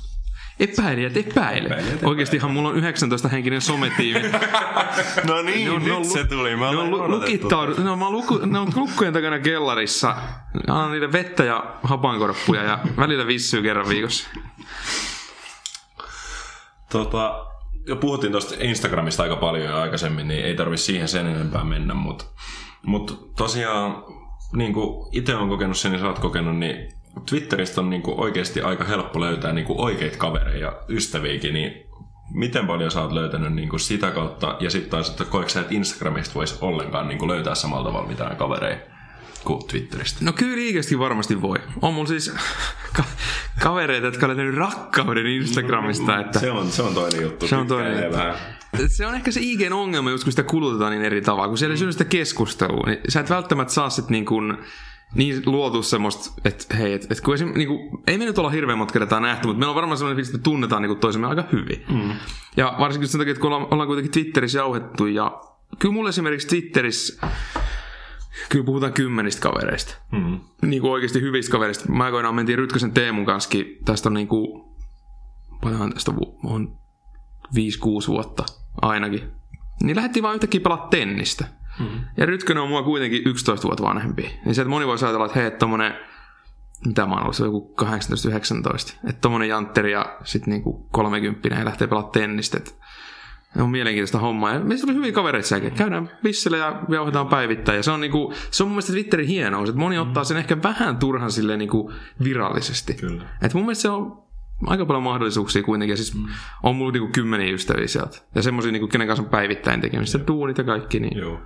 Epäilijät, 0.61 1.16
epäile. 1.16 1.66
Epäilijät, 1.69 2.03
Oikeastihan 2.03 2.51
mulla 2.51 2.69
on 2.69 2.77
19 2.77 3.29
henkinen 3.29 3.61
sometiimi. 3.61 4.21
No 5.29 5.42
niin, 5.42 5.64
Ne 5.66 5.71
on- 5.73 5.85
ne 5.85 5.92
on 5.92 6.03
nyt 6.03 6.11
se 6.11 6.25
tuli. 6.25 6.57
Mä 6.57 6.71
ne 6.71 6.77
on 6.77 7.11
lukittaudu, 7.11 7.83
ne 7.83 7.90
on, 7.90 7.99
mä 7.99 8.11
luku, 8.11 8.38
ne 8.47 8.59
on 8.59 8.73
lukkojen 8.77 9.12
takana 9.12 9.38
kellarissa. 9.38 10.16
Annan 10.69 10.90
niille 10.92 11.12
vettä 11.12 11.45
ja 11.45 11.64
hapankorppuja 11.83 12.62
ja 12.62 12.79
välillä 12.97 13.27
vissyy 13.27 13.62
kerran 13.62 13.88
viikossa. 13.88 14.29
Tota, 16.92 17.47
jo 17.87 17.97
puhuttiin 17.97 18.31
tuosta 18.33 18.55
Instagramista 18.61 19.23
aika 19.23 19.37
paljon 19.37 19.64
jo 19.71 19.77
aikaisemmin, 19.81 20.29
niin 20.29 20.45
ei 20.45 20.55
tarvi 20.55 20.77
siihen 20.77 21.09
sen 21.09 21.27
enempää 21.27 21.64
mennä, 21.64 21.95
mutta 21.95 22.25
mut 22.83 23.33
tosiaan 23.37 24.05
niin 24.53 24.73
kuin 24.73 25.09
itse 25.12 25.35
olen 25.37 25.49
kokenut 25.49 25.77
sen 25.77 25.92
ja 25.92 25.99
sä 25.99 26.07
oot 26.07 26.19
kokenut, 26.19 26.57
niin 26.59 26.92
Twitteristä 27.29 27.81
on 27.81 27.90
niin 27.90 28.02
kuin 28.02 28.20
oikeasti 28.20 28.61
aika 28.61 28.85
helppo 28.85 29.20
löytää 29.20 29.52
niin 29.52 29.66
kuin 29.66 29.81
oikeita 29.81 30.18
kavereita 30.18 30.59
ja 30.59 30.76
ystäviäkin, 30.88 31.55
niin 31.55 31.87
miten 32.35 32.66
paljon 32.66 32.90
sä 32.90 33.02
oot 33.02 33.12
löytänyt 33.12 33.52
niin 33.55 33.68
kuin 33.68 33.81
sitä 33.81 34.11
kautta, 34.11 34.57
ja 34.61 34.70
sitten 34.70 34.90
taas, 34.90 35.11
että 35.11 35.24
koetko 35.24 35.48
sä, 35.48 35.61
että 35.61 35.74
Instagramista 35.74 36.35
voisi 36.35 36.55
ollenkaan 36.61 37.09
niin 37.09 37.18
kuin 37.18 37.31
löytää 37.31 37.55
samalla 37.55 37.87
tavalla 37.88 38.09
mitään 38.09 38.37
kavereita 38.37 38.96
kuin 39.44 39.66
Twitteristä? 39.68 40.24
No 40.24 40.33
kyllä 40.33 40.57
liikestäkin 40.57 40.98
varmasti 40.98 41.42
voi. 41.42 41.59
On 41.83 41.94
mulla 41.94 42.09
siis 42.09 42.35
ka- 42.96 43.05
kavereita, 43.61 44.07
jotka 44.07 44.26
on 44.26 44.55
rakkauden 44.55 45.26
Instagramista. 45.26 46.18
Että 46.20 46.38
Se 46.38 46.50
on, 46.50 46.70
se 46.70 46.83
on 46.83 46.94
toinen 46.94 47.22
juttu. 47.22 47.48
Se 47.48 47.57
on 47.57 47.66
toinen 47.66 48.02
juttu. 48.02 48.16
vähän. 48.18 48.35
se 48.87 49.07
on 49.07 49.14
ehkä 49.14 49.31
se 49.31 49.40
IGn 49.42 49.72
ongelma, 49.72 50.11
just 50.11 50.24
kun 50.24 50.33
sitä 50.33 50.42
kulutetaan 50.42 50.92
niin 50.92 51.05
eri 51.05 51.20
tavalla. 51.20 51.48
Kun 51.48 51.59
siellä 51.59 51.72
ei 51.72 51.79
synny 51.79 51.92
sitä 51.92 52.05
keskustelua, 52.05 52.85
niin 52.87 52.98
sä 53.09 53.20
et 53.20 53.31
välttämättä 53.31 53.74
saa 53.74 53.90
sit 53.90 54.09
niin 54.09 54.24
kuin 54.24 54.57
niin 55.14 55.42
luotu 55.47 55.83
semmoista, 55.83 56.40
että 56.45 56.77
hei, 56.77 56.92
et, 56.92 57.11
et 57.11 57.21
kun 57.21 57.35
esim, 57.35 57.53
niin 57.55 57.69
kuin, 57.69 58.03
ei 58.07 58.19
me 58.19 58.25
nyt 58.25 58.38
olla 58.38 58.51
hirveän 58.51 58.79
monta 58.79 58.92
kertaa 58.92 59.21
nähty, 59.21 59.47
mutta 59.47 59.59
meillä 59.59 59.71
on 59.71 59.77
varmaan 59.77 59.99
sellainen 59.99 60.16
fiilis, 60.16 60.29
että 60.29 60.38
me 60.38 60.42
tunnetaan 60.42 60.83
niin 60.83 60.90
kuin 60.90 61.01
toisemme 61.01 61.27
aika 61.27 61.45
hyvin. 61.53 61.85
Mm. 61.88 62.12
Ja 62.57 62.75
varsinkin 62.79 63.09
sen 63.09 63.19
takia, 63.19 63.31
että 63.31 63.40
kun 63.40 63.53
ollaan, 63.53 63.73
ollaan 63.73 63.87
kuitenkin 63.87 64.12
Twitterissä 64.12 64.59
jauhettu 64.59 65.07
ja 65.07 65.40
kyllä 65.79 65.92
mulla 65.92 66.09
esimerkiksi 66.09 66.49
Twitterissä 66.49 67.29
Kyllä 68.49 68.64
puhutaan 68.64 68.92
kymmenistä 68.92 69.42
kavereista. 69.42 69.97
Mm. 70.12 70.40
Niin 70.62 70.83
kuin 70.83 70.92
oikeasti 70.92 71.21
hyvistä 71.21 71.53
kavereista. 71.53 71.92
Mä 71.92 72.05
aikoinaan 72.05 72.35
mentiin 72.35 72.59
Rytkösen 72.59 72.92
Teemun 72.92 73.27
kanssa. 73.27 73.51
Tästä 73.85 74.09
on 74.09 74.14
niin 74.14 74.29
kuin, 74.29 74.64
paljonhan 75.62 75.92
tästä 75.92 76.12
on 76.45 76.79
5-6 77.55 78.09
vuotta 78.09 78.45
ainakin. 78.83 79.33
Niin 79.83 79.97
lähdettiin 79.97 80.23
vaan 80.23 80.35
yhtäkkiä 80.35 80.61
pelaa 80.61 80.88
tennistä. 80.90 81.45
Mm. 81.78 82.00
Ja 82.16 82.26
Rytkönen 82.26 82.62
on 82.62 82.68
mua 82.68 82.82
kuitenkin 82.82 83.22
11 83.26 83.68
vuotta 83.68 83.82
vanhempi. 83.82 84.22
Niin 84.44 84.54
se, 84.54 84.62
että 84.62 84.70
moni 84.70 84.86
voi 84.86 84.96
ajatella, 85.02 85.26
että 85.26 85.38
hei, 85.38 85.46
että 85.46 85.58
tommonen, 85.58 85.94
mitä 86.86 87.06
mä 87.06 87.12
oon 87.12 87.22
ollut, 87.22 87.36
se 87.36 87.44
joku 87.44 87.74
18-19. 87.82 87.86
Että 89.08 89.20
tommonen 89.20 89.48
jantteri 89.48 89.92
ja 89.92 90.18
sit 90.24 90.46
niinku 90.46 90.88
30 90.92 91.48
ja 91.48 91.64
lähtee 91.64 91.88
pelaa 91.88 92.10
tennistä. 92.12 92.56
Että 92.56 92.72
on 93.62 93.70
mielenkiintoista 93.70 94.18
hommaa. 94.18 94.52
Ja 94.52 94.60
meistä 94.60 94.86
oli 94.86 94.94
hyviä 94.94 95.12
kavereita 95.12 95.48
sen 95.48 95.56
jälkeen. 95.56 95.78
Käydään 95.78 96.10
bissillä 96.22 96.56
ja 96.56 96.82
jauhetaan 96.88 97.28
päivittäin. 97.28 97.76
Ja 97.76 97.82
se 97.82 97.90
on, 97.90 98.00
niinku, 98.00 98.32
se 98.50 98.62
on 98.62 98.68
mun 98.68 98.74
mielestä 98.74 98.92
Twitterin 98.92 99.26
hienous, 99.26 99.68
että 99.68 99.80
moni 99.80 99.98
ottaa 99.98 100.24
sen 100.24 100.36
ehkä 100.36 100.62
vähän 100.62 100.96
turhan 100.96 101.32
silleen 101.32 101.58
niinku 101.58 101.92
virallisesti. 102.24 102.94
Kyllä. 102.94 103.24
Et 103.42 103.54
mun 103.54 103.64
mielestä 103.64 103.82
se 103.82 103.88
on 103.88 104.25
aika 104.66 104.87
paljon 104.87 105.03
mahdollisuuksia 105.03 105.62
kuitenkin. 105.62 105.92
Ja 105.92 105.97
siis 105.97 106.14
mm. 106.14 106.25
on 106.62 106.77
mulla 106.77 106.92
niinku 106.92 107.09
kymmeniä 107.12 107.55
ystäviä 107.55 107.87
sieltä. 107.87 108.19
Ja 108.35 108.42
semmoisia, 108.42 108.73
niinku, 108.73 108.88
kenen 108.88 109.07
kanssa 109.07 109.23
on 109.23 109.29
päivittäin 109.29 109.81
tekemistä. 109.81 110.27
Duunit 110.27 110.59
ja 110.59 110.64
kaikki. 110.64 111.01
Niin 111.01 111.19
Joo. 111.19 111.40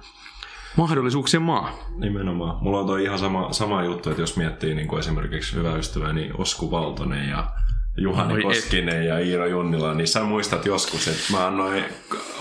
mahdollisuuksien 0.77 1.43
maa. 1.43 1.73
Nimenomaan. 1.97 2.65
Mulla 2.65 2.81
on 2.81 2.87
toi 2.87 3.05
ihan 3.05 3.19
sama, 3.19 3.53
sama 3.53 3.85
juttu, 3.85 4.11
että 4.11 4.23
jos 4.23 4.37
miettii 4.37 4.75
niin 4.75 4.89
kuin 4.89 5.01
esimerkiksi 5.01 5.57
hyvä 5.57 5.77
ystäväni 5.77 6.21
niin 6.21 6.41
Osku 6.41 6.71
Valtonen 6.71 7.29
ja 7.29 7.51
Juhani 7.97 8.35
Oi, 8.35 8.43
Koskinen 8.43 9.07
ja 9.07 9.19
Iiro 9.19 9.47
Junnila, 9.47 9.95
niin 9.95 10.09
sä 10.09 10.21
muistat 10.23 10.67
joskus, 10.67 11.09
että 11.09 11.23
mä 11.31 11.47
annoin 11.47 11.85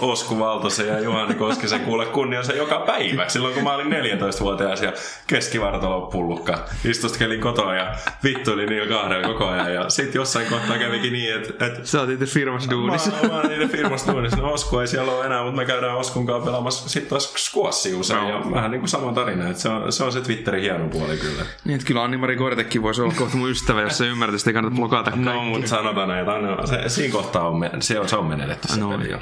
Osku 0.01 0.39
Valtosen 0.39 0.87
ja 0.87 0.99
Juhani 0.99 1.33
Koskisen 1.35 1.79
kuule 1.79 2.05
kunniansa 2.05 2.53
joka 2.53 2.79
päivä. 2.79 3.27
Silloin 3.29 3.53
kun 3.53 3.63
mä 3.63 3.73
olin 3.73 3.87
14-vuotias 3.87 4.81
ja 4.81 4.93
keskivartalopullukka 5.27 6.65
istuskelin 6.85 7.41
kotona 7.41 7.75
ja 7.75 7.95
vittuilin 8.23 8.69
niillä 8.69 8.87
kahdella 8.87 9.27
koko 9.27 9.45
ajan. 9.45 9.73
Ja 9.73 9.89
sit 9.89 10.15
jossain 10.15 10.47
kohtaa 10.47 10.77
kävikin 10.77 11.13
niin, 11.13 11.35
että, 11.35 11.65
että 11.65 11.79
Sä 11.83 11.99
oot 11.99 12.09
itse 12.09 12.25
firmassa 12.25 12.67
Mä, 12.67 12.71
duunissa. 12.71 13.11
mä 13.27 13.35
oon 13.37 13.49
niiden 13.49 13.69
firmasta 13.69 14.11
duunissa. 14.13 14.37
No 14.37 14.53
Osku 14.53 14.79
ei 14.79 14.87
siellä 14.87 15.11
ole 15.11 15.25
enää, 15.25 15.43
mutta 15.43 15.55
me 15.57 15.65
käydään 15.65 15.97
Oskun 15.97 16.25
kanssa 16.25 16.45
pelaamassa 16.45 16.89
sitten 16.89 17.09
taas 17.09 17.33
squashia 17.33 17.97
usein. 17.97 18.21
No. 18.21 18.29
Ja 18.29 18.41
vähän 18.51 18.71
niin 18.71 18.81
kuin 18.81 18.89
sama 18.89 19.13
tarina. 19.13 19.47
Että 19.49 19.61
se, 19.61 19.69
on, 19.69 19.91
se 19.93 20.03
on 20.03 20.11
se 20.11 20.21
Twitterin 20.21 20.61
hieno 20.61 20.87
puoli 20.87 21.17
kyllä. 21.17 21.45
Niin, 21.65 21.75
että 21.75 21.87
kyllä 21.87 22.03
Anni-Mari 22.03 22.35
Kortekin 22.35 22.83
voisi 22.83 23.01
olla 23.01 23.13
kohta 23.17 23.37
mun 23.37 23.49
ystävä, 23.49 23.81
jos 23.81 23.97
se 23.97 24.07
ymmärtäisi, 24.07 24.41
että 24.41 24.49
ei 24.49 24.53
kannata 24.53 24.75
blokata 24.75 25.11
No, 25.15 25.38
kaikki. 25.41 25.57
mutta 25.59 25.69
sanotaan 25.69 26.07
näin, 26.07 26.19
että 26.19 26.31
aina, 26.33 26.67
se, 26.67 26.89
siinä 26.89 27.13
kohtaa 27.13 27.47
on, 27.49 27.61
se 27.79 27.99
on, 27.99 28.09
se 28.09 28.15
on 28.15 28.25
menetetty 28.25 28.67
se 28.67 28.79
No. 28.79 28.89
peli 28.89 29.11
jo. 29.11 29.19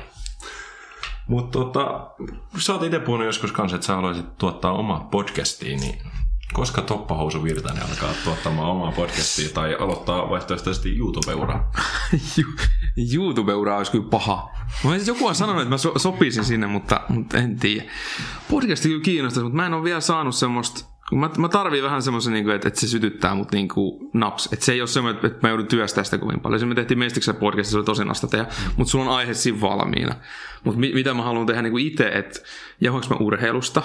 Mutta 1.27 1.59
tota, 1.59 2.07
sä 2.57 2.73
oot 2.73 2.83
itse 2.83 2.99
puhunut 2.99 3.25
joskus 3.25 3.51
kanssa, 3.51 3.75
että 3.75 3.87
sä 3.87 3.95
haluaisit 3.95 4.37
tuottaa 4.37 4.71
omaa 4.71 4.99
podcastia, 5.11 5.77
niin 5.77 6.01
koska 6.53 6.81
Toppahousu 6.81 7.43
Virtanen 7.43 7.83
alkaa 7.89 8.09
tuottamaan 8.23 8.69
omaa 8.69 8.91
podcastia 8.91 9.49
tai 9.53 9.75
aloittaa 9.79 10.29
vaihtoehtoisesti 10.29 10.97
YouTube-uraa? 10.97 11.71
YouTube-ura 13.15 13.77
olisi 13.77 13.91
kyllä 13.91 14.09
paha. 14.09 14.49
Mä 14.83 14.89
olisin, 14.89 15.07
joku 15.07 15.27
on 15.27 15.35
sanonut, 15.35 15.61
että 15.61 15.69
mä 15.69 15.77
so- 15.77 15.99
sopisin 15.99 16.45
sinne, 16.45 16.67
mutta, 16.67 17.01
mutta 17.09 17.37
en 17.37 17.59
tiedä. 17.59 17.83
Podcasti 18.49 18.89
kyllä 18.89 19.03
kiinnostaisi, 19.03 19.43
mutta 19.43 19.55
mä 19.55 19.65
en 19.65 19.73
ole 19.73 19.83
vielä 19.83 20.01
saanut 20.01 20.35
semmoista 20.35 20.96
Mä, 21.15 21.29
mä 21.37 21.49
tarviin 21.49 21.83
vähän 21.83 22.01
semmoisen, 22.01 22.33
niin 22.33 22.49
että, 22.49 22.67
että 22.67 22.79
se 22.79 22.87
sytyttää 22.87 23.35
mut 23.35 23.51
niin 23.51 23.67
kuin 23.67 24.09
naps. 24.13 24.49
Että 24.53 24.65
se 24.65 24.71
ei 24.71 24.81
ole 24.81 24.87
semmoinen, 24.87 25.25
että 25.25 25.39
mä 25.41 25.49
joudun 25.49 25.67
työstää 25.67 26.03
sitä 26.03 26.17
kovin 26.17 26.39
paljon. 26.39 26.59
Se 26.59 26.65
me 26.65 26.75
tehtiin 26.75 26.99
Mestiksen 26.99 27.35
podcastissa, 27.35 27.71
se 27.71 27.77
oli 27.77 27.85
tosi 27.85 28.05
nasta 28.05 28.27
tehdä, 28.27 28.45
mutta 28.77 28.91
sulla 28.91 29.05
on 29.05 29.17
aihe 29.17 29.33
siinä 29.33 29.61
valmiina. 29.61 30.15
Mutta 30.63 30.79
mi, 30.79 30.91
mitä 30.93 31.13
mä 31.13 31.23
haluan 31.23 31.45
tehdä 31.45 31.61
niin 31.61 31.71
kuin 31.71 31.87
itse, 31.87 32.07
että 32.07 32.39
jauhanko 32.81 33.07
mä 33.09 33.15
urheilusta, 33.15 33.81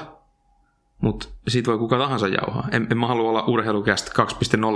mutta 1.00 1.28
siitä 1.48 1.70
voi 1.70 1.78
kuka 1.78 1.98
tahansa 1.98 2.28
jauhaa. 2.28 2.68
En, 2.70 2.86
en 2.90 2.98
mä 2.98 3.06
halua 3.06 3.30
olla 3.30 3.44
urheilukästä 3.46 4.22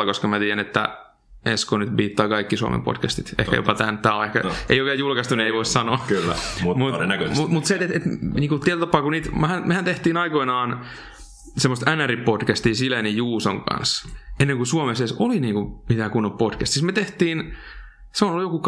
2.0, 0.01 0.07
koska 0.07 0.29
mä 0.29 0.39
tiedän, 0.39 0.59
että 0.59 1.07
Esko 1.47 1.79
nyt 1.79 1.91
biittaa 1.91 2.29
kaikki 2.29 2.57
Suomen 2.57 2.83
podcastit. 2.83 3.35
Ehkä 3.39 3.57
jopa 3.57 3.75
tämän. 3.75 3.99
Tämä 3.99 4.15
on 4.15 4.25
ehkä, 4.25 4.43
ei 4.69 4.81
ole 4.81 4.85
vielä 4.85 4.99
julkaistu, 4.99 5.35
niin 5.35 5.47
ei 5.47 5.53
voi 5.53 5.65
sanoa. 5.65 6.01
Kyllä, 6.09 6.35
mutta 6.63 6.79
Mut, 6.79 7.37
mut, 7.37 7.51
mut 7.51 7.65
se, 7.65 7.75
että 7.75 7.97
et, 7.97 8.03
niinku, 8.35 8.59
tietyllä 8.59 8.87
tapaa, 8.87 9.03
kun 9.03 9.13
niitä, 9.13 9.31
mehän, 9.31 9.69
mehän 9.69 9.85
tehtiin 9.85 10.17
aikoinaan 10.17 10.87
semmoista 11.59 11.97
NR-podcastia 11.97 12.75
Sileni 12.75 13.17
Juuson 13.17 13.65
kanssa, 13.65 14.09
ennen 14.41 14.57
kuin 14.57 14.67
Suomessa 14.67 15.05
edes 15.05 15.17
oli 15.19 15.41
niinku 15.41 15.85
mitään 15.89 16.11
kunnon 16.11 16.33
podcast. 16.33 16.73
Siis 16.73 16.85
me 16.85 16.93
tehtiin, 16.93 17.55
se 18.13 18.25
on 18.25 18.31
ollut 18.31 18.43
joku 18.45 18.61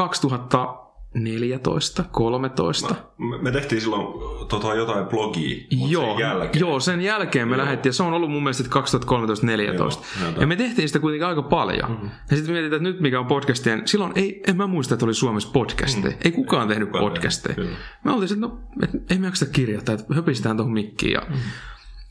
14, 1.15 2.05
13. 2.13 2.95
Me, 3.19 3.39
me 3.39 3.51
tehtiin 3.53 3.81
silloin 3.81 4.07
tota, 4.49 4.75
jotain 4.75 5.07
blogia, 5.07 5.57
mutta 5.77 5.93
Joo, 5.93 6.11
sen 6.11 6.19
jälkeen. 6.19 6.61
joo, 6.61 6.81
sen 6.81 7.01
jälkeen 7.01 7.49
me 7.49 7.57
Joo. 7.57 7.65
lähdettiin, 7.65 7.91
ja 7.91 7.95
se 7.95 8.03
on 8.03 8.13
ollut 8.13 8.31
mun 8.31 8.43
mielestä 8.43 8.65
2013-2014. 8.65 8.69
Joo, 8.69 9.91
joo, 10.23 10.41
ja 10.41 10.47
me 10.47 10.57
tehtiin 10.57 10.89
sitä 10.89 10.99
kuitenkin 10.99 11.27
aika 11.27 11.43
paljon. 11.43 11.91
Mm-hmm. 11.91 12.11
Ja 12.31 12.37
sitten 12.37 12.55
mietitään, 12.55 12.77
että 12.87 12.91
nyt 12.91 13.01
mikä 13.01 13.21
on 13.21 13.27
podcastien, 13.27 13.83
silloin 13.85 14.13
ei, 14.15 14.43
en 14.47 14.57
mä 14.57 14.67
muista, 14.67 14.95
että 14.95 15.07
oli 15.07 15.15
Suomessa 15.15 15.51
podcasteja. 15.53 16.11
Mm. 16.15 16.21
Ei 16.25 16.33
kukaan 16.33 16.69
tehnyt 16.69 16.89
Kukaan 16.89 17.05
podcasteja. 17.05 17.55
tehnyt. 17.55 17.75
Me 18.05 18.13
oltiin 18.13 18.29
sitten, 18.29 18.51
no, 18.51 18.59
et, 18.83 18.91
ei 19.11 19.19
me 19.19 19.27
jaksa 19.27 19.47
kirjoittaa, 19.47 19.95
että 19.95 20.15
höpistään 20.15 20.57
tuohon 20.57 20.73
mikkiin. 20.73 21.13
Ja... 21.13 21.23
Mm. 21.29 21.35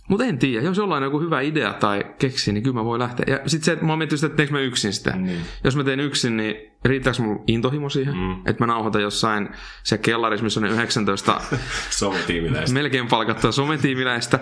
Mutta 0.07 0.25
en 0.25 0.37
tiedä, 0.37 0.65
jos 0.65 0.77
jollain 0.77 1.03
on 1.03 1.07
joku 1.07 1.19
hyvä 1.19 1.41
idea 1.41 1.73
tai 1.73 2.05
keksi, 2.19 2.51
niin 2.51 2.63
kyllä 2.63 2.73
mä 2.73 2.85
voin 2.85 2.99
lähteä. 2.99 3.25
Ja 3.27 3.49
sitten 3.49 3.65
se, 3.65 3.71
että 3.71 3.85
mä 3.85 3.91
oon 3.91 3.99
miettinyt 3.99 4.19
sitä, 4.19 4.27
että 4.27 4.37
teekö 4.37 4.51
mä 4.51 4.59
yksin 4.59 4.93
sitä. 4.93 5.15
Niin. 5.15 5.41
Jos 5.63 5.75
mä 5.75 5.83
teen 5.83 5.99
yksin, 5.99 6.37
niin 6.37 6.55
riittääkö 6.85 7.21
mulla 7.21 7.43
intohimo 7.47 7.89
siihen? 7.89 8.15
Mm. 8.17 8.31
Että 8.31 8.63
mä 8.63 8.67
nauhoitan 8.67 9.01
jossain 9.01 9.49
siellä 9.83 10.01
kellarissa, 10.03 10.43
missä 10.43 10.59
on 10.59 10.63
ne 10.63 10.69
19 10.69 11.41
Sometiimiläistä. 11.89 12.73
melkein 12.73 13.07
palkattua 13.07 13.51
sometiimiläistä. 13.51 14.39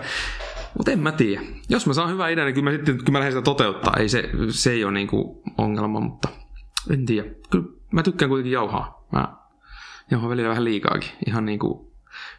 Mutta 0.78 0.90
en 0.90 0.98
mä 0.98 1.12
tiedä. 1.12 1.42
Jos 1.68 1.86
mä 1.86 1.92
saan 1.92 2.10
hyvää 2.10 2.28
ideaa, 2.28 2.44
niin 2.46 2.54
kyllä 2.54 2.70
mä, 2.70 2.76
sitten, 2.76 2.96
kyllä 2.98 3.12
mä 3.12 3.18
lähden 3.18 3.32
sitä 3.32 3.42
toteuttaa. 3.42 3.94
Ei 3.98 4.08
se, 4.08 4.30
se 4.50 4.70
ei 4.72 4.84
ole 4.84 4.92
niinku 4.92 5.42
ongelma, 5.58 6.00
mutta 6.00 6.28
en 6.90 7.06
tiedä. 7.06 7.28
Kyllä 7.50 7.64
mä 7.92 8.02
tykkään 8.02 8.28
kuitenkin 8.28 8.52
jauhaa. 8.52 9.06
Mä 9.12 9.28
jauhaan 10.10 10.30
välillä 10.30 10.48
vähän 10.48 10.64
liikaakin, 10.64 11.10
ihan 11.26 11.44
niinku 11.44 11.92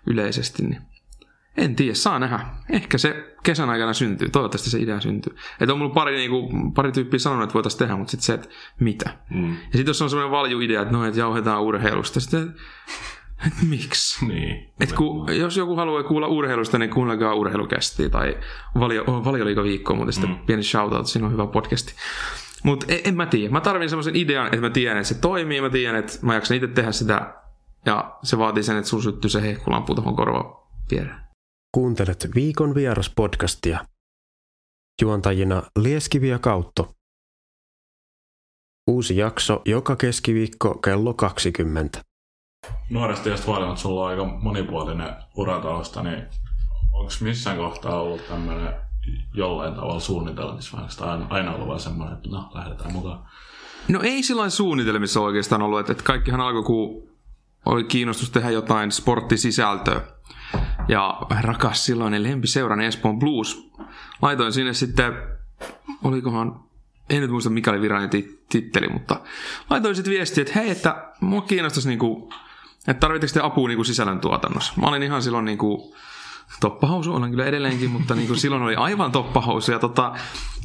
yleisesti. 0.05 0.63
Niin. 0.63 0.81
En 1.57 1.75
tiedä, 1.75 1.93
saa 1.93 2.19
nähdä. 2.19 2.39
Ehkä 2.69 2.97
se 2.97 3.35
kesän 3.43 3.69
aikana 3.69 3.93
syntyy. 3.93 4.29
Toivottavasti 4.29 4.69
se 4.69 4.79
idea 4.79 4.99
syntyy. 4.99 5.35
Että 5.61 5.73
on 5.73 5.79
mulla 5.79 5.93
pari, 5.93 6.15
niinku, 6.15 6.49
pari 6.75 6.91
tyyppiä 6.91 7.19
sanonut, 7.19 7.43
että 7.43 7.53
voitaisiin 7.53 7.79
tehdä, 7.79 7.95
mutta 7.95 8.11
sitten 8.11 8.25
se, 8.25 8.33
että 8.33 8.49
mitä. 8.79 9.09
Mm. 9.29 9.49
Ja 9.49 9.55
sitten 9.55 9.87
jos 9.87 10.01
on 10.01 10.09
semmoinen 10.09 10.31
valju 10.31 10.59
idea, 10.59 10.81
että 10.81 10.93
no, 10.93 11.05
että 11.05 11.19
jauhetaan 11.19 11.61
urheilusta, 11.61 12.19
sitten 12.19 12.55
että 13.47 13.65
miksi? 13.69 14.25
Niin. 14.25 14.69
Et 14.79 14.93
ku, 14.93 15.25
jos 15.31 15.57
joku 15.57 15.75
haluaa 15.75 16.03
kuulla 16.03 16.27
urheilusta, 16.27 16.77
niin 16.77 16.89
kuunnelkaa 16.89 17.33
urheilukästiä 17.33 18.09
tai 18.09 18.37
valio, 18.79 19.03
oh, 19.07 19.25
valioliikaviikkoa, 19.25 19.95
mutta 19.95 20.11
sitten 20.11 20.29
mm. 20.29 20.39
pieni 20.45 20.63
shoutout, 20.63 21.07
siinä 21.07 21.25
on 21.25 21.33
hyvä 21.33 21.47
podcasti. 21.47 21.93
Mutta 22.63 22.85
en, 22.89 22.99
en, 23.03 23.15
mä 23.15 23.25
tiedä. 23.25 23.51
Mä 23.51 23.61
tarvin 23.61 23.89
semmoisen 23.89 24.15
idean, 24.15 24.45
että 24.45 24.61
mä 24.61 24.69
tiedän, 24.69 24.97
että 24.97 25.07
se 25.07 25.21
toimii, 25.21 25.61
mä 25.61 25.69
tiedän, 25.69 25.95
että 25.95 26.13
mä 26.21 26.33
jaksan 26.33 26.57
itse 26.57 26.67
tehdä 26.67 26.91
sitä, 26.91 27.33
ja 27.85 28.17
se 28.23 28.37
vaatii 28.37 28.63
sen, 28.63 28.77
että 28.77 28.89
sun 28.89 29.03
syttyy 29.03 29.29
se 29.29 29.41
hehkulampu 29.41 29.95
tuohon 29.95 30.15
korvaan 30.15 30.55
viereen. 30.91 31.26
Kuuntelet 31.77 32.29
viikon 32.35 32.75
vieraspodcastia. 32.75 33.85
Juontajina 35.01 35.63
Lieskivi 35.79 36.29
ja 36.29 36.39
Kautto. 36.39 36.93
Uusi 38.87 39.17
jakso 39.17 39.61
joka 39.65 39.95
keskiviikko 39.95 40.75
kello 40.75 41.13
20. 41.13 42.01
Nuoresta 42.89 43.29
iästä 43.29 43.47
huolimatta 43.47 43.81
sulla 43.81 44.03
on 44.03 44.09
aika 44.09 44.25
monipuolinen 44.25 45.15
uratausta, 45.35 46.03
niin 46.03 46.23
onko 46.93 47.11
missään 47.21 47.57
kohtaa 47.57 48.01
ollut 48.01 48.27
tämmöinen 48.27 48.73
jollain 49.33 49.75
tavalla 49.75 49.99
suunnitelmissa, 49.99 50.77
vai 50.77 50.83
onko 50.83 50.95
tämä 50.97 51.11
aina- 51.11 51.27
aina 51.29 51.53
ollut 51.53 51.67
vaan 51.67 51.79
semmoinen, 51.79 52.17
että 52.17 52.29
no, 52.29 52.49
lähdetään 52.53 52.91
mukaan? 52.91 53.25
No 53.87 54.01
ei 54.01 54.23
silloin 54.23 54.51
suunnitelmissa 54.51 55.21
oikeastaan 55.21 55.61
ollut, 55.61 55.79
että, 55.79 55.91
että 55.91 56.03
kaikkihan 56.03 56.41
alkoi, 56.41 56.63
kun 56.63 57.09
oli 57.65 57.83
kiinnostus 57.83 58.29
tehdä 58.29 58.49
jotain 58.49 58.91
sporttisisältöä. 58.91 60.16
Ja 60.87 61.21
rakas 61.41 61.85
silloinen 61.85 62.23
lempiseurani 62.23 62.85
Espoon 62.85 63.19
Blues. 63.19 63.71
Laitoin 64.21 64.53
sinne 64.53 64.73
sitten, 64.73 65.13
olikohan, 66.03 66.59
en 67.09 67.21
nyt 67.21 67.31
muista 67.31 67.49
mikä 67.49 67.71
oli 67.71 67.81
virallinen 67.81 68.09
ti- 68.09 68.39
titteli, 68.49 68.87
mutta 68.87 69.21
laitoin 69.69 69.95
sitten 69.95 70.13
viestiä, 70.13 70.41
että 70.41 70.59
hei, 70.59 70.69
että 70.69 71.11
mua 71.21 71.41
kiinnostaisi 71.41 71.89
niinku, 71.89 72.33
että 72.87 72.99
tarvitsetko 72.99 73.39
te 73.39 73.45
apua 73.45 73.67
niinku 73.67 73.83
sisällön 73.83 74.19
tuotannossa. 74.19 74.73
Mä 74.75 74.87
olin 74.87 75.03
ihan 75.03 75.21
silloin 75.23 75.45
niinku, 75.45 75.95
toppahousu, 76.59 77.13
olen 77.13 77.31
kyllä 77.31 77.45
edelleenkin, 77.45 77.89
mutta 77.89 78.15
niin 78.15 78.27
kuin 78.27 78.39
silloin 78.39 78.63
oli 78.63 78.75
aivan 78.75 79.11
toppahousu. 79.11 79.71
Ja 79.71 79.79
tota, 79.79 80.13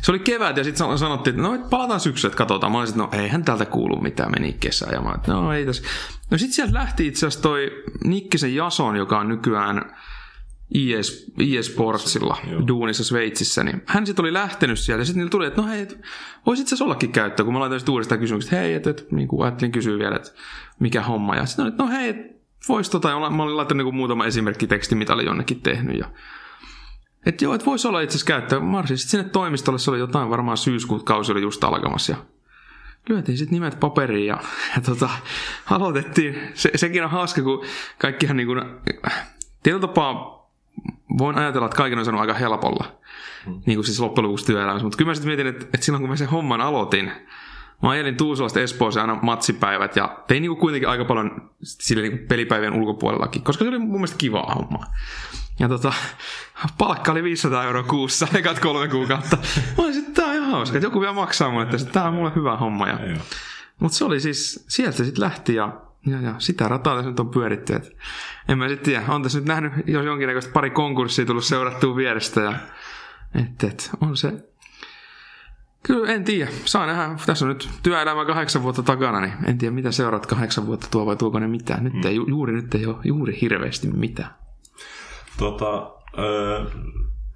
se 0.02 0.10
oli 0.10 0.18
kevät 0.18 0.56
ja 0.56 0.64
sitten 0.64 0.98
sanottiin, 0.98 1.34
että 1.34 1.48
no 1.48 1.54
et 1.54 1.70
palataan 1.70 2.00
syksyllä, 2.00 2.32
että 2.32 2.38
katsotaan. 2.38 2.72
Mä 2.72 2.78
olin, 2.78 2.88
että 2.88 3.02
no 3.02 3.08
eihän 3.12 3.44
täältä 3.44 3.64
kuulu 3.64 4.00
mitään, 4.00 4.30
meni 4.30 4.52
kesä. 4.52 4.86
Ja 4.92 5.00
mä 5.00 5.08
olin, 5.08 5.18
että 5.18 5.32
no 5.32 5.52
ei 5.52 5.66
tässä. 5.66 5.82
No 6.30 6.38
sitten 6.38 6.54
sieltä 6.54 6.74
lähti 6.74 7.06
itse 7.06 7.26
asiassa 7.26 7.42
toi 7.42 7.84
Nikkisen 8.04 8.54
Jason, 8.54 8.96
joka 8.96 9.18
on 9.18 9.28
nykyään 9.28 9.96
IS, 10.74 11.32
IS 11.38 11.66
Sportsilla 11.66 12.36
duunissa 12.68 13.04
Sveitsissä, 13.04 13.64
niin 13.64 13.82
hän 13.86 14.06
sitten 14.06 14.22
oli 14.22 14.32
lähtenyt 14.32 14.78
sieltä 14.78 15.00
ja 15.00 15.04
sitten 15.04 15.18
niillä 15.18 15.30
tuli, 15.30 15.46
että 15.46 15.62
no 15.62 15.68
hei, 15.68 15.80
et 15.80 16.00
voisi 16.46 16.62
itse 16.62 16.74
asiassa 16.74 16.84
ollakin 16.84 17.12
käyttöä, 17.12 17.44
kun 17.44 17.54
mä 17.54 17.60
laitoin 17.60 17.80
sitten 17.80 17.92
uudestaan 17.92 18.20
kysymykset, 18.20 18.52
että 18.52 18.60
hei, 18.62 18.74
että 18.74 18.90
et, 18.90 19.06
niin 19.10 19.28
kuin 19.28 19.42
ajattelin 19.42 19.72
kysyä 19.72 19.98
vielä, 19.98 20.16
että 20.16 20.30
mikä 20.78 21.02
homma. 21.02 21.36
Ja 21.36 21.46
sitten 21.46 21.72
no 21.78 21.88
hei, 21.88 22.08
et, 22.08 22.41
vois 22.68 22.90
tota, 22.90 23.30
mä 23.30 23.42
olin 23.42 23.56
laittanut 23.56 23.84
niin 23.84 23.94
muutama 23.94 24.26
esimerkkiteksti, 24.26 24.94
mitä 24.94 25.14
oli 25.14 25.24
jonnekin 25.24 25.60
tehnyt 25.60 25.98
ja 25.98 26.06
että 27.26 27.44
joo, 27.44 27.54
että 27.54 27.66
voisi 27.66 27.88
olla 27.88 28.00
itse 28.00 28.12
asiassa 28.12 28.26
käyttöä. 28.26 28.60
Marsin 28.60 28.98
sitten 28.98 29.10
sinne 29.10 29.32
toimistolle, 29.32 29.78
se 29.78 29.90
oli 29.90 29.98
jotain, 29.98 30.30
varmaan 30.30 30.56
syyskuut 30.56 31.02
kausi 31.02 31.32
oli 31.32 31.42
just 31.42 31.64
alkamassa 31.64 32.12
ja 32.12 32.18
lyötiin 33.08 33.38
sitten 33.38 33.56
nimet 33.56 33.80
paperiin 33.80 34.26
ja, 34.26 34.40
ja 34.76 34.82
tota, 34.82 35.10
aloitettiin. 35.70 36.38
Se, 36.54 36.70
sekin 36.74 37.04
on 37.04 37.10
hauska, 37.10 37.42
kun 37.42 37.64
kaikkihan 37.98 38.36
niin 38.36 38.46
kuin, 38.46 38.62
tietyllä 39.62 39.80
tapaa 39.80 40.42
voin 41.18 41.38
ajatella, 41.38 41.66
että 41.66 41.76
kaiken 41.76 41.98
on 41.98 42.04
saanut 42.04 42.20
aika 42.20 42.34
helpolla. 42.34 42.84
Niin 43.66 43.76
kuin 43.76 43.84
siis 43.84 44.00
loppujen 44.00 44.24
lopuksi 44.24 44.46
työelämässä. 44.46 44.84
Mutta 44.84 44.98
kyllä 44.98 45.10
mä 45.10 45.14
sitten 45.14 45.28
mietin, 45.28 45.46
että, 45.46 45.64
että 45.64 45.84
silloin 45.84 46.02
kun 46.02 46.10
mä 46.10 46.16
sen 46.16 46.28
homman 46.28 46.60
aloitin, 46.60 47.12
mä 47.82 47.90
ajelin 47.90 48.16
Tuusulasta 48.16 48.60
Espooseen 48.60 49.10
aina 49.10 49.22
matsipäivät 49.22 49.96
ja 49.96 50.16
tein 50.28 50.42
niinku 50.42 50.56
kuitenkin 50.56 50.88
aika 50.88 51.04
paljon 51.04 51.50
sille 51.62 52.02
niinku 52.02 52.26
pelipäivien 52.28 52.72
ulkopuolellakin, 52.72 53.42
koska 53.42 53.64
se 53.64 53.68
oli 53.68 53.78
mun 53.78 53.92
mielestä 53.92 54.16
kivaa 54.18 54.54
hommaa. 54.54 54.86
Ja 55.58 55.68
tota, 55.68 55.92
palkka 56.78 57.12
oli 57.12 57.22
500 57.22 57.64
euroa 57.64 57.82
kuussa, 57.82 58.28
ekat 58.34 58.58
kolme 58.58 58.88
kuukautta. 58.88 59.38
Mä 59.78 59.84
olisin, 59.84 60.04
että 60.04 60.22
tää 60.22 60.30
on 60.30 60.36
ihan 60.36 60.50
hauska, 60.50 60.78
että 60.78 60.86
joku 60.86 61.00
vielä 61.00 61.12
maksaa 61.12 61.50
mulle, 61.50 61.64
että 61.64 61.84
tää 61.84 62.08
on 62.08 62.14
mulle 62.14 62.32
hyvä 62.36 62.56
homma. 62.56 62.88
Ja... 62.88 62.98
Mutta 63.80 63.98
se 63.98 64.04
oli 64.04 64.20
siis, 64.20 64.64
sieltä 64.68 64.96
se 64.96 65.04
sitten 65.04 65.24
lähti 65.24 65.54
ja, 65.54 65.72
ja, 66.06 66.20
ja 66.20 66.34
sitä 66.38 66.68
rataa 66.68 66.96
tässä 66.96 67.10
nyt 67.10 67.20
on 67.20 67.30
pyöritty. 67.30 67.74
Et 67.74 67.96
en 68.48 68.58
mä 68.58 68.68
sitten 68.68 68.84
tiedä, 68.84 69.04
on 69.08 69.22
tässä 69.22 69.38
nyt 69.38 69.48
nähnyt 69.48 69.72
jos 69.86 70.06
jonkinnäköistä 70.06 70.52
pari 70.52 70.70
konkurssia 70.70 71.26
tullut 71.26 71.44
seurattua 71.44 71.96
vierestä 71.96 72.40
ja 72.40 72.54
et, 73.34 73.64
et, 73.64 73.90
on 74.00 74.16
se 74.16 74.32
Kyllä 75.82 76.12
en 76.12 76.24
tiedä. 76.24 76.50
Saa 76.64 76.86
nähdä. 76.86 77.16
Tässä 77.26 77.44
on 77.44 77.48
nyt 77.48 77.68
työelämä 77.82 78.24
kahdeksan 78.24 78.62
vuotta 78.62 78.82
takana, 78.82 79.20
niin 79.20 79.32
en 79.44 79.58
tiedä 79.58 79.74
mitä 79.74 79.92
seuraat 79.92 80.26
kahdeksan 80.26 80.66
vuotta 80.66 80.86
tuo 80.90 81.06
vai 81.06 81.16
tuoko 81.16 81.38
ne 81.38 81.48
mitään. 81.48 81.84
Nyt 81.84 82.04
ei, 82.04 82.14
ju- 82.14 82.28
juuri 82.28 82.52
nyt 82.52 82.74
ei 82.74 82.86
ole 82.86 82.96
juuri 83.04 83.38
hirveästi 83.40 83.86
mitään. 83.86 84.34
Tota, 85.38 85.90
öö, 86.18 86.64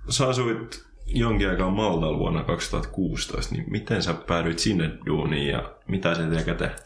sä 0.08 0.28
asuit 0.28 0.86
jonkin 1.06 1.50
aikaa 1.50 1.70
Maltalla 1.70 2.18
vuonna 2.18 2.42
2016, 2.42 3.54
niin 3.54 3.64
miten 3.70 4.02
sä 4.02 4.14
päädyit 4.14 4.58
sinne 4.58 4.90
duuniin 5.06 5.48
ja 5.48 5.72
mitä 5.88 6.14
sen 6.14 6.30
tekee? 6.30 6.76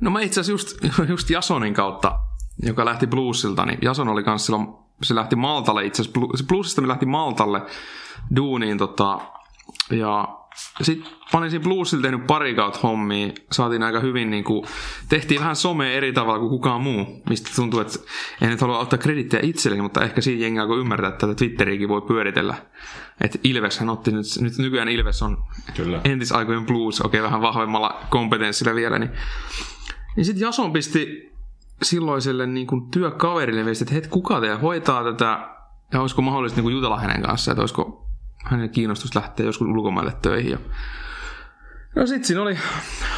No 0.00 0.10
mä 0.10 0.20
itse 0.20 0.40
asiassa 0.40 0.52
just, 0.52 1.08
just 1.12 1.30
Jasonin 1.30 1.74
kautta, 1.74 2.18
joka 2.62 2.84
lähti 2.84 3.06
Bluesilta, 3.06 3.66
niin 3.66 3.78
Jason 3.82 4.08
oli 4.08 4.22
kanssa 4.22 4.46
silloin, 4.46 4.68
se 5.02 5.14
lähti 5.14 5.36
Maltalle 5.36 5.84
itse 5.84 6.02
asiassa, 6.02 6.46
Bluesista 6.48 6.80
me 6.80 6.88
lähti 6.88 7.06
Maltalle 7.06 7.62
duuniin 8.36 8.78
tota, 8.78 9.20
ja 9.90 10.37
sitten 10.82 11.12
mä 11.32 11.38
olin 11.38 11.50
siinä 11.50 11.62
Bluesilla 11.62 12.02
tehnyt 12.02 12.26
pari 12.26 12.54
kautta 12.54 12.78
hommia, 12.82 13.32
saatiin 13.52 13.82
aika 13.82 14.00
hyvin, 14.00 14.30
niin 14.30 14.44
kuin, 14.44 14.66
tehtiin 15.08 15.40
vähän 15.40 15.56
somea 15.56 15.92
eri 15.92 16.12
tavalla 16.12 16.38
kuin 16.38 16.50
kukaan 16.50 16.80
muu, 16.80 17.22
mistä 17.28 17.50
tuntuu, 17.56 17.80
että 17.80 17.98
en 18.40 18.50
nyt 18.50 18.60
halua 18.60 18.78
ottaa 18.78 18.98
kredittiä 18.98 19.40
itselleni, 19.42 19.82
mutta 19.82 20.04
ehkä 20.04 20.20
siinä 20.20 20.42
jengi 20.42 20.60
alkoi 20.60 20.80
ymmärtää, 20.80 21.08
että 21.08 21.26
tätä 21.26 21.34
Twitteriäkin 21.34 21.88
voi 21.88 22.02
pyöritellä. 22.02 22.54
Että 23.20 23.38
Ilveshän 23.44 23.88
otti 23.88 24.12
nyt, 24.12 24.26
nyt 24.40 24.58
nykyään 24.58 24.88
Ilves 24.88 25.22
on 25.22 25.38
Kyllä. 25.76 26.00
entisaikojen 26.04 26.66
Blues, 26.66 27.00
okei 27.00 27.22
vähän 27.22 27.42
vahvemmalla 27.42 28.00
kompetenssilla 28.10 28.74
vielä, 28.74 28.98
niin 28.98 29.10
niin 30.16 30.24
sitten 30.24 30.46
Jason 30.46 30.72
pisti 30.72 31.32
silloiselle 31.82 32.46
niin 32.46 32.66
kuin 32.66 32.90
työkaverille 32.90 33.64
viesti, 33.64 33.84
että 33.84 33.94
hei, 33.94 34.02
kuka 34.10 34.40
te 34.40 34.54
hoitaa 34.54 35.04
tätä, 35.04 35.48
ja 35.92 36.00
olisiko 36.00 36.22
mahdollista 36.22 36.56
niin 36.56 36.62
kuin 36.62 36.74
jutella 36.74 36.98
hänen 36.98 37.22
kanssaan, 37.22 37.52
että 37.52 37.62
olisiko 37.62 38.07
hänen 38.44 38.70
kiinnostus 38.70 39.14
lähteä 39.14 39.46
joskus 39.46 39.68
ulkomaille 39.68 40.16
töihin. 40.22 40.50
Ja... 40.50 40.58
No 41.96 42.06
sitten 42.06 42.24
siinä 42.24 42.42
oli 42.42 42.58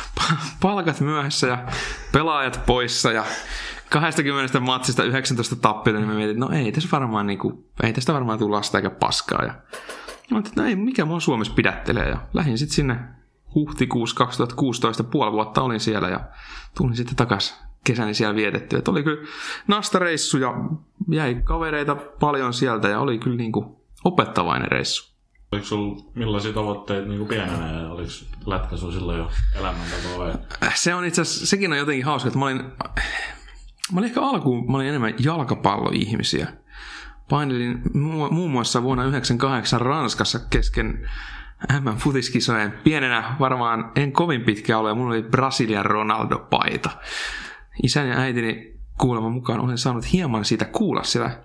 palkat 0.63 1.01
myöhässä 1.01 1.47
ja 1.47 1.67
pelaajat 2.13 2.63
poissa 2.67 3.13
ja 3.13 3.25
20 3.91 4.61
matsista 4.61 5.05
19 5.05 5.57
tappiota, 5.57 5.99
niin 5.99 6.09
mä 6.09 6.15
mietin, 6.15 6.31
että 6.31 6.55
no 6.55 6.61
ei 6.65 6.73
tässä 6.73 6.89
varmaan 6.93 7.27
niinku, 7.27 7.71
ei 7.83 7.93
tästä 7.93 8.13
varmaan 8.13 8.39
tule 8.39 8.57
lasta 8.57 8.79
eikä 8.79 8.91
paskaa. 8.91 9.45
Ja 9.45 9.55
mä 10.31 10.39
että 10.39 10.51
no 10.57 10.65
ei, 10.65 10.77
mikä 10.77 11.05
mua 11.05 11.21
Suomessa 11.21 11.55
pidättelee. 11.55 12.09
Ja 12.09 12.19
lähdin 12.35 12.59
sitten 12.59 12.75
sinne 12.75 12.99
huhtikuussa 13.55 14.17
2016, 14.17 15.05
puoli 15.05 15.33
vuotta 15.33 15.63
olin 15.63 15.81
siellä 15.81 16.09
ja 16.09 16.21
tulin 16.77 16.97
sitten 16.97 17.17
takaisin 17.17 17.57
kesäni 17.85 18.15
siellä 18.15 18.35
vietetty. 18.35 18.77
Että 18.77 18.91
oli 18.91 19.03
kyllä 19.03 19.27
nastareissu 19.69 20.39
ja 20.39 20.55
jäi 21.11 21.35
kavereita 21.45 21.97
paljon 21.97 22.55
sieltä 22.55 22.89
ja 22.89 23.01
oli 23.01 23.19
kyllä 23.19 23.37
niinku 23.37 23.87
opettavainen 24.05 24.71
reissu. 24.71 25.10
Oliko 25.53 25.67
sulla 25.67 26.03
millaisia 26.15 26.53
tavoitteita 26.53 27.09
niin 27.09 27.27
pienenä 27.27 27.73
ja 27.73 27.89
oliko 27.89 28.11
lätkä 28.47 28.77
sun 28.77 28.93
silloin 28.93 29.19
jo 29.19 29.31
elämäntapa 29.55 30.19
vai? 30.19 30.33
Se 30.75 30.95
on 30.95 31.05
itse 31.05 31.23
asiassa, 31.23 31.47
sekin 31.47 31.73
on 31.73 31.79
jotenkin 31.79 32.05
hauska, 32.05 32.29
että 32.29 32.39
mä 32.39 32.45
olin, 32.45 32.63
mä 33.93 33.99
olin 33.99 34.05
ehkä 34.05 34.21
alkuun, 34.21 34.71
mä 34.71 34.77
olin 34.77 34.89
enemmän 34.89 35.15
jalkapalloihmisiä. 35.25 36.49
Painelin 37.31 37.83
mu- 37.87 38.33
muun 38.33 38.51
muassa 38.51 38.83
vuonna 38.83 39.03
1998 39.03 39.81
Ranskassa 39.81 40.39
kesken 40.51 41.09
MM-futiskisojen. 41.81 42.73
Pienenä 42.85 43.37
varmaan 43.41 43.93
en 43.97 44.13
kovin 44.13 44.41
pitkä 44.41 44.79
ole, 44.79 44.95
mulla 44.95 45.15
oli 45.15 45.23
Brasilian 45.23 45.87
Ronaldo-paita. 45.87 46.91
Isän 47.83 48.09
ja 48.09 48.17
äitini 48.19 48.81
kuuleman 48.99 49.33
mukaan 49.33 49.61
olen 49.61 49.79
saanut 49.79 50.13
hieman 50.13 50.45
siitä 50.45 50.65
kuulla 50.65 51.03
siellä 51.03 51.43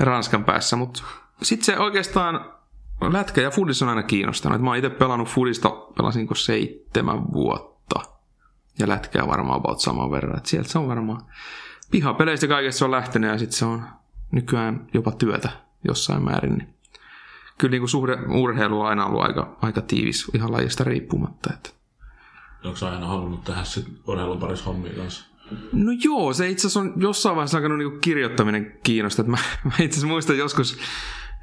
Ranskan 0.00 0.44
päässä, 0.44 0.76
mutta 0.76 1.02
sitten 1.42 1.64
se 1.64 1.78
oikeastaan 1.78 2.55
lätkä 3.00 3.40
ja 3.40 3.50
fudis 3.50 3.82
on 3.82 3.88
aina 3.88 4.02
kiinnostanut. 4.02 4.60
Mä 4.60 4.70
oon 4.70 4.76
itse 4.76 4.90
pelannut 4.90 5.28
fudista, 5.28 5.70
pelasinko 5.70 6.34
seitsemän 6.34 7.32
vuotta. 7.32 8.00
Ja 8.78 8.88
lätkää 8.88 9.26
varmaan 9.26 9.56
about 9.56 9.80
saman 9.80 10.10
verran. 10.10 10.38
Et 10.38 10.46
sieltä 10.46 10.68
se 10.68 10.78
on 10.78 10.88
varmaan 10.88 11.20
pihapeleistä 11.90 12.48
kaikesta 12.48 12.78
se 12.78 12.84
on 12.84 12.90
lähtenyt 12.90 13.30
ja 13.30 13.38
sitten 13.38 13.58
se 13.58 13.64
on 13.64 13.84
nykyään 14.32 14.86
jopa 14.94 15.12
työtä 15.12 15.48
jossain 15.84 16.24
määrin. 16.24 16.54
Niin 16.58 16.74
kyllä 17.58 17.70
niin 17.70 17.80
kuin 17.80 17.88
suhde 17.88 18.18
urheilu 18.34 18.80
on 18.80 18.86
aina 18.86 19.06
ollut 19.06 19.22
aika, 19.22 19.56
aika 19.62 19.80
tiivis 19.80 20.30
ihan 20.34 20.52
lajista 20.52 20.84
riippumatta. 20.84 21.50
Että. 21.54 21.70
Onko 22.64 22.76
sä 22.76 22.88
aina 22.88 23.06
halunnut 23.06 23.44
tehdä 23.44 23.64
sit 23.64 23.86
urheilun 24.06 24.38
parissa 24.38 24.64
hommia 24.64 24.92
kanssa? 24.92 25.26
No 25.72 25.92
joo, 26.04 26.32
se 26.32 26.48
itse 26.48 26.66
asiassa 26.66 26.80
on 26.80 26.92
jossain 26.96 27.36
vaiheessa 27.36 27.58
alkanut 27.58 27.78
niin 27.78 28.00
kirjoittaminen 28.00 28.78
kiinnostaa. 28.82 29.24
Mä, 29.24 29.36
mä 29.64 29.70
itse 29.70 29.84
asiassa 29.84 30.06
muistan 30.06 30.38
joskus, 30.38 30.78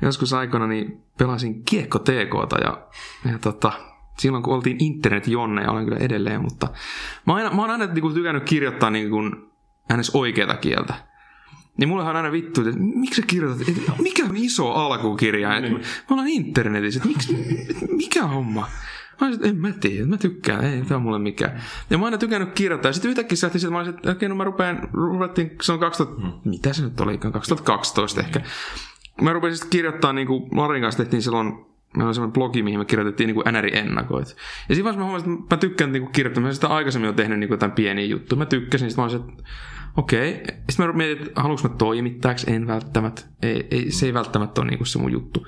joskus 0.05 0.33
aikana 0.33 0.67
niin 0.67 0.97
pelasin 1.17 1.63
kiekko 1.63 1.99
TKta 1.99 2.57
ja, 2.61 2.87
ja 3.31 3.39
tota, 3.39 3.71
silloin 4.17 4.43
kun 4.43 4.53
oltiin 4.53 4.77
internet 4.79 5.27
jonne 5.27 5.61
ja 5.61 5.71
olen 5.71 5.85
kyllä 5.85 5.97
edelleen, 5.99 6.41
mutta 6.41 6.67
mä 7.27 7.33
aina, 7.33 7.49
mä 7.49 7.61
oon 7.61 7.69
aina 7.69 7.85
niin 7.85 8.01
kuin, 8.01 8.13
tykännyt 8.13 8.43
kirjoittaa 8.43 8.89
niin 8.89 9.09
kuin, 9.09 9.35
äänes 9.89 10.11
oikeata 10.15 10.55
kieltä. 10.55 10.93
Niin 11.77 11.87
mullahan 11.89 12.11
on 12.11 12.17
aina 12.17 12.31
vittu, 12.31 12.61
että 12.61 12.79
miksi 12.79 13.21
sä 13.21 13.27
kirjoitat, 13.27 13.69
että 13.69 13.91
mikä 13.99 14.23
iso 14.33 14.71
alkukirja, 14.71 15.59
niin. 15.59 15.73
mä 15.73 15.81
olen 16.09 16.27
internetissä, 16.27 16.97
että 16.97 17.07
miksi, 17.07 17.37
mikä 17.91 18.27
homma? 18.27 18.67
Mä 19.21 19.27
olisin, 19.27 19.45
en 19.45 19.55
mä 19.55 19.71
tiedä, 19.71 20.05
mä 20.05 20.17
tykkään, 20.17 20.63
ei 20.63 20.81
tämä 20.81 20.95
on 20.95 21.01
mulle 21.01 21.19
mikään. 21.19 21.61
Ja 21.89 21.97
mä 21.97 22.01
oon 22.01 22.05
aina 22.05 22.17
tykännyt 22.17 22.53
kirjoittaa, 22.53 22.89
ja 22.89 22.93
sitten 22.93 23.09
yhtäkkiä 23.09 23.35
se 23.35 23.47
että 23.47 23.69
mä 23.69 23.77
olisin, 23.77 23.95
että 23.95 24.11
okei, 24.11 24.29
no 24.29 24.35
mä 24.35 24.43
rupean, 24.43 24.89
ruvettiin, 24.93 25.51
se 25.61 25.71
on 25.71 25.79
2000, 25.79 26.21
hmm. 26.21 26.31
mitä 26.45 26.73
se 26.73 26.83
nyt 26.83 27.01
oli, 27.01 27.17
2012 27.17 28.21
ehkä. 28.21 28.41
Mä 29.21 29.33
rupesin 29.33 29.57
sitten 29.57 29.69
kirjoittaa, 29.69 30.13
niin 30.13 30.27
kuin 30.27 30.49
Larin 30.51 30.81
kanssa 30.81 31.03
tehtiin 31.03 31.21
silloin 31.21 31.65
Meillä 31.97 32.07
oli 32.07 32.13
semmoinen 32.13 32.33
blogi, 32.33 32.63
mihin 32.63 32.79
me 32.79 32.85
kirjoitettiin 32.85 33.27
niin 33.27 33.45
NR-ennakoit. 33.51 34.35
Ja 34.69 34.75
siinä 34.75 34.83
vaiheessa 34.83 34.99
mä 34.99 35.05
huomasin, 35.05 35.33
että 35.33 35.55
mä 35.55 35.59
tykkään 35.59 35.91
niin 35.91 36.11
kirjoittaa. 36.11 36.43
Mä 36.43 36.53
sitä 36.53 36.67
aikaisemmin 36.67 37.09
on 37.09 37.15
tehnyt 37.15 37.39
niin 37.39 37.49
jotain 37.49 37.71
pieniä 37.71 38.05
juttuja. 38.05 38.39
Mä 38.39 38.45
tykkäsin. 38.45 38.89
Sitten 38.89 39.01
mä 39.01 39.03
olisin, 39.03 39.21
että 39.21 39.43
okei. 39.97 40.33
Okay. 40.33 40.55
Sitten 40.69 40.87
mä 40.87 40.93
mietin, 40.93 41.27
että 41.27 41.41
haluanko 41.41 41.69
mä 41.69 41.75
toimittajaksi. 41.75 42.53
En 42.53 42.67
välttämättä. 42.67 43.21
Ei, 43.41 43.67
ei, 43.71 43.91
se 43.91 44.05
ei 44.05 44.13
välttämättä 44.13 44.61
ole 44.61 44.69
niin 44.69 44.85
se 44.85 44.99
mun 44.99 45.11
juttu. 45.11 45.47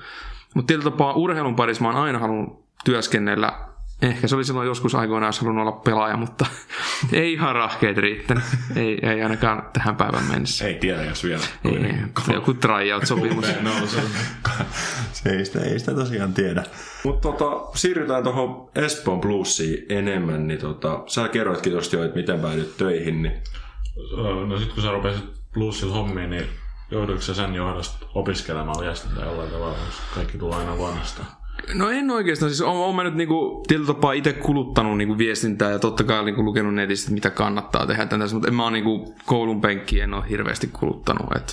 Mutta 0.54 0.66
tietyllä 0.66 0.90
tapaa 0.90 1.12
urheilun 1.12 1.56
parissa 1.56 1.84
mä 1.84 1.90
oon 1.90 2.02
aina 2.02 2.18
halunnut 2.18 2.64
työskennellä 2.84 3.68
Ehkä 4.02 4.28
se 4.28 4.36
oli 4.36 4.44
silloin 4.44 4.66
joskus 4.66 4.94
aikoinaan 4.94 5.32
halunnut 5.40 5.62
olla 5.62 5.80
pelaaja, 5.84 6.16
mutta 6.16 6.46
ei 7.12 7.32
ihan 7.32 7.54
rahkeet 7.54 7.96
riittänyt. 7.96 8.44
Ei, 8.76 8.98
ei 9.02 9.22
ainakaan 9.22 9.68
tähän 9.72 9.96
päivän 9.96 10.24
mennessä. 10.24 10.66
Ei 10.66 10.74
tiedä, 10.74 11.04
jos 11.04 11.24
vielä. 11.24 11.42
Ei, 11.64 11.76
ei. 11.76 11.94
Joku 12.34 12.54
tryout-sopimus. 12.54 13.46
no, 13.60 13.86
se, 13.86 14.00
se 15.12 15.30
ei, 15.30 15.44
sitä, 15.44 15.60
ei 15.60 15.78
sitä 15.78 15.94
tosiaan 15.94 16.34
tiedä. 16.34 16.64
Mutta 17.04 17.32
tota, 17.32 17.78
siirrytään 17.78 18.22
tuohon 18.22 18.70
Espoon 18.74 19.20
Bluesiin 19.20 19.86
enemmän. 19.88 20.48
Niin 20.48 20.60
tota, 20.60 21.02
sä 21.06 21.28
kerroitkin 21.28 21.72
tuosta 21.72 21.96
jo, 21.96 22.04
että 22.04 22.16
miten 22.16 22.40
päädyt 22.40 22.76
töihin. 22.76 23.22
Niin... 23.22 23.42
No 24.48 24.58
sit 24.58 24.72
kun 24.72 24.82
sä 24.82 24.90
rupesit 24.90 25.24
Bluesilla 25.52 25.94
hommiin, 25.94 26.30
niin 26.30 26.46
joudutko 26.90 27.22
sä 27.22 27.34
sen 27.34 27.54
johdosta 27.54 28.06
opiskelemaan 28.14 28.84
viestintää 28.84 29.24
jollain 29.24 29.50
tavalla, 29.50 29.78
jos 29.86 30.00
kaikki 30.14 30.38
tulee 30.38 30.58
aina 30.58 30.76
luonnostaan? 30.76 31.28
No 31.74 31.90
en 31.90 32.10
oikeastaan, 32.10 32.50
siis 32.50 32.62
olen, 32.62 32.76
olen 32.76 32.96
mä 32.96 33.04
nyt 33.04 33.14
niinku, 33.14 33.62
tietyllä 33.68 33.86
tapaa 33.86 34.12
itse 34.12 34.32
kuluttanut 34.32 34.96
niinku 34.96 35.18
viestintää 35.18 35.70
ja 35.70 35.78
totta 35.78 36.04
kai 36.04 36.24
niinku 36.24 36.44
lukenut 36.44 36.74
netistä, 36.74 37.12
mitä 37.12 37.30
kannattaa 37.30 37.86
tehdä 37.86 38.06
tänne, 38.06 38.26
mutta 38.32 38.48
en 38.48 38.54
mä 38.54 38.62
ole 38.62 38.70
niinku, 38.70 39.14
koulun 39.26 39.60
penkkiä 39.60 40.04
en 40.04 40.14
ole 40.14 40.28
hirveästi 40.28 40.66
kuluttanut, 40.72 41.36
että 41.36 41.52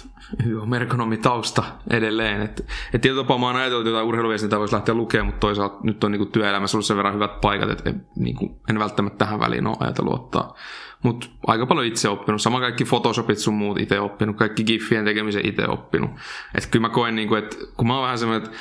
merkonomi 0.66 1.18
tausta 1.18 1.64
edelleen. 1.90 2.42
Et, 2.42 2.66
et 2.94 3.02
tietyllä 3.02 3.24
tapaa 3.24 3.38
mä 3.38 3.46
oon 3.46 3.56
ajatellut, 3.56 3.82
että 3.82 3.90
jotain 3.90 4.08
urheiluviestintää 4.08 4.60
voisi 4.60 4.74
lähteä 4.74 4.96
lukemaan, 4.96 5.26
mutta 5.26 5.40
toisaalta 5.40 5.78
nyt 5.84 6.04
on 6.04 6.12
niinku 6.12 6.26
työelämässä 6.26 6.78
ollut 6.78 6.86
sen 6.86 6.98
verran 6.98 7.14
hyvät 7.14 7.42
paikat, 7.42 7.70
että 7.70 7.90
en, 7.90 8.06
niinku, 8.16 8.60
en 8.70 8.80
välttämättä 8.80 9.18
tähän 9.18 9.40
väliin 9.40 9.68
ole 9.68 9.78
ajatellut 9.80 10.14
ottaa. 10.14 10.56
Mutta 11.04 11.28
aika 11.48 11.66
paljon 11.66 11.88
itse 11.88 12.10
oppinut. 12.10 12.42
Sama 12.42 12.60
kaikki 12.60 12.86
Photoshopit 12.86 13.38
sun 13.38 13.54
muut 13.54 13.80
itse 13.80 14.00
oppinut. 14.00 14.38
Kaikki 14.38 14.64
GIFien 14.64 15.06
tekemisen 15.06 15.46
itse 15.46 15.68
oppinut. 15.68 16.12
Että 16.56 16.70
kyllä 16.70 16.88
mä 16.88 16.94
koen, 16.94 17.16
niinku, 17.16 17.36
että 17.36 17.58
kun 17.78 17.88
mä 17.88 17.94
oon 17.94 18.04
vähän 18.04 18.20
semmoinen, 18.20 18.46
että 18.46 18.58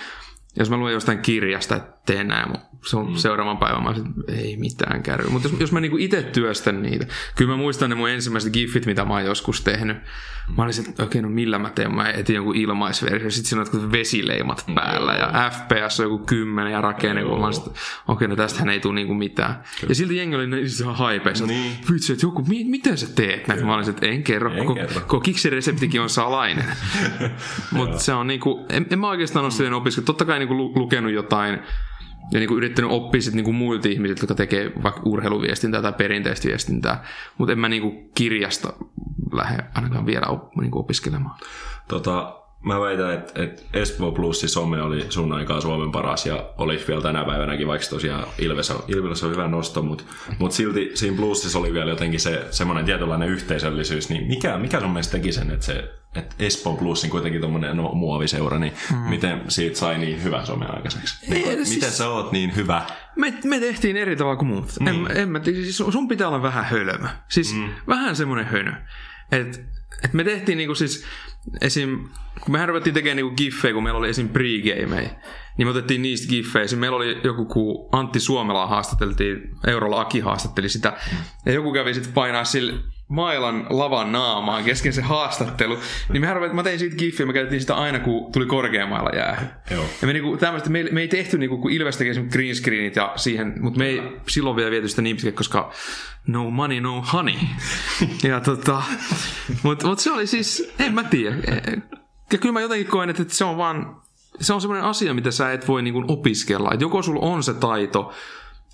jos 0.59 0.71
mä 0.71 0.77
luen 0.77 0.93
jostain 0.93 1.19
kirjasta, 1.19 1.77
että 1.77 1.93
teen 2.07 2.29
näin, 2.29 2.53
se 2.87 2.97
on 2.97 3.11
mm. 3.11 3.14
seuraavan 3.14 3.59
päivän, 3.59 3.83
mä 3.83 3.89
olisin, 3.89 4.14
ei 4.28 4.57
mitään 4.57 5.03
kärry. 5.03 5.30
Mutta 5.30 5.49
jos, 5.49 5.61
jos 5.61 5.72
mä 5.72 5.80
niinku 5.80 5.97
itse 5.97 6.22
työstän 6.22 6.83
niitä, 6.83 7.07
kyllä 7.37 7.51
mä 7.51 7.57
muistan 7.57 7.91
ne 7.91 7.97
mun 7.97 8.11
ensimmäiset 8.11 8.53
giffit, 8.53 8.87
mitä 8.87 9.05
mä 9.05 9.12
oon 9.12 9.24
joskus 9.24 9.61
tehnyt. 9.61 9.97
Mä 10.57 10.62
olisin, 10.62 10.89
että 10.89 11.03
okei, 11.03 11.18
okay, 11.20 11.30
no 11.30 11.35
millä 11.35 11.59
mä 11.59 11.70
teen? 11.70 11.95
Mä 11.95 12.11
etin 12.11 12.37
joku 12.37 12.53
ilmaisversio, 12.53 13.30
sitten 13.30 13.49
siinä 13.49 13.61
on 13.61 13.66
jotkut 13.66 13.93
vesileimat 13.93 14.64
mm. 14.68 14.74
päällä 14.74 15.12
ja 15.12 15.51
FPS 15.51 16.01
on 16.01 16.07
joku 16.07 16.18
kymmenen 16.18 16.72
ja 16.72 16.80
rakenne, 16.80 17.24
kun 17.24 17.41
mä 17.41 17.47
olisin, 17.47 17.62
okei, 17.62 17.76
okay, 18.09 18.28
no 18.28 18.37
tästähän 18.37 18.68
ei 18.68 18.80
tule 18.80 18.95
niinku 18.95 19.14
mitään. 19.14 19.55
Kyllä. 19.55 19.91
Ja 19.91 19.95
silti 19.95 20.16
jengi 20.16 20.37
oli 20.37 20.49
ihan 20.80 20.97
haipeissa, 20.97 21.47
niin. 21.47 21.72
vitsi, 21.93 22.12
että 22.12 22.26
joku, 22.26 22.45
mi- 22.49 22.64
miten 22.64 22.99
sä 22.99 23.07
teet 23.14 23.49
näin? 23.49 23.66
Mä 23.66 23.74
olisin, 23.74 23.95
että 23.95 24.07
en 24.07 24.22
kerro, 24.22 24.53
en 24.53 24.66
ko- 24.68 24.74
kerro. 24.74 25.01
kokiksi 25.07 25.51
reseptikin 25.51 26.01
on 26.01 26.11
salainen. 26.11 26.64
Mutta 27.70 27.99
se 27.99 28.12
on 28.12 28.26
niinku, 28.26 28.66
en, 28.70 28.87
en 28.91 28.99
mä 28.99 29.09
oikeastaan 29.09 29.45
ole 29.45 29.51
mm. 29.51 29.57
silleen 29.57 29.74
opiskellut. 29.74 30.07
Totta 30.07 30.24
kai 30.24 30.39
niinku 30.39 30.57
lukenut 30.57 31.12
jotain 31.12 31.59
ja 32.33 32.39
niin 32.39 32.49
kuin 32.49 32.57
yrittänyt 32.57 32.91
oppia 32.91 33.20
niin 33.33 33.45
kuin 33.45 33.55
muilta 33.55 33.89
ihmisiltä, 33.89 34.23
jotka 34.23 34.35
tekee 34.35 34.73
vaikka 34.83 35.03
urheiluviestintää 35.05 35.83
tai 35.83 35.93
perinteistä 35.93 36.49
viestintää, 36.49 37.05
mutta 37.39 37.53
en 37.53 37.59
mä 37.59 37.68
niin 37.68 37.83
kuin 37.83 38.11
kirjasta 38.14 38.73
lähde 39.33 39.64
ainakaan 39.75 40.07
vielä 40.07 40.27
op, 40.27 40.57
niin 40.57 40.70
kuin 40.70 40.81
opiskelemaan. 40.81 41.37
Tota, 41.89 42.41
mä 42.63 42.81
väitän, 42.81 43.13
että, 43.13 43.43
että 43.43 43.63
Espoo 43.73 44.13
Plus 44.13 44.41
some 44.47 44.83
oli 44.83 45.07
sun 45.09 45.33
aikaa 45.33 45.61
Suomen 45.61 45.93
paras 45.93 46.27
ja 46.27 46.51
oli 46.59 46.81
vielä 46.89 47.03
tänä 47.03 47.25
päivänäkin, 47.25 47.67
vaikka 47.67 47.87
tosiaan 47.91 48.25
Ilves 48.39 48.71
on, 48.71 48.85
Ilves 48.89 49.25
on 49.25 49.31
hyvä 49.31 49.49
nosto, 49.49 49.83
mutta, 49.83 50.05
mutta 50.39 50.57
silti 50.57 50.91
siinä 50.95 51.17
Plusissa 51.17 51.59
oli 51.59 51.73
vielä 51.73 51.91
jotenkin 51.91 52.21
se 52.21 52.47
semmoinen 52.51 52.85
tietynlainen 52.85 53.29
yhteisöllisyys, 53.29 54.09
niin 54.09 54.27
mikä, 54.27 54.59
mikä 54.59 54.81
sun 54.81 54.91
mielestä 54.91 55.13
teki 55.13 55.33
sen, 55.33 55.51
että 55.51 55.67
se 55.67 55.91
että 56.17 56.35
Espoo 56.39 56.77
Plusin 56.77 57.11
kuitenkin 57.11 57.41
tuommoinen 57.41 57.77
no, 57.77 57.95
muoviseura, 57.95 58.59
niin 58.59 58.73
mm. 58.91 58.97
miten 58.97 59.43
siitä 59.49 59.79
sai 59.79 59.99
niin 59.99 60.23
hyvän 60.23 60.47
somen 60.47 60.75
aikaiseksi? 60.75 61.31
Niin, 61.31 61.49
Ei, 61.49 61.57
siis, 61.57 61.75
miten 61.75 61.91
sä 61.91 62.09
oot 62.09 62.33
niin 62.33 62.57
hyvä? 62.57 62.83
Me, 63.17 63.35
me 63.45 63.61
tehtiin 63.61 63.97
eri 63.97 64.17
tavalla 64.17 64.37
kuin 64.37 64.49
muut. 64.49 64.73
Niin. 64.81 65.11
En, 65.11 65.17
en 65.17 65.29
mä, 65.29 65.41
siis 65.45 65.77
sun 65.77 66.09
pitää 66.09 66.29
olla 66.29 66.43
vähän 66.43 66.65
hölmö. 66.65 67.09
Siis 67.29 67.55
mm. 67.55 67.69
vähän 67.89 68.17
semmoinen 68.17 68.47
hönö. 68.47 68.73
Että 69.33 69.59
et 70.05 70.13
me 70.13 70.25
tehtiin 70.25 70.59
niinku 70.59 70.75
siis 70.75 71.05
esim, 71.61 72.09
kun 72.40 72.53
mehän 72.53 72.68
ruvettiin 72.68 72.95
tekemään 72.95 73.16
niinku 73.16 73.34
giffejä, 73.34 73.74
kun 73.74 73.82
meillä 73.82 73.99
oli 73.99 74.09
esim 74.09 74.28
pregameja, 74.28 75.11
niin 75.57 75.66
me 75.66 75.70
otettiin 75.70 76.03
niistä 76.03 76.28
giffejä. 76.28 76.64
Esim 76.64 76.78
meillä 76.78 76.97
oli 76.97 77.20
joku, 77.24 77.45
kun 77.45 77.88
Antti 77.93 78.20
Suomelaa 78.20 78.66
haastateltiin, 78.66 79.38
Eurolla 79.66 80.01
Aki 80.01 80.20
haastatteli 80.20 80.68
sitä, 80.68 80.97
ja 81.47 81.53
joku 81.53 81.72
kävi 81.72 81.95
sitten 81.95 82.12
painaa 82.12 82.45
sille 82.45 82.74
mailan 83.13 83.67
lavan 83.71 84.13
naamaan 84.13 84.65
kesken 84.65 84.93
se 84.93 85.03
haastattelu, 85.03 85.79
niin 86.13 86.21
mehän 86.21 86.37
ruvettiin, 86.37 86.57
mä 86.57 86.63
tein 86.63 86.79
siitä 86.79 86.97
giffiä, 86.97 87.27
me 87.27 87.33
käytettiin 87.33 87.61
sitä 87.61 87.75
aina, 87.75 87.99
kun 87.99 88.33
tuli 88.33 88.47
korkeamailla 88.47 89.11
jää. 89.11 89.63
Joo. 89.71 89.85
Ja 90.01 90.07
me, 90.07 90.13
niinku, 90.13 90.37
tämmöistä, 90.37 90.71
me, 90.71 90.83
me, 90.93 91.01
ei 91.01 91.09
tehty, 91.09 91.39
niinku, 91.39 91.59
kun 91.59 91.71
Ilves 91.71 91.97
teki 91.97 92.11
green 92.31 92.57
screenit 92.57 92.97
ja 92.97 93.13
siihen, 93.17 93.55
mutta 93.61 93.79
me 93.79 93.87
ei 93.87 94.03
silloin 94.29 94.57
vielä 94.57 94.71
viety 94.71 94.89
sitä 94.89 95.03
niin 95.03 95.17
pitkä, 95.17 95.33
koska 95.33 95.73
no 96.27 96.51
money, 96.51 96.81
no 96.81 97.05
honey. 97.13 97.35
ja 98.29 98.41
tota, 98.41 98.83
mutta 99.63 99.87
mut 99.87 99.99
se 99.99 100.13
oli 100.13 100.27
siis, 100.27 100.73
en 100.79 100.95
mä 100.95 101.05
tiedä. 101.05 101.37
Ja 102.33 102.39
kyllä 102.39 102.53
mä 102.53 102.61
jotenkin 102.61 102.87
koen, 102.87 103.11
että 103.11 103.25
se 103.27 103.45
on 103.45 103.57
vaan, 103.57 103.97
se 104.41 104.53
on 104.53 104.61
semmoinen 104.61 104.85
asia, 104.85 105.15
mitä 105.15 105.31
sä 105.31 105.53
et 105.53 105.69
voi 105.69 105.83
niinku 105.83 106.05
opiskella. 106.09 106.71
Et 106.75 106.81
joko 106.81 107.03
sulla 107.03 107.21
on 107.21 107.43
se 107.43 107.55
taito 107.55 108.13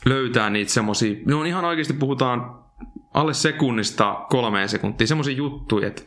löytää 0.05 0.51
niitä 0.51 0.73
semmoisia, 0.73 1.17
ne 1.27 1.35
on 1.35 1.47
ihan 1.47 1.65
oikeasti 1.65 1.93
puhutaan 1.93 2.68
alle 3.15 3.35
sekunnista 3.35 4.27
kolmeen 4.31 4.69
sekuntiin 4.69 5.09
semmoisia 5.09 5.37
juttuja, 5.37 5.87
että 5.87 6.03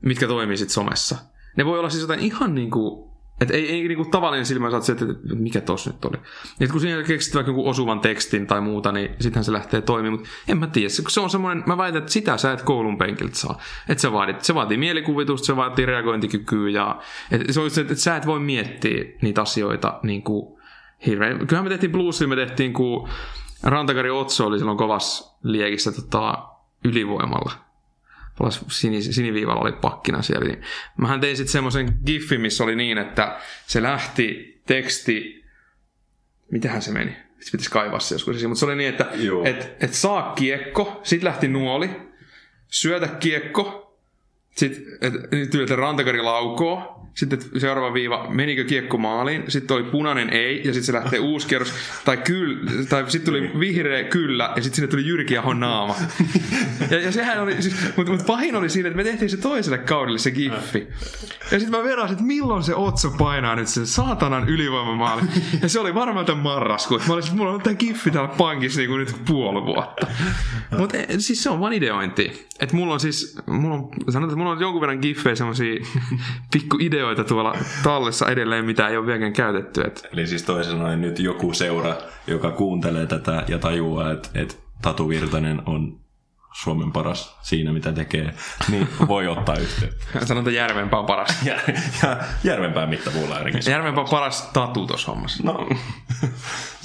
mitkä 0.00 0.26
toimii 0.26 0.56
sitten 0.56 0.74
somessa. 0.74 1.16
Ne 1.56 1.66
voi 1.66 1.78
olla 1.78 1.90
siis 1.90 2.02
jotain 2.02 2.20
ihan 2.20 2.54
niinku, 2.54 3.08
että 3.40 3.54
ei, 3.54 3.70
ei 3.70 3.88
niinku 3.88 4.04
tavallinen 4.04 4.46
silmä 4.46 4.70
saat 4.70 4.88
että 4.88 5.04
mikä 5.34 5.60
tos 5.60 5.86
nyt 5.86 6.04
oli. 6.04 6.16
Et 6.60 6.70
kun 6.70 6.80
siinä 6.80 7.02
keksit 7.02 7.34
vaikka 7.34 7.50
joku 7.50 7.68
osuvan 7.68 8.00
tekstin 8.00 8.46
tai 8.46 8.60
muuta, 8.60 8.92
niin 8.92 9.10
sittenhän 9.20 9.44
se 9.44 9.52
lähtee 9.52 9.80
toimimaan, 9.80 10.20
mutta 10.20 10.28
en 10.48 10.58
mä 10.58 10.66
tiedä. 10.66 10.88
Se, 10.88 11.20
on 11.20 11.30
semmoinen, 11.30 11.64
mä 11.66 11.76
väitän, 11.76 11.98
että 11.98 12.12
sitä 12.12 12.36
sä 12.36 12.52
et 12.52 12.62
koulun 12.62 12.98
penkiltä 12.98 13.36
saa. 13.36 13.60
Että 13.88 14.02
se, 14.02 14.12
vaadit, 14.12 14.44
se 14.44 14.54
vaatii 14.54 14.76
mielikuvitusta, 14.76 15.46
se 15.46 15.56
vaatii 15.56 15.86
reagointikykyä 15.86 16.70
ja 16.70 17.00
et 17.30 17.42
se 17.50 17.60
on 17.60 17.70
se, 17.70 17.80
että 17.80 17.94
sä 17.94 18.16
et 18.16 18.26
voi 18.26 18.40
miettiä 18.40 19.04
niitä 19.22 19.42
asioita 19.42 20.00
niin 20.02 20.22
kuin 20.22 20.58
hirveän. 21.06 21.38
Kyllähän 21.38 21.64
me 21.64 21.70
tehtiin 21.70 21.92
bluesia, 21.92 22.28
me 22.28 22.36
tehtiin 22.36 22.72
kun 22.72 23.08
Rantakari 23.62 24.10
Otso 24.10 24.46
oli 24.46 24.58
silloin 24.58 24.78
kovassa 24.78 25.38
liekissä 25.42 25.92
tota, 25.92 26.48
ylivoimalla. 26.84 27.52
palas 28.38 28.64
sinis, 28.70 29.14
siniviivalla 29.14 29.60
oli 29.60 29.72
pakkina 29.72 30.22
siellä. 30.22 30.46
Niin 30.46 30.62
mähän 30.96 31.20
tein 31.20 31.36
sitten 31.36 31.52
semmoisen 31.52 31.98
giffin, 32.06 32.40
missä 32.40 32.64
oli 32.64 32.76
niin, 32.76 32.98
että 32.98 33.40
se 33.66 33.82
lähti 33.82 34.60
teksti, 34.66 35.44
mitähän 36.50 36.82
se 36.82 36.92
meni? 36.92 37.10
Sitten 37.10 37.52
pitäisi 37.52 37.70
kaivaa 37.70 38.00
se 38.00 38.14
joskus 38.14 38.36
esiin, 38.36 38.50
mutta 38.50 38.60
se 38.60 38.66
oli 38.66 38.76
niin, 38.76 38.88
että 38.88 39.06
Joo. 39.14 39.44
et, 39.44 39.76
et 39.80 39.94
saa 39.94 40.32
kiekko, 40.34 41.00
sit 41.02 41.22
lähti 41.22 41.48
nuoli, 41.48 41.90
syötä 42.66 43.08
kiekko, 43.08 43.98
sitten 44.56 44.84
tyyli, 45.50 45.62
että 45.62 45.76
rantakari 45.76 46.22
laukoo, 46.22 46.97
sitten 47.18 47.38
seuraava 47.60 47.94
viiva, 47.94 48.26
menikö 48.30 48.64
kiekko 48.64 48.98
maaliin, 48.98 49.44
sitten 49.48 49.76
oli 49.76 49.82
punainen 49.82 50.30
ei, 50.30 50.58
ja 50.58 50.64
sitten 50.64 50.84
se 50.84 50.92
lähtee 50.92 51.18
uusi 51.18 51.46
kierros, 51.46 51.72
tai, 52.04 52.16
kyl, 52.16 52.56
tai 52.88 53.10
sitten 53.10 53.34
tuli 53.34 53.50
vihreä 53.58 54.04
kyllä, 54.04 54.52
ja 54.56 54.62
sitten 54.62 54.76
sinne 54.76 54.88
tuli 54.88 55.06
Jyrki 55.06 55.38
Ahon 55.38 55.60
naama. 55.60 55.96
Ja, 56.90 57.00
ja 57.00 57.12
sehän 57.12 57.42
oli, 57.42 57.62
siis, 57.62 57.76
mutta 57.96 58.12
mut 58.12 58.26
pahin 58.26 58.56
oli 58.56 58.68
siinä, 58.68 58.88
että 58.88 58.96
me 58.96 59.04
tehtiin 59.04 59.30
se 59.30 59.36
toiselle 59.36 59.78
kaudelle 59.78 60.18
se 60.18 60.30
giffi. 60.30 60.88
Ja 61.52 61.58
sitten 61.60 61.70
mä 61.70 61.84
verasin, 61.84 62.12
että 62.12 62.24
milloin 62.24 62.62
se 62.62 62.74
Otso 62.74 63.10
painaa 63.10 63.56
nyt 63.56 63.68
sen 63.68 63.86
saatanan 63.86 64.48
ylivoimamaali. 64.48 65.22
Ja 65.62 65.68
se 65.68 65.80
oli 65.80 65.94
varmaan 65.94 66.26
tämän 66.26 66.42
marraskuun. 66.42 67.00
Mä 67.08 67.14
olisin, 67.14 67.28
että 67.28 67.38
mulla 67.38 67.54
on 67.54 67.62
tämä 67.62 67.76
giffi 67.76 68.10
täällä 68.10 68.34
pankissa 68.38 68.80
niin 68.80 68.90
kuin 68.90 68.98
nyt 68.98 69.16
puoli 69.26 69.66
vuotta. 69.66 70.06
Mutta 70.78 70.96
siis 71.18 71.42
se 71.42 71.50
on 71.50 71.60
vaan 71.60 71.72
ideointi. 71.72 72.48
Että 72.60 72.76
mulla 72.76 72.94
on 72.94 73.00
siis, 73.00 73.36
mulla 73.46 73.74
on, 73.74 73.88
sanotaan, 73.98 74.24
että 74.24 74.36
mulla 74.36 74.50
on 74.50 74.60
jonkun 74.60 74.80
verran 74.80 74.98
giffejä 74.98 75.34
semmosia 75.34 75.74
pikku 76.52 76.76
ideoita 76.80 77.07
tuolla 77.14 77.56
tallessa 77.82 78.26
edelleen, 78.26 78.64
mitä 78.64 78.88
ei 78.88 78.96
ole 78.96 79.06
vieläkään 79.06 79.32
käytetty. 79.32 79.82
Et 79.86 80.08
Eli 80.12 80.26
siis 80.26 80.42
toisin 80.42 80.72
sanoen 80.72 81.00
nyt 81.00 81.18
joku 81.18 81.54
seura, 81.54 81.96
joka 82.26 82.50
kuuntelee 82.50 83.06
tätä 83.06 83.44
ja 83.48 83.58
tajuaa, 83.58 84.10
että, 84.12 84.28
että 84.34 84.54
Tatu 84.82 85.08
Virtanen 85.08 85.62
on 85.66 86.00
Suomen 86.52 86.92
paras 86.92 87.38
siinä, 87.42 87.72
mitä 87.72 87.92
tekee, 87.92 88.34
niin 88.68 88.88
voi 89.08 89.28
ottaa 89.28 89.56
yhteyttä. 89.56 90.26
sanotaan 90.26 90.54
Järvenpää 90.54 90.98
on 90.98 91.06
paras. 91.06 91.42
Ja, 91.44 91.54
ja 92.02 92.16
Järvenpään 92.44 92.88
mittapuulla 92.88 93.34
ainakin. 93.36 93.60
Järvenpää 93.70 94.04
on 94.04 94.10
paras 94.10 94.50
tatu 94.52 94.86
tuossa 94.86 95.12
hommassa. 95.12 95.42
No, 95.42 95.68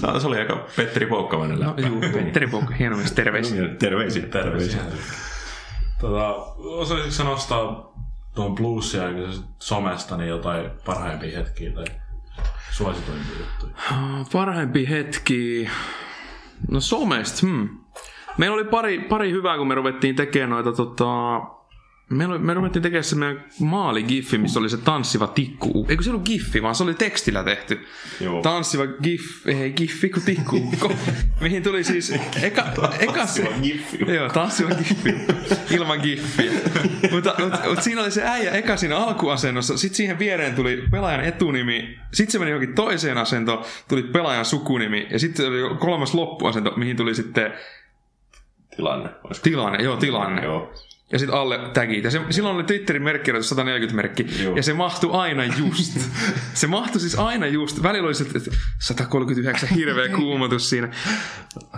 no, 0.01 0.19
se 0.19 0.27
oli 0.27 0.37
aika 0.37 0.65
Petteri 0.75 1.05
Poukkavainen 1.05 1.59
No, 1.59 1.73
juu, 1.77 2.01
Petteri 2.13 2.47
Pukka, 2.47 2.73
hieno 2.73 2.97
mies, 2.97 3.11
terveisiä. 3.11 3.67
Terveisiä. 3.79 4.23
Terveisiä. 4.25 4.81
Tota, 6.01 6.29
osaisitko 6.57 7.23
nostaa 7.29 7.92
tuon 8.35 8.55
bluesia 8.55 9.03
somesta 9.59 10.17
niin 10.17 10.29
jotain 10.29 10.71
parhaimpia 10.85 11.37
hetkiä 11.37 11.71
tai 11.71 11.85
suosituimpia 12.71 13.37
juttuja? 13.39 13.73
Parhaimpi 14.33 14.89
hetki... 14.89 15.69
No 16.71 16.79
somesta, 16.79 17.47
hmm. 17.47 17.69
Meillä 18.37 18.55
oli 18.55 18.63
pari, 18.63 18.99
pari 18.99 19.31
hyvää, 19.31 19.57
kun 19.57 19.67
me 19.67 19.75
ruvettiin 19.75 20.15
tekemään 20.15 20.49
noita 20.49 20.71
tota... 20.71 21.05
Oli, 22.27 22.39
me 22.39 22.53
ruvettiin 22.53 22.83
tekemään 22.83 23.03
se 23.03 23.15
meidän 23.15 23.45
maaligiffi, 23.59 24.37
missä 24.37 24.59
oli 24.59 24.69
se 24.69 24.77
tanssiva 24.77 25.27
tikku. 25.27 25.85
Eikö 25.89 26.03
se 26.03 26.09
ollut 26.09 26.25
giffi, 26.25 26.61
vaan 26.61 26.75
se 26.75 26.83
oli 26.83 26.93
tekstillä 26.93 27.43
tehty. 27.43 27.85
Joo. 28.21 28.41
Tanssiva 28.41 28.87
gif, 28.87 29.47
ei 29.47 29.71
giffi, 29.71 30.09
kun 30.09 30.21
tikku. 30.21 30.61
mihin 31.41 31.63
tuli 31.63 31.83
siis 31.83 32.13
eka, 32.41 32.65
eka 32.99 33.25
se, 33.25 33.47
giffi. 33.61 33.97
Joo, 34.13 34.29
tanssiva 34.29 34.69
giffi. 34.75 35.15
Ilman 35.71 35.99
giffiä. 35.99 36.51
mutta, 37.11 37.35
mutta, 37.39 37.59
mutta, 37.67 37.81
siinä 37.81 38.01
oli 38.01 38.11
se 38.11 38.23
äijä 38.23 38.51
eka 38.51 38.77
siinä 38.77 38.97
alkuasennossa. 38.97 39.77
Sitten 39.77 39.97
siihen 39.97 40.19
viereen 40.19 40.55
tuli 40.55 40.83
pelaajan 40.91 41.23
etunimi. 41.23 41.99
Sitten 42.13 42.31
se 42.31 42.39
meni 42.39 42.51
johonkin 42.51 42.75
toiseen 42.75 43.17
asentoon. 43.17 43.65
Tuli 43.87 44.03
pelaajan 44.03 44.45
sukunimi. 44.45 45.07
Ja 45.09 45.19
sitten 45.19 45.47
oli 45.47 45.77
kolmas 45.79 46.13
loppuasento, 46.13 46.73
mihin 46.75 46.97
tuli 46.97 47.15
sitten 47.15 47.53
Tilanne. 48.75 49.09
Olisiko? 49.23 49.43
tilanne. 49.43 49.83
Joo, 49.83 49.97
tilanne. 49.97 50.43
Joo. 50.43 50.73
Ja 51.13 51.19
sitten 51.19 51.37
alle 51.37 51.59
tagit. 51.73 52.03
Ja 52.03 52.11
se, 52.11 52.21
silloin 52.29 52.55
oli 52.55 52.63
Twitterin 52.63 53.03
merkki 53.03 53.31
140 53.41 53.95
merkki. 53.95 54.43
Joo. 54.43 54.55
Ja 54.55 54.63
se 54.63 54.73
mahtui 54.73 55.09
aina 55.13 55.43
just. 55.45 55.99
se 56.53 56.67
mahtui 56.67 57.01
siis 57.01 57.19
aina 57.19 57.47
just. 57.47 57.83
Välillä 57.83 58.05
oli 58.05 58.15
se, 58.15 58.23
että 58.23 58.51
139 58.79 59.69
hirveä 59.69 60.09
kuumotus 60.17 60.69
siinä. 60.69 60.89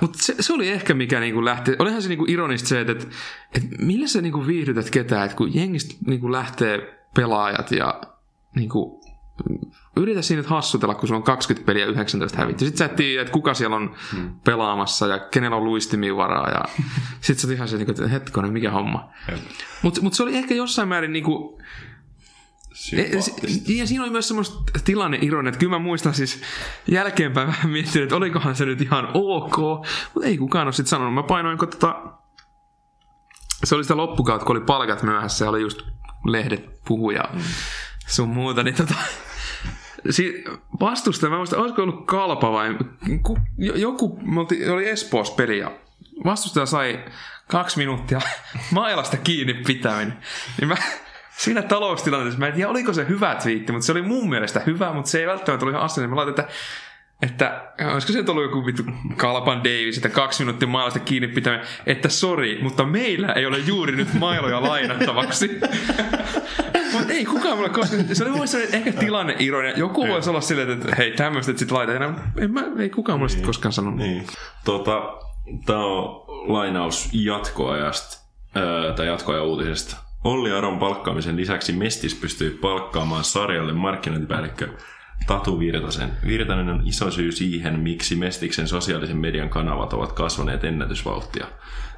Mutta 0.02 0.18
se, 0.22 0.36
se, 0.40 0.54
oli 0.54 0.70
ehkä 0.70 0.94
mikä 0.94 1.20
niinku 1.20 1.46
lähti. 1.46 1.76
Olihan 1.80 2.02
se 2.02 2.10
niinku 2.10 2.26
ironista 2.28 2.70
se, 2.70 2.82
että, 2.82 2.92
että, 2.92 3.08
että 3.56 3.76
millä 3.80 4.08
sä 4.08 4.22
niinku 4.22 4.48
viihdytät 4.48 4.90
ketään, 4.90 5.26
että 5.26 5.38
kun 5.38 5.56
jengistä 5.56 5.96
niinku 6.08 6.32
lähtee 6.32 7.04
pelaajat 7.16 7.72
ja 7.72 8.02
niinku, 8.56 9.02
yritä 9.96 10.22
siinä 10.22 10.42
nyt 10.42 10.50
hassutella, 10.50 10.96
kun 10.96 11.08
sulla 11.08 11.18
on 11.18 11.24
20 11.24 11.66
peliä 11.66 11.86
ja 11.86 11.92
19 11.92 12.38
hävitty. 12.38 12.66
Sitten 12.66 12.78
sä 12.78 12.86
et 12.86 12.96
tiedä, 12.96 13.22
että 13.22 13.32
kuka 13.32 13.54
siellä 13.54 13.76
on 13.76 13.96
hmm. 14.12 14.40
pelaamassa 14.44 15.08
ja 15.08 15.20
kenellä 15.20 15.58
on 15.58 15.64
luistimiin 15.64 16.18
varaa. 16.18 16.50
Ja 16.50 16.66
sitten 17.22 17.42
sä 17.42 17.48
oot 17.48 17.56
ihan 17.56 17.68
se, 17.68 17.78
niinku, 17.78 17.92
että 17.92 18.08
hetkonen, 18.08 18.54
mikä 18.54 18.72
homma. 18.72 19.10
Mutta 19.82 20.02
mut 20.02 20.14
se 20.14 20.24
oli 20.24 20.36
ehkä 20.36 20.56
jossain 20.56 20.88
määrin 20.88 21.14
niinku... 21.14 21.62
E, 22.94 23.22
si- 23.22 23.78
ja 23.78 23.88
siinä 23.88 24.04
oli 24.04 24.12
myös 24.12 24.28
semmoista 24.28 24.58
tilanne 24.84 25.18
ironia, 25.22 25.50
että 25.50 25.60
kyllä 25.60 25.72
mä 25.72 25.80
muistan 25.80 26.14
siis 26.14 26.42
jälkeenpäin 26.88 27.48
vähän 27.48 27.70
miettinyt, 27.70 28.04
että 28.04 28.16
olikohan 28.16 28.56
se 28.56 28.66
nyt 28.66 28.82
ihan 28.82 29.08
ok, 29.14 29.58
mutta 30.14 30.28
ei 30.28 30.38
kukaan 30.38 30.68
ole 30.68 30.74
sitten 30.74 30.90
sanonut. 30.90 31.14
Mä 31.14 31.24
painoin, 31.24 31.58
kun 31.58 31.68
tota, 31.68 31.96
se 33.64 33.76
oli 33.76 33.84
sitä 33.84 33.98
loppukautta, 33.98 34.46
kun 34.46 34.58
oli 34.58 34.66
palkat 34.66 35.04
myöhässä 35.04 35.46
ja 35.46 35.50
oli 35.50 35.62
just 35.62 35.82
lehdet 36.26 36.70
puhuja 36.88 37.24
sun 38.08 38.30
muuta, 38.30 38.64
niin 38.64 38.76
tota, 38.76 38.96
si- 40.10 40.44
vastustaja, 40.80 41.30
mä 41.30 41.38
muistan, 41.38 41.60
olisiko 41.60 41.82
ollut 41.82 42.06
Kalpa 42.06 42.52
vai 42.52 42.76
ku, 43.24 43.38
jo- 43.58 43.76
joku, 43.76 44.20
oltiin, 44.38 44.72
oli 44.72 44.90
Espoossa 44.90 45.36
peli 45.36 45.60
ja 45.60 45.72
vastustaja 46.26 46.66
sai 46.66 47.00
kaksi 47.48 47.78
minuuttia 47.78 48.22
mailasta 48.72 49.18
kiinni 49.18 49.54
pitäminen. 49.54 50.18
Niin 50.60 50.68
mä, 50.68 50.76
siinä 51.38 51.62
taloustilanteessa, 51.62 52.40
mä 52.40 52.48
en 52.48 52.54
tiedä 52.54 52.70
oliko 52.70 52.94
se 52.94 53.08
hyvä 53.08 53.36
twiitti, 53.36 53.72
mutta 53.72 53.86
se 53.86 53.92
oli 53.92 54.02
mun 54.02 54.30
mielestä 54.30 54.62
hyvä, 54.66 54.94
mutta 54.94 55.12
se 55.12 55.20
ei 55.20 55.28
välttämättä 55.28 55.66
ollut 55.66 55.74
ihan 55.76 55.86
asiallinen. 55.86 56.10
Mä 56.10 56.16
laitan, 56.16 56.46
että 56.46 56.54
että 57.22 57.64
olisiko 57.94 58.14
se 58.14 58.32
ollut 58.32 58.44
joku 58.44 58.66
vittu 58.66 58.84
Kalpan 59.18 59.64
Davis, 59.64 59.98
että 59.98 60.10
kaksi 60.10 60.44
minuuttia 60.44 60.68
mailasta 60.68 61.00
kiinni 61.00 61.28
pitäminen, 61.28 61.68
että 61.86 62.10
sori, 62.10 62.60
mutta 62.62 62.86
meillä 62.86 63.34
ei 63.34 63.46
ole 63.46 63.58
juuri 63.58 63.96
nyt 63.96 64.14
mailoja 64.14 64.62
lainattavaksi. 64.62 65.60
Ei 67.16 67.26
kukaan 67.26 67.58
mulle 67.58 67.70
koskaan, 67.70 68.16
se 68.16 68.24
oli 68.24 68.32
mun 68.32 68.40
mielestä 68.40 68.78
ehkä 68.78 68.92
tilanne 68.92 69.36
ironia. 69.40 69.78
Joku 69.78 70.08
voisi 70.08 70.30
olla 70.30 70.42
silleen, 70.42 70.70
että 70.70 70.96
hei 70.96 71.12
tämmöistä, 71.12 71.52
että 71.52 71.60
sit 71.60 71.72
laita 71.72 71.94
enää. 71.94 72.32
En 72.38 72.52
mä, 72.52 72.64
ei 72.80 72.90
kukaan 72.90 73.20
mulle 73.20 73.30
sit 73.30 73.46
koskaan 73.46 73.74
sanonut. 73.74 74.00
Niin. 74.00 74.28
Tota, 74.66 75.02
Tämä 75.66 75.86
on 75.86 76.26
lainaus 76.28 77.10
jatkoajasta, 77.14 78.18
tai 78.96 79.08
jatkoajan 79.08 79.46
uutisesta. 79.46 79.98
Olli 80.24 80.52
Aron 80.52 80.80
palkkaamisen 80.80 81.38
lisäksi 81.38 81.74
Mestis 81.74 82.16
pystyy 82.16 82.58
palkkaamaan 82.62 83.24
sarjalle 83.24 83.74
markkinointipäällikkö 83.74 84.70
Tatu 85.28 85.60
Virtasen. 85.60 86.12
Virtanen 86.28 86.70
on 86.70 86.82
iso 86.88 87.12
syy 87.12 87.32
siihen, 87.32 87.80
miksi 87.80 88.16
Mestiksen 88.16 88.68
sosiaalisen 88.68 89.18
median 89.18 89.50
kanavat 89.50 89.94
ovat 89.94 90.12
kasvaneet 90.12 90.64
ennätysvauhtia. 90.64 91.48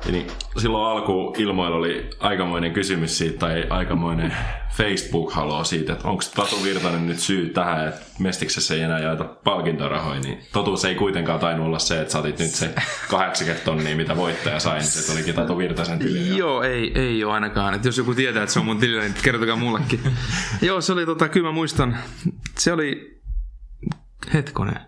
Eli 0.09 0.27
silloin 0.57 0.97
alku 0.97 1.35
ilmoilla 1.37 1.77
oli 1.77 2.09
aikamoinen 2.19 2.73
kysymys 2.73 3.17
siitä, 3.17 3.39
tai 3.39 3.63
aikamoinen 3.69 4.33
Facebook-halo 4.77 5.63
siitä, 5.63 5.93
että 5.93 6.07
onko 6.07 6.23
Tatu 6.35 6.63
Virtanen 6.63 7.07
nyt 7.07 7.19
syy 7.19 7.49
tähän, 7.49 7.87
että 7.87 8.01
Mestiksessä 8.19 8.73
ei 8.73 8.81
enää 8.81 8.99
jaeta 8.99 9.23
palkintorahoja, 9.23 10.19
niin 10.19 10.39
totuus 10.53 10.85
ei 10.85 10.95
kuitenkaan 10.95 11.39
tainnut 11.39 11.65
olla 11.65 11.79
se, 11.79 12.01
että 12.01 12.13
saatit 12.13 12.39
nyt 12.39 12.49
se 12.49 12.73
80 13.09 13.65
tonnia, 13.65 13.95
mitä 13.95 14.17
voittaja 14.17 14.59
sai, 14.59 14.77
niin 14.77 14.87
se 14.87 15.11
olikin 15.11 15.35
Tatu 15.35 15.57
Virtasen 15.57 15.99
tili. 15.99 16.37
Joo, 16.37 16.63
ei, 16.63 16.91
ei 16.95 17.23
ole 17.23 17.33
ainakaan. 17.33 17.73
Et 17.73 17.85
jos 17.85 17.97
joku 17.97 18.13
tietää, 18.13 18.43
että 18.43 18.53
se 18.53 18.59
on 18.59 18.65
mun 18.65 18.79
tilillä, 18.79 19.03
niin 19.03 19.13
kertokaa 19.23 19.55
mullekin. 19.55 19.99
Joo, 20.61 20.81
se 20.81 20.93
oli 20.93 21.05
tota, 21.05 21.29
kyllä 21.29 21.47
mä 21.47 21.53
muistan, 21.53 21.97
se 22.57 22.73
oli 22.73 23.21
hetkonen, 24.33 24.79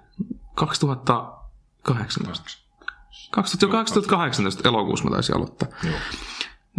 2018. 0.55 2.68
2000, 3.31 3.65
jo 3.65 3.69
2018 3.69 4.69
elokuussa 4.69 5.05
mä 5.05 5.11
taisin 5.11 5.35
aloittaa. 5.35 5.69
Joo. 5.83 5.99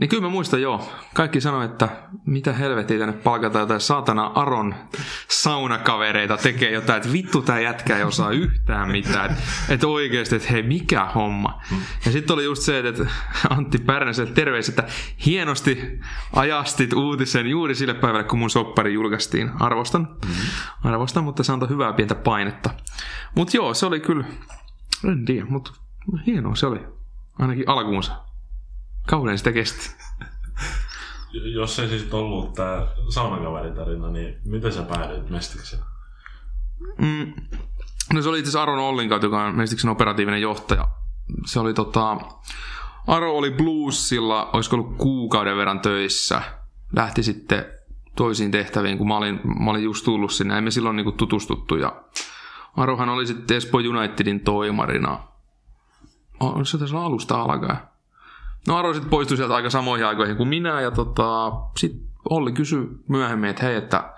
Niin 0.01 0.09
kyllä 0.09 0.23
mä 0.23 0.29
muistan 0.29 0.63
joo. 0.63 0.93
Kaikki 1.15 1.41
sanoi, 1.41 1.65
että 1.65 1.89
mitä 2.27 2.53
helvettiä 2.53 2.99
tänne 2.99 3.13
palkataan 3.13 3.63
jotain 3.63 3.81
saatana 3.81 4.33
Aron 4.35 4.75
saunakavereita 5.29 6.37
tekee 6.37 6.71
jotain, 6.71 6.97
että 6.97 7.13
vittu 7.13 7.43
tää 7.43 7.61
jätkä 7.61 7.97
ei 7.97 8.03
osaa 8.03 8.31
yhtään 8.31 8.91
mitään. 8.91 9.31
Että 9.31 9.43
et 9.69 9.85
oikeesti, 9.85 10.37
että 10.37 10.49
hei 10.49 10.63
mikä 10.63 11.05
homma. 11.05 11.63
Ja 12.05 12.13
sitten 12.13 12.35
oli 12.35 12.45
just 12.45 12.63
se, 12.63 12.79
että 12.79 13.07
Antti 13.51 13.79
Pärnäselle 13.79 14.33
terveys, 14.33 14.69
että 14.69 14.85
hienosti 15.27 16.01
ajastit 16.37 16.93
uutisen 16.93 17.47
juuri 17.47 17.75
sille 17.75 17.95
päivälle, 17.95 18.25
kun 18.25 18.39
mun 18.39 18.51
soppari 18.51 18.95
julkaistiin. 18.95 19.51
Arvostan. 19.61 20.17
Arvostan, 20.85 21.25
mutta 21.25 21.43
se 21.43 21.53
antoi 21.53 21.69
hyvää 21.69 21.93
pientä 21.93 22.15
painetta. 22.15 22.71
Mutta 23.37 23.57
joo, 23.57 23.75
se 23.75 23.87
oli 23.87 24.01
kyllä, 24.01 24.25
en 25.05 25.25
tiedä, 25.25 25.47
mutta 25.49 25.73
hienoa 26.27 26.55
se 26.55 26.67
oli. 26.67 26.81
Ainakin 27.39 27.69
alkuunsa. 27.69 28.13
Kauan 29.07 29.39
sitä 29.39 29.53
kesti. 29.53 29.91
Jos 31.55 31.79
ei 31.79 31.89
siis 31.89 32.13
ollut 32.13 32.55
tää 32.55 32.87
saunakaveritarina, 33.09 34.11
niin 34.11 34.41
miten 34.45 34.73
sä 34.73 34.83
päädyit 34.83 35.31
Mestikseen? 35.31 35.83
Mm. 36.99 37.33
No 38.13 38.23
se 38.23 38.29
oli 38.29 38.39
itse 38.39 38.49
asiassa 38.49 38.63
Aron 38.63 38.79
Ollin 38.79 39.11
joka 39.23 39.45
on 39.45 39.57
Mestiksen 39.57 39.91
operatiivinen 39.91 40.41
johtaja. 40.41 40.89
Se 41.47 41.61
oli 41.61 41.75
tota, 41.75 42.17
Aro 43.07 43.37
oli 43.37 43.51
Bluesilla, 43.51 44.51
olisiko 44.53 44.77
ollut 44.77 44.97
kuukauden 44.97 45.57
verran 45.57 45.81
töissä. 45.81 46.43
Lähti 46.97 47.23
sitten 47.23 47.65
toisiin 48.17 48.51
tehtäviin, 48.51 48.99
kun 48.99 49.09
mä 49.09 49.17
olin, 49.17 49.41
mä 49.65 49.71
olin 49.71 49.85
just 49.85 50.05
tullut 50.05 50.33
sinne. 50.33 50.59
Emme 50.59 50.71
silloin 50.71 50.97
niin 50.97 51.13
tutustuttu. 51.13 51.77
Ja 51.77 52.03
Arohan 52.77 53.09
oli 53.09 53.27
sitten 53.27 53.57
Espoo 53.57 53.81
Unitedin 53.81 54.41
toimarina. 54.41 55.30
On 56.41 56.67
se 56.67 56.79
tässä 56.79 57.01
alusta 57.01 57.43
alkaen. 57.43 57.79
No 58.67 58.93
sitten 58.93 59.11
poistui 59.11 59.37
sieltä 59.37 59.55
aika 59.55 59.71
samoihin 59.71 60.07
aikoihin 60.07 60.37
kuin 60.37 60.49
minä. 60.49 60.81
Ja 60.81 60.91
tota, 60.91 61.53
sitten 61.77 62.11
Olli 62.31 62.53
kysyi 62.53 62.89
myöhemmin, 63.09 63.51
että 63.51 63.67
hei, 63.67 63.77
että 63.77 64.13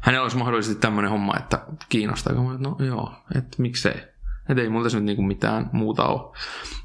hänellä 0.00 0.22
olisi 0.22 0.36
mahdollisesti 0.36 0.80
tämmöinen 0.80 1.10
homma, 1.10 1.36
että 1.36 1.60
kiinnostaa. 1.88 2.34
Mä, 2.34 2.58
no 2.58 2.76
joo, 2.78 3.12
että 3.34 3.62
miksei. 3.62 4.14
Että 4.48 4.62
ei 4.62 4.68
multa 4.68 4.90
se 4.90 4.96
nyt 4.96 5.04
niinku 5.04 5.22
mitään 5.22 5.70
muuta 5.72 6.04
ole. 6.04 6.36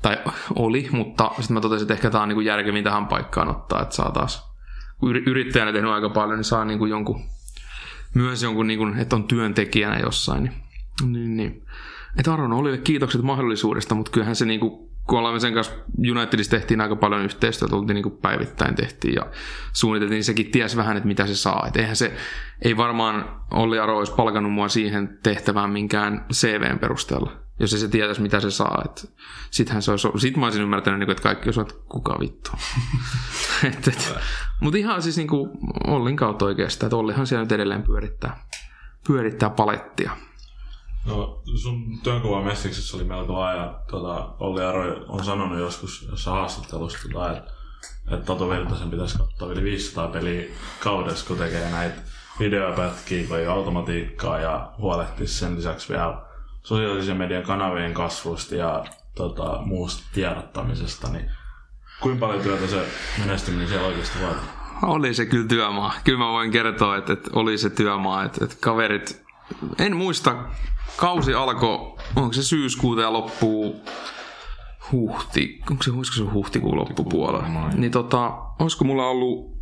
Tai 0.01 0.17
oli, 0.55 0.89
mutta 0.91 1.31
sitten 1.39 1.53
mä 1.53 1.61
totesin, 1.61 1.83
että 1.83 1.93
ehkä 1.93 2.09
tämä 2.09 2.21
on 2.21 2.29
niinku 2.29 2.41
järkevin 2.41 2.83
tähän 2.83 3.07
paikkaan 3.07 3.47
ottaa, 3.47 3.81
että 3.81 3.95
saa 3.95 4.11
taas, 4.11 4.51
kun 4.99 5.15
yrittäjänä 5.15 5.73
tehnyt 5.73 5.91
aika 5.91 6.09
paljon, 6.09 6.37
niin 6.37 6.43
saa 6.43 6.65
niinku 6.65 6.85
jonkun, 6.85 7.23
myös 8.13 8.43
jonkun, 8.43 8.67
niinku, 8.67 8.87
että 8.97 9.15
on 9.15 9.23
työntekijänä 9.23 9.99
jossain. 9.99 10.43
Niin, 10.43 11.13
niin, 11.13 11.37
niin. 11.37 11.65
Että 12.17 12.33
Aron 12.33 12.53
Olille 12.53 12.77
kiitokset 12.77 13.21
mahdollisuudesta, 13.21 13.95
mutta 13.95 14.11
kyllähän 14.11 14.35
se 14.35 14.45
niinku, 14.45 14.89
kun 15.07 15.19
ollaan 15.19 15.41
sen 15.41 15.53
kanssa 15.53 15.73
Unitedissa 16.11 16.51
tehtiin 16.51 16.81
aika 16.81 16.95
paljon 16.95 17.21
yhteistyötä, 17.21 17.75
niin 17.93 18.11
päivittäin 18.21 18.75
tehtiin 18.75 19.13
ja 19.13 19.25
suunniteltiin, 19.73 20.15
niin 20.15 20.23
sekin 20.23 20.51
ties 20.51 20.77
vähän, 20.77 20.97
että 20.97 21.07
mitä 21.07 21.25
se 21.25 21.35
saa. 21.35 21.65
Et 21.67 21.75
eihän 21.75 21.95
se, 21.95 22.15
ei 22.61 22.77
varmaan 22.77 23.41
Olli 23.51 23.79
Aro 23.79 23.97
olisi 23.97 24.13
palkannut 24.13 24.53
mua 24.53 24.67
siihen 24.67 25.19
tehtävään 25.23 25.69
minkään 25.69 26.25
CVn 26.33 26.79
perusteella 26.79 27.49
jos 27.59 27.73
ei 27.73 27.79
se 27.79 27.87
tietäisi, 27.87 28.21
mitä 28.21 28.39
se 28.39 28.51
saa. 28.51 28.81
Et 28.85 29.13
sittenhän 29.51 29.81
se 29.81 29.91
olisi, 29.91 30.07
sit 30.17 30.37
mä 30.37 30.45
olisin 30.45 30.61
ymmärtänyt, 30.61 30.99
niinku, 30.99 31.11
että 31.11 31.23
kaikki 31.23 31.49
osaavat, 31.49 31.71
kuka 31.89 32.17
vittu. 32.19 32.51
mutta 34.61 34.77
ihan 34.77 35.01
siis 35.01 35.17
niinku 35.17 35.49
Ollin 35.87 36.15
kautta 36.15 36.45
oikeastaan, 36.45 36.87
että 36.87 36.97
Ollihan 36.97 37.27
siellä 37.27 37.43
nyt 37.43 37.51
edelleen 37.51 37.83
pyörittää, 37.83 38.45
pyörittää 39.07 39.49
palettia. 39.49 40.11
No, 41.05 41.41
sun 41.55 41.99
työnkuva 42.03 42.41
messiksessä 42.41 42.97
oli 42.97 43.03
melko 43.03 43.33
laaja. 43.33 43.79
Tota, 43.91 44.29
Olli 44.39 44.63
Aro 44.63 45.05
on 45.07 45.23
sanonut 45.23 45.59
joskus 45.59 46.07
jossain 46.11 46.37
haastattelussa, 46.37 47.09
tota, 47.11 47.31
että, 47.31 47.51
Tato 48.25 48.49
Virtasen 48.49 48.89
pitäisi 48.89 49.17
katsoa 49.17 49.51
yli 49.51 49.63
500 49.63 50.07
peliä 50.07 50.43
kaudessa, 50.79 51.27
kun 51.27 51.37
tekee 51.37 51.71
näitä 51.71 52.01
videopätkiä, 52.39 53.37
ei 53.37 53.47
automatiikkaa 53.47 54.39
ja 54.39 54.71
huolehtisi 54.77 55.33
sen 55.33 55.55
lisäksi 55.57 55.89
vielä 55.89 56.21
sosiaalisen 56.63 57.17
median 57.17 57.43
kanavien 57.43 57.93
kasvusta 57.93 58.55
ja 58.55 58.85
tota, 59.15 59.59
muusta 59.65 60.03
tiedottamisesta, 60.13 61.09
niin 61.09 61.31
kuinka 62.01 62.25
paljon 62.25 62.43
työtä 62.43 62.67
se 62.67 62.85
menestyminen 63.19 63.67
siellä 63.67 63.87
oikeasti 63.87 64.23
vaatii? 64.23 64.49
Oli 64.83 65.13
se 65.13 65.25
kyllä 65.25 65.47
työmaa. 65.47 65.93
Kyllä 66.03 66.19
mä 66.19 66.27
voin 66.27 66.51
kertoa, 66.51 66.97
että, 66.97 67.13
että 67.13 67.29
oli 67.33 67.57
se 67.57 67.69
työmaa. 67.69 68.23
Että, 68.23 68.45
että 68.45 68.57
kaverit, 68.59 69.23
en 69.79 69.97
muista, 69.97 70.35
kausi 70.97 71.33
alkoi, 71.33 71.95
onko 72.15 72.33
se 72.33 72.43
syyskuuta 72.43 73.01
ja 73.01 73.13
loppuu 73.13 73.81
huhti, 74.91 75.61
onko 75.71 75.83
se, 75.83 75.91
olisiko 75.91 76.17
se 76.17 76.31
huhtikuun 76.33 76.77
loppupuolella? 76.77 77.69
Niin 77.69 77.91
tota, 77.91 78.31
olisiko 78.59 78.83
mulla 78.83 79.07
ollut 79.07 79.59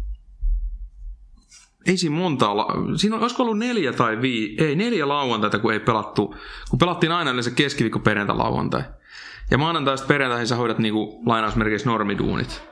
ei 1.88 1.98
siinä 1.98 2.16
monta 2.16 2.50
olla. 2.50 2.68
Siinä 2.98 3.16
on, 3.16 3.22
olisiko 3.22 3.44
ollut 3.44 3.58
neljä 3.58 3.94
tai 3.94 4.22
vii, 4.22 4.56
ei 4.60 4.76
neljä 4.76 5.08
lauantaita, 5.08 5.60
kun 5.60 5.74
ei 5.74 5.80
pelattu, 5.80 6.36
kun 6.70 6.80
pelattiin 6.80 7.12
aina 7.12 7.32
yleensä 7.32 7.52
keskiviikko 7.52 8.00
perjantai 8.00 8.38
lauantai. 8.38 8.84
Ja 9.52 9.58
maanantaista 9.58 10.08
perjantaihin 10.08 10.48
sä 10.48 10.56
hoidat 10.56 10.80
niinku 10.80 11.22
lainausmerkeissä 11.26 11.90
normiduunit. 11.90 12.64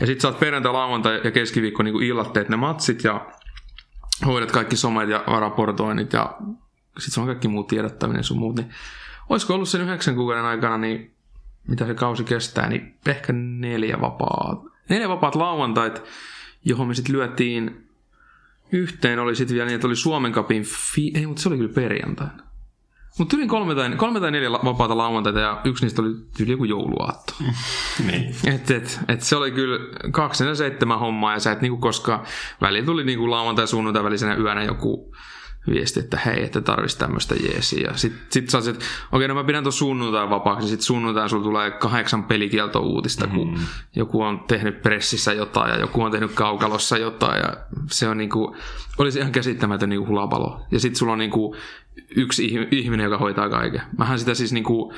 Ja 0.00 0.06
sit 0.06 0.20
sä 0.20 0.28
oot 0.28 0.40
perjantai, 0.40 0.72
lauantai 0.72 1.20
ja 1.24 1.30
keskiviikko 1.30 1.82
niinku 1.82 2.00
illat 2.00 2.32
teet 2.32 2.48
ne 2.48 2.56
matsit 2.56 3.04
ja 3.04 3.26
hoidat 4.26 4.52
kaikki 4.52 4.76
somet 4.76 5.08
ja 5.08 5.24
raportoinnit 5.26 6.12
ja 6.12 6.36
sit 6.98 7.14
se 7.14 7.20
on 7.20 7.26
kaikki 7.26 7.48
muut 7.48 7.66
tiedottaminen 7.66 8.24
sun 8.24 8.38
muut. 8.38 8.56
Niin 8.56 8.70
olisiko 9.28 9.54
ollut 9.54 9.68
sen 9.68 9.80
yhdeksän 9.80 10.14
kuukauden 10.14 10.44
aikana, 10.44 10.78
niin 10.78 11.14
mitä 11.68 11.86
se 11.86 11.94
kausi 11.94 12.24
kestää, 12.24 12.68
niin 12.68 12.94
ehkä 13.06 13.32
neljä 13.32 14.00
vapaat. 14.00 14.58
Neljä 14.88 15.08
vapaat 15.08 15.34
lauantait, 15.34 16.02
johon 16.64 16.88
me 16.88 16.94
sitten 16.94 17.14
lyötiin 17.14 17.88
yhteen 18.72 19.18
oli 19.18 19.36
sitten 19.36 19.54
vielä 19.54 19.66
niin, 19.66 19.74
että 19.74 19.86
oli 19.86 19.96
Suomen 19.96 20.32
kapin, 20.32 20.62
fi- 20.94 21.12
ei, 21.14 21.26
mutta 21.26 21.42
se 21.42 21.48
oli 21.48 21.56
kyllä 21.56 21.72
perjantaina. 21.74 22.51
Mutta 23.18 23.36
yli 23.36 23.46
kolme 23.46 23.74
tai, 23.74 23.90
kolme 23.90 24.20
tai 24.20 24.30
neljä 24.30 24.52
vapaata 24.52 24.96
lauantaita 24.96 25.40
ja 25.40 25.60
yksi 25.64 25.84
niistä 25.84 26.02
oli 26.02 26.10
yli 26.40 26.50
joku 26.50 26.64
jouluaatto. 26.64 27.34
niin. 28.06 28.34
Et, 28.46 28.70
et, 28.70 29.00
et 29.08 29.22
se 29.22 29.36
oli 29.36 29.50
kyllä 29.50 29.78
kaksi 30.10 30.44
ja 30.44 30.54
seitsemän 30.54 30.98
hommaa 30.98 31.32
ja 31.32 31.40
sä 31.40 31.52
et 31.52 31.60
niinku 31.60 31.78
koskaan, 31.78 32.20
välillä 32.60 32.86
tuli 32.86 33.04
niinku 33.04 33.30
lauantai 33.30 33.62
ja 33.62 33.66
sunnuntai 33.66 34.04
välisenä 34.04 34.34
yönä 34.34 34.64
joku 34.64 35.12
viesti, 35.70 36.00
että 36.00 36.18
hei, 36.26 36.44
että 36.44 36.60
tarvitsisi 36.60 36.98
tämmöistä 36.98 37.34
jeesiä. 37.34 37.92
Sitten 37.94 38.26
sit 38.30 38.50
sä 38.50 38.58
että 38.58 38.84
okei, 39.12 39.28
no 39.28 39.34
mä 39.34 39.44
pidän 39.44 39.64
tuon 39.64 39.72
sunnuntai 39.72 40.30
vapaaksi, 40.30 40.68
sitten 40.68 40.84
sunnuntai 40.84 41.28
sulla 41.28 41.44
tulee 41.44 41.70
kahdeksan 41.70 42.24
pelikielto-uutista, 42.24 43.26
kun 43.26 43.50
mm. 43.50 43.64
joku 43.96 44.22
on 44.22 44.44
tehnyt 44.48 44.82
pressissä 44.82 45.32
jotain 45.32 45.70
ja 45.70 45.80
joku 45.80 46.02
on 46.02 46.10
tehnyt 46.10 46.32
kaukalossa 46.34 46.98
jotain 46.98 47.38
ja 47.38 47.56
se 47.90 48.08
on 48.08 48.18
niinku, 48.18 48.56
olisi 48.98 49.18
ihan 49.18 49.32
käsittämätön 49.32 49.88
niinku 49.88 50.06
hulapalo. 50.06 50.60
Ja 50.70 50.80
sitten 50.80 50.98
sulla 50.98 51.12
on 51.12 51.18
niinku 51.18 51.56
yksi 52.16 52.68
ihminen, 52.70 53.04
joka 53.04 53.18
hoitaa 53.18 53.48
kaiken. 53.48 53.82
Mähän 53.98 54.18
sitä 54.18 54.34
siis 54.34 54.52
niinku, 54.52 54.94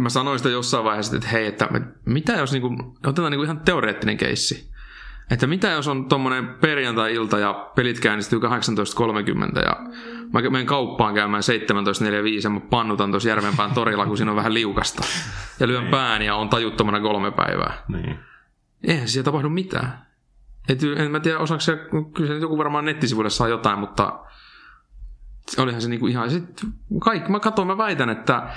mä 0.00 0.08
sanoin 0.08 0.38
sitä 0.38 0.48
jossain 0.48 0.84
vaiheessa, 0.84 1.16
että 1.16 1.28
hei, 1.28 1.46
että 1.46 1.68
mitä 2.04 2.32
jos 2.32 2.52
niinku, 2.52 2.96
otetaan 3.06 3.30
niinku 3.30 3.44
ihan 3.44 3.60
teoreettinen 3.60 4.16
keissi 4.16 4.72
että 5.32 5.46
mitä 5.46 5.70
jos 5.70 5.88
on 5.88 6.04
tommonen 6.04 6.48
perjantai-ilta 6.48 7.38
ja 7.38 7.70
pelit 7.74 8.00
käynnistyy 8.00 8.38
18.30 8.38 9.58
ja 9.64 9.76
mä 10.32 10.50
menen 10.50 10.66
kauppaan 10.66 11.14
käymään 11.14 11.42
17.45 11.42 12.44
ja 12.44 12.50
mä 12.50 12.60
pannutan 12.60 13.10
tuossa 13.10 13.28
Järvenpään 13.28 13.70
torilla, 13.70 14.06
kun 14.06 14.16
siinä 14.16 14.30
on 14.30 14.36
vähän 14.36 14.54
liukasta. 14.54 15.02
Ja 15.60 15.68
lyön 15.68 15.82
niin. 15.82 15.90
pään 15.90 16.22
ja 16.22 16.36
on 16.36 16.48
tajuttomana 16.48 17.00
kolme 17.00 17.30
päivää. 17.30 17.84
Niin. 17.88 18.18
Eihän 18.84 19.08
siellä 19.08 19.24
tapahdu 19.24 19.48
mitään. 19.48 20.06
Et, 20.68 20.82
en 20.96 21.10
mä 21.10 21.20
tiedä, 21.20 21.38
osaako 21.38 21.60
se, 21.60 21.78
kyllä 22.14 22.28
se 22.28 22.34
joku 22.34 22.58
varmaan 22.58 22.84
nettisivuille 22.84 23.30
saa 23.30 23.48
jotain, 23.48 23.78
mutta 23.78 24.20
olihan 25.58 25.82
se 25.82 25.88
niinku 25.88 26.06
ihan, 26.06 26.30
sit 26.30 26.60
kaikki, 27.00 27.30
mä 27.30 27.40
katson, 27.40 27.66
mä 27.66 27.76
väitän, 27.76 28.10
että 28.10 28.50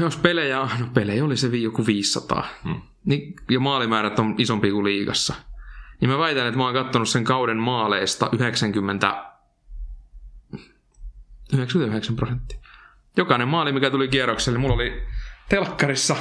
jos 0.00 0.16
pelejä, 0.16 0.58
no 0.58 0.86
pelejä 0.94 1.24
oli 1.24 1.36
se 1.36 1.48
joku 1.48 1.86
500, 1.86 2.48
hmm. 2.64 2.80
niin, 3.04 3.34
ja 3.50 3.60
maalimäärät 3.60 4.18
on 4.18 4.34
isompi 4.38 4.70
kuin 4.70 4.84
liigassa, 4.84 5.34
niin 6.00 6.10
mä 6.10 6.18
väitän, 6.18 6.46
että 6.46 6.58
mä 6.58 6.64
oon 6.64 6.74
kattonut 6.74 7.08
sen 7.08 7.24
kauden 7.24 7.56
maaleista 7.56 8.28
90, 8.32 9.32
99 11.52 12.16
prosenttia. 12.16 12.58
Jokainen 13.16 13.48
maali, 13.48 13.72
mikä 13.72 13.90
tuli 13.90 14.08
kierrokselle, 14.08 14.58
mulla 14.58 14.74
oli 14.74 15.02
telkkarissa 15.48 16.16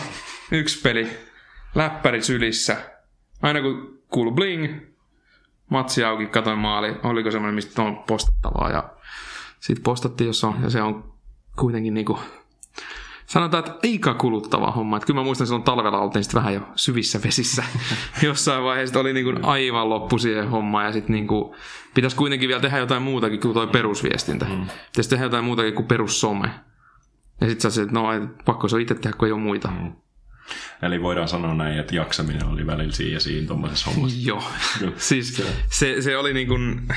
yksi 0.51 0.81
peli, 0.81 1.17
läppäri 1.75 2.21
sylissä. 2.21 2.77
Aina 3.41 3.61
kun 3.61 4.03
kuului 4.07 4.33
bling, 4.33 4.90
matsi 5.71 6.03
auki, 6.03 6.25
katoin 6.25 6.59
maali, 6.59 6.95
oliko 7.03 7.31
semmoinen, 7.31 7.55
mistä 7.55 7.81
on 7.81 8.03
postattavaa. 8.07 8.69
Ja 8.69 8.83
sitten 9.59 9.83
postattiin, 9.83 10.27
jos 10.27 10.43
on, 10.43 10.55
ja 10.63 10.69
se 10.69 10.81
on 10.81 11.13
kuitenkin 11.55 11.93
niinku 11.93 12.19
sanotaan, 13.31 13.63
että 13.65 13.87
aika 13.87 14.13
kuluttava 14.13 14.71
homma. 14.71 14.97
Että 14.97 15.07
kyllä 15.07 15.19
mä 15.19 15.23
muistan 15.23 15.47
silloin 15.47 15.63
talvella 15.63 15.99
oltiin 15.99 16.23
sitten 16.23 16.41
vähän 16.41 16.53
jo 16.53 16.61
syvissä 16.75 17.19
vesissä. 17.25 17.63
Jossain 18.23 18.63
vaiheessa 18.63 18.99
oli 18.99 19.13
niin 19.13 19.25
kuin 19.25 19.45
aivan 19.45 19.89
loppu 19.89 20.17
siihen 20.17 20.49
hommaan 20.49 20.85
ja 20.85 20.91
sitten 20.91 21.13
niin 21.13 21.27
kuin 21.27 21.55
pitäisi 21.93 22.15
kuitenkin 22.15 22.47
vielä 22.47 22.61
tehdä 22.61 22.77
jotain 22.77 23.01
muutakin 23.01 23.39
kuin 23.39 23.53
toi 23.53 23.67
perusviestintä. 23.67 24.45
Mm. 24.45 24.65
Pitäisi 24.91 25.09
tehdä 25.09 25.25
jotain 25.25 25.45
muutakin 25.45 25.73
kuin 25.73 25.85
perussome. 25.85 26.49
Ja 27.41 27.49
sitten 27.49 27.71
sä 27.71 27.81
että 27.81 27.93
no 27.93 28.07
pakko 28.45 28.67
se 28.67 28.81
itse 28.81 28.95
tehdä, 28.95 29.17
kun 29.17 29.27
ei 29.27 29.31
ole 29.31 29.41
muita. 29.41 29.67
Mm. 29.67 29.91
Eli 30.81 31.01
voidaan 31.01 31.27
sanoa 31.27 31.53
näin, 31.53 31.79
että 31.79 31.95
jaksaminen 31.95 32.45
oli 32.45 32.67
välillä 32.67 32.93
siinä 32.93 33.13
ja 33.13 33.19
siinä 33.19 33.47
tuommoisessa 33.47 33.91
hommassa. 33.91 34.17
Joo. 34.29 34.43
siis 34.97 35.43
se, 35.69 36.01
se 36.01 36.17
oli 36.17 36.33
niin 36.33 36.47
kuin, 36.47 36.87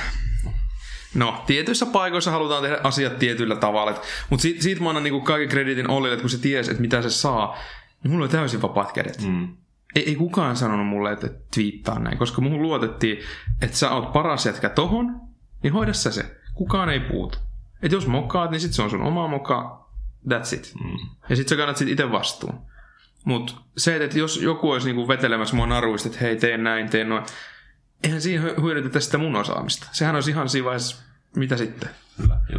No, 1.15 1.43
tietyissä 1.47 1.87
paikoissa 1.87 2.31
halutaan 2.31 2.63
tehdä 2.63 2.79
asiat 2.83 3.19
tietyllä 3.19 3.57
tavalla. 3.57 4.01
Mutta 4.31 4.43
siitä, 4.43 4.63
siitä 4.63 4.83
mä 4.83 4.89
annan 4.89 5.05
niinku 5.05 5.21
kaiken 5.21 5.49
kreditin 5.49 5.91
Ollille, 5.91 6.15
että 6.15 6.23
kun 6.23 6.31
se 6.31 6.39
tiesi, 6.39 6.71
että 6.71 6.81
mitä 6.81 7.03
se 7.03 7.11
saa, 7.11 7.57
niin 8.03 8.11
mulla 8.11 8.25
oli 8.25 8.33
täysin 8.33 8.63
vapaat 8.63 8.93
kädet. 8.93 9.23
Mm. 9.27 9.49
Ei, 9.95 10.09
ei 10.09 10.15
kukaan 10.15 10.57
sanonut 10.57 10.87
mulle, 10.87 11.13
että 11.13 11.29
twiittaa 11.55 11.99
näin, 11.99 12.19
koska 12.19 12.43
muuhun 12.43 12.63
luotettiin, 12.63 13.19
että 13.63 13.77
sä 13.77 13.91
oot 13.91 14.13
paras 14.13 14.47
jätkä 14.47 14.69
tohon, 14.69 15.21
niin 15.63 15.73
hoida 15.73 15.93
sä 15.93 16.11
se. 16.11 16.41
Kukaan 16.55 16.89
ei 16.89 17.01
puutu. 17.01 17.39
Et 17.83 17.93
jos 17.93 18.07
mokaat, 18.07 18.51
niin 18.51 18.61
sit 18.61 18.73
se 18.73 18.83
on 18.83 18.91
sun 18.91 19.03
oma 19.03 19.29
moka, 19.29 19.89
that's 20.29 20.55
it. 20.55 20.75
Mm. 20.85 20.99
Ja 21.29 21.37
sit 21.37 21.49
sä 21.49 21.57
kannat 21.57 21.77
sit 21.77 21.89
itse 21.89 22.13
vastuun. 22.13 22.61
Mutta 23.25 23.55
se, 23.77 24.05
että 24.05 24.19
jos 24.19 24.43
joku 24.43 24.71
olisi 24.71 24.87
niinku 24.87 25.09
vetelemässä 25.09 25.57
mua 25.57 25.67
naruista, 25.67 26.09
että 26.09 26.21
hei, 26.21 26.37
teen 26.37 26.65
näin, 26.65 26.91
teen 26.91 27.09
noin, 27.09 27.25
eihän 28.05 28.21
siinä 28.21 28.43
hyödyntetä 28.63 29.01
sitä 29.01 29.19
mun 29.19 29.37
osaamista. 29.37 29.87
Sehän 29.93 30.15
olisi 30.15 30.31
ihan 30.31 30.49
siinä 30.49 30.65
vaiheessa, 30.65 31.05
mitä 31.37 31.57
sitten? 31.57 31.91
Ja 32.53 32.59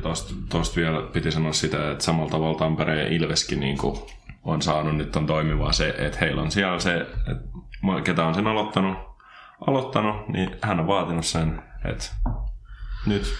tosta 0.49 0.75
vielä 0.75 1.01
piti 1.01 1.31
sanoa 1.31 1.53
sitä, 1.53 1.91
että 1.91 2.03
samalla 2.03 2.31
tavalla 2.31 2.57
Tampereen 2.57 2.99
ja 2.99 3.17
Ilveskin 3.17 3.59
niin 3.59 3.77
kuin 3.77 3.99
on 4.43 4.61
saanut 4.61 4.97
nyt 4.97 5.15
on 5.15 5.27
toimivaa 5.27 5.71
se, 5.71 5.95
että 5.97 6.17
heillä 6.21 6.41
on 6.41 6.51
siellä 6.51 6.79
se, 6.79 6.95
että 7.01 8.01
ketä 8.03 8.25
on 8.25 8.35
sen 8.35 8.47
aloittanut, 8.47 8.97
aloittanut, 9.67 10.27
niin 10.27 10.55
hän 10.61 10.79
on 10.79 10.87
vaatinut 10.87 11.25
sen, 11.25 11.63
että 11.85 12.05
nyt 13.05 13.33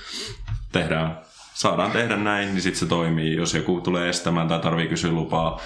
tehdään, 0.72 1.20
saadaan 1.54 1.92
tehdä 1.92 2.16
näin, 2.16 2.48
niin 2.48 2.62
sitten 2.62 2.80
se 2.80 2.86
toimii. 2.86 3.36
Jos 3.36 3.54
joku 3.54 3.82
tulee 3.82 4.10
estämään 4.10 4.48
tai 4.48 4.60
tarvii 4.60 4.88
kysyä 4.88 5.12
lupaa, 5.12 5.60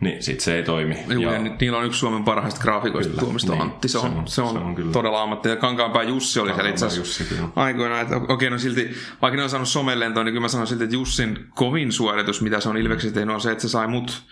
niin 0.00 0.22
sitten 0.22 0.44
se 0.44 0.54
ei 0.54 0.62
toimi. 0.62 0.96
Juu, 1.08 1.22
ja 1.22 1.38
ni- 1.38 1.56
niillä 1.60 1.78
on 1.78 1.84
yksi 1.86 1.98
Suomen 1.98 2.24
parhaista 2.24 2.60
graafikoista 2.60 3.10
Kyllä, 3.10 3.20
Tuomisto 3.22 3.52
niin. 3.52 3.62
Antti. 3.62 3.88
Se 3.88 3.98
on, 3.98 4.04
Se 4.04 4.18
on- 4.18 4.26
se 4.28 4.42
on, 4.42 4.52
se 4.52 4.58
on 4.58 4.74
kyllä. 4.74 4.92
todella 4.92 5.22
ammatti. 5.22 5.48
Ja 5.48 5.56
Kankaanpää 5.56 6.02
Jussi 6.02 6.40
oli 6.40 6.52
siellä 6.54 6.70
itse 6.70 6.86
asiassa 6.86 7.24
aikoinaan. 7.56 8.02
Että 8.02 8.16
okei, 8.16 8.50
no 8.50 8.58
silti, 8.58 8.90
vaikka 9.22 9.36
ne 9.36 9.42
on 9.42 9.50
saanut 9.50 9.68
somelentoon, 9.68 10.26
niin 10.26 10.32
kyllä 10.32 10.44
mä 10.44 10.48
sanon 10.48 10.66
silti, 10.66 10.84
että 10.84 10.96
Jussin 10.96 11.46
kovin 11.54 11.92
suoritus, 11.92 12.42
mitä 12.42 12.60
se 12.60 12.68
on 12.68 12.76
Ilveksessä 12.76 13.14
tehnyt, 13.14 13.34
on 13.34 13.40
se, 13.40 13.50
että 13.50 13.62
se 13.62 13.68
sai 13.68 13.86
mut 13.86 14.22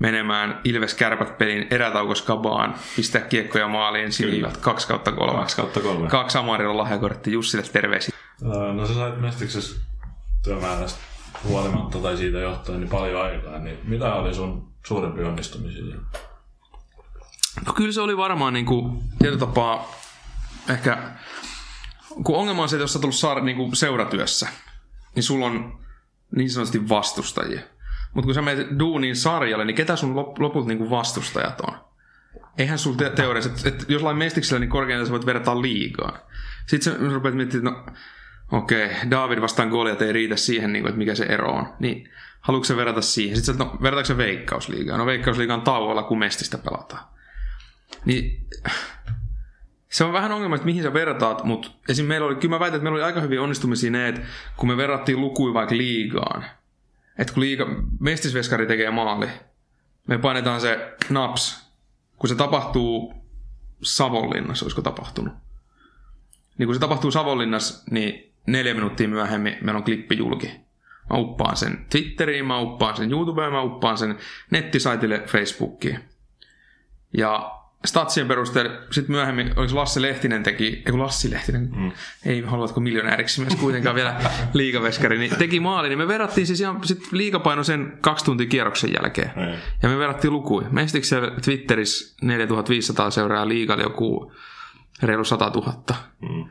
menemään 0.00 0.60
Ilves 0.64 0.94
Kärpät 0.94 1.38
pelin 1.38 1.66
erätaukoskabaan, 1.70 2.74
pistää 2.96 3.20
kiekkoja 3.22 3.68
maaliin 3.68 4.12
sinivilät 4.12 4.56
2 4.56 4.88
kautta 4.88 5.12
3. 5.12 5.38
2 5.38 5.56
kautta 5.56 5.80
kolme. 5.80 6.08
Kaksi 6.08 6.38
Amarilla 6.38 6.76
lahjakortti 6.76 7.32
Jussille 7.32 7.64
terveisiä. 7.72 8.16
No 8.74 8.86
sä 8.86 8.94
sait 8.94 9.20
Mestiksessä 9.20 9.80
työmäärästä 10.44 10.98
huolimatta 11.44 11.98
tai 11.98 12.16
siitä 12.16 12.38
johtuen 12.38 12.80
niin 12.80 12.90
paljon 12.90 13.22
aikaa, 13.22 13.58
niin 13.58 13.78
mitä 13.84 14.14
oli 14.14 14.34
sun 14.34 14.72
suurempi 14.86 15.24
onnistumisia? 15.24 15.96
No 17.66 17.72
kyllä 17.72 17.92
se 17.92 18.00
oli 18.00 18.16
varmaan 18.16 18.52
niin 18.52 18.66
kuin, 18.66 19.02
tietyllä 19.18 19.40
tapaa 19.40 19.92
ehkä, 20.70 20.98
kun 22.24 22.36
ongelma 22.36 22.62
on 22.62 22.68
se, 22.68 22.76
että 22.76 22.82
jos 22.82 22.92
sä 22.92 22.98
oot 22.98 23.04
ollut 23.04 23.16
saada, 23.16 23.40
niin 23.40 23.56
kuin 23.56 23.76
seuratyössä, 23.76 24.48
niin 25.14 25.22
sulla 25.22 25.46
on 25.46 25.78
niin 26.36 26.50
sanotusti 26.50 26.88
vastustajia. 26.88 27.60
Mutta 28.14 28.26
kun 28.26 28.34
sä 28.34 28.42
menet 28.42 28.78
duuniin 28.78 29.16
sarjalle, 29.16 29.64
niin 29.64 29.74
ketä 29.74 29.96
sun 29.96 30.14
lop- 30.14 30.38
lopulta 30.38 30.68
niin 30.68 30.78
kuin 30.78 30.90
vastustajat 30.90 31.60
on? 31.60 31.78
Eihän 32.58 32.78
sulla 32.78 32.96
te- 32.96 33.10
teoriassa, 33.10 33.50
että, 33.50 33.68
että 33.68 33.84
jos 33.88 34.02
lain 34.02 34.16
mestiksellä, 34.16 34.60
niin 34.60 34.70
korkeintaan 34.70 35.06
sä 35.06 35.12
voit 35.12 35.26
verrata 35.26 35.62
liigaan. 35.62 36.18
Sitten 36.66 36.92
sä 36.92 37.14
rupeat 37.14 37.34
miettimään, 37.34 37.76
että 37.76 37.90
no 37.90 37.96
okei, 38.52 38.90
David 39.10 39.40
vastaan 39.40 39.68
Goliat 39.68 40.02
ei 40.02 40.12
riitä 40.12 40.36
siihen, 40.36 40.72
niin 40.72 40.82
kuin, 40.82 40.88
että 40.88 40.98
mikä 40.98 41.14
se 41.14 41.24
ero 41.24 41.52
on. 41.52 41.74
Niin 41.80 42.10
haluatko 42.40 42.76
verrata 42.76 43.02
siihen? 43.02 43.36
Sitten 43.36 43.58
no 43.58 43.78
vertaako 43.82 44.06
se 44.06 44.16
veikkausliigaan? 44.16 44.98
No 44.98 45.06
veikkausliiga 45.06 45.54
on 45.54 45.62
tauolla, 45.62 46.02
kun 46.02 46.18
mestistä 46.18 46.58
pelataan. 46.58 47.04
Niin 48.04 48.46
se 49.88 50.04
on 50.04 50.12
vähän 50.12 50.32
ongelma, 50.32 50.54
että 50.54 50.66
mihin 50.66 50.82
sä 50.82 50.92
vertaat, 50.92 51.44
mutta 51.44 51.70
esim. 51.88 52.06
meillä 52.06 52.26
oli, 52.26 52.34
kyllä 52.34 52.54
mä 52.54 52.60
väitän, 52.60 52.76
että 52.76 52.82
meillä 52.82 52.96
oli 52.96 53.04
aika 53.04 53.20
hyvin 53.20 53.40
onnistumisia 53.40 53.90
ne, 53.90 54.08
että 54.08 54.20
kun 54.56 54.68
me 54.68 54.76
verrattiin 54.76 55.20
lukuja 55.20 55.54
vaikka 55.54 55.76
liigaan, 55.76 56.44
että 57.18 57.34
kun 57.34 57.40
liiga, 57.40 57.66
mestisveskari 58.00 58.66
tekee 58.66 58.90
maali, 58.90 59.28
me 60.06 60.18
painetaan 60.18 60.60
se 60.60 60.96
naps, 61.10 61.70
kun 62.16 62.28
se 62.28 62.34
tapahtuu 62.34 63.14
Savonlinnassa, 63.82 64.64
olisiko 64.64 64.82
tapahtunut. 64.82 65.34
Niin 66.58 66.66
kun 66.66 66.74
se 66.74 66.80
tapahtuu 66.80 67.10
Savonlinnassa, 67.10 67.84
niin 67.90 68.32
neljä 68.46 68.74
minuuttia 68.74 69.08
myöhemmin 69.08 69.56
meillä 69.60 69.78
on 69.78 69.84
klippi 69.84 70.18
julki. 70.18 70.46
Mä 71.10 71.16
uppaan 71.16 71.56
sen 71.56 71.86
Twitteriin, 71.90 72.46
mä 72.46 72.60
uppaan 72.60 72.96
sen 72.96 73.12
YouTubeen, 73.12 73.52
mä 73.52 73.62
uppaan 73.62 73.98
sen 73.98 74.16
nettisaitille 74.50 75.22
Facebookiin. 75.26 75.98
Ja 77.16 77.56
statsien 77.84 78.28
perusteella 78.28 78.72
sitten 78.90 79.16
myöhemmin, 79.16 79.46
oliko 79.46 79.68
se 79.68 79.74
Lasse 79.74 80.02
Lehtinen 80.02 80.42
teki, 80.42 80.82
ei 80.86 80.92
kun 80.92 81.02
Lassi 81.02 81.30
Lehtinen, 81.30 81.70
mm. 81.76 81.92
ei 82.26 82.40
haluatko 82.40 82.80
miljonääriksi 82.80 83.40
myös 83.40 83.56
kuitenkaan 83.56 83.94
vielä 83.96 84.20
liigaveskari, 84.52 85.18
niin 85.18 85.36
teki 85.36 85.60
maali, 85.60 85.88
niin 85.88 85.98
me 85.98 86.08
verrattiin 86.08 86.46
siis 86.46 86.60
ihan 86.60 86.84
sit 86.84 87.12
liigapaino 87.12 87.64
sen 87.64 87.98
kaksi 88.00 88.24
tuntia 88.24 88.46
kierroksen 88.46 88.92
jälkeen. 88.92 89.30
Ei. 89.36 89.54
Ja 89.82 89.88
me 89.88 89.98
verrattiin 89.98 90.32
lukuja. 90.32 90.68
Mestiksellä 90.70 91.30
Twitterissä 91.44 92.16
4500 92.22 93.10
seuraa 93.10 93.48
liigalla 93.48 93.82
joku 93.82 94.32
reilu 95.02 95.24
100 95.24 95.50
000. 95.54 95.82
Mm. 96.20 96.48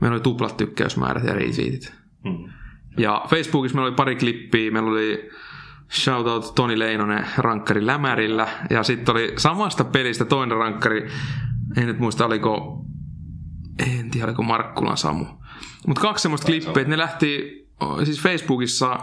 Meillä 0.00 0.14
oli 0.14 0.20
tuplat 0.20 0.56
tykkäysmäärät 0.56 1.24
ja 1.24 1.34
retweetit. 1.34 1.92
Mm. 2.24 2.52
Ja 2.98 3.24
Facebookissa 3.28 3.76
meillä 3.76 3.88
oli 3.88 3.96
pari 3.96 4.16
klippiä. 4.16 4.70
Meillä 4.70 4.90
oli 4.90 5.30
shoutout 5.92 6.54
Toni 6.54 6.78
Leinonen 6.78 7.26
rankkari 7.36 7.86
Lämärillä. 7.86 8.48
Ja 8.70 8.82
sitten 8.82 9.12
oli 9.12 9.32
samasta 9.36 9.84
pelistä 9.84 10.24
toinen 10.24 10.58
rankkari. 10.58 11.08
En 11.76 11.86
nyt 11.86 11.98
muista, 11.98 12.26
oliko... 12.26 12.84
En 13.78 14.10
tiedä, 14.10 14.26
oliko 14.26 14.42
Markkulan 14.42 14.96
Samu. 14.96 15.24
Mutta 15.86 16.00
kaksi 16.00 16.22
semmoista 16.22 16.46
klippiä, 16.46 16.70
että 16.70 16.84
ne 16.84 16.98
lähti 16.98 17.58
siis 18.04 18.22
Facebookissa 18.22 18.98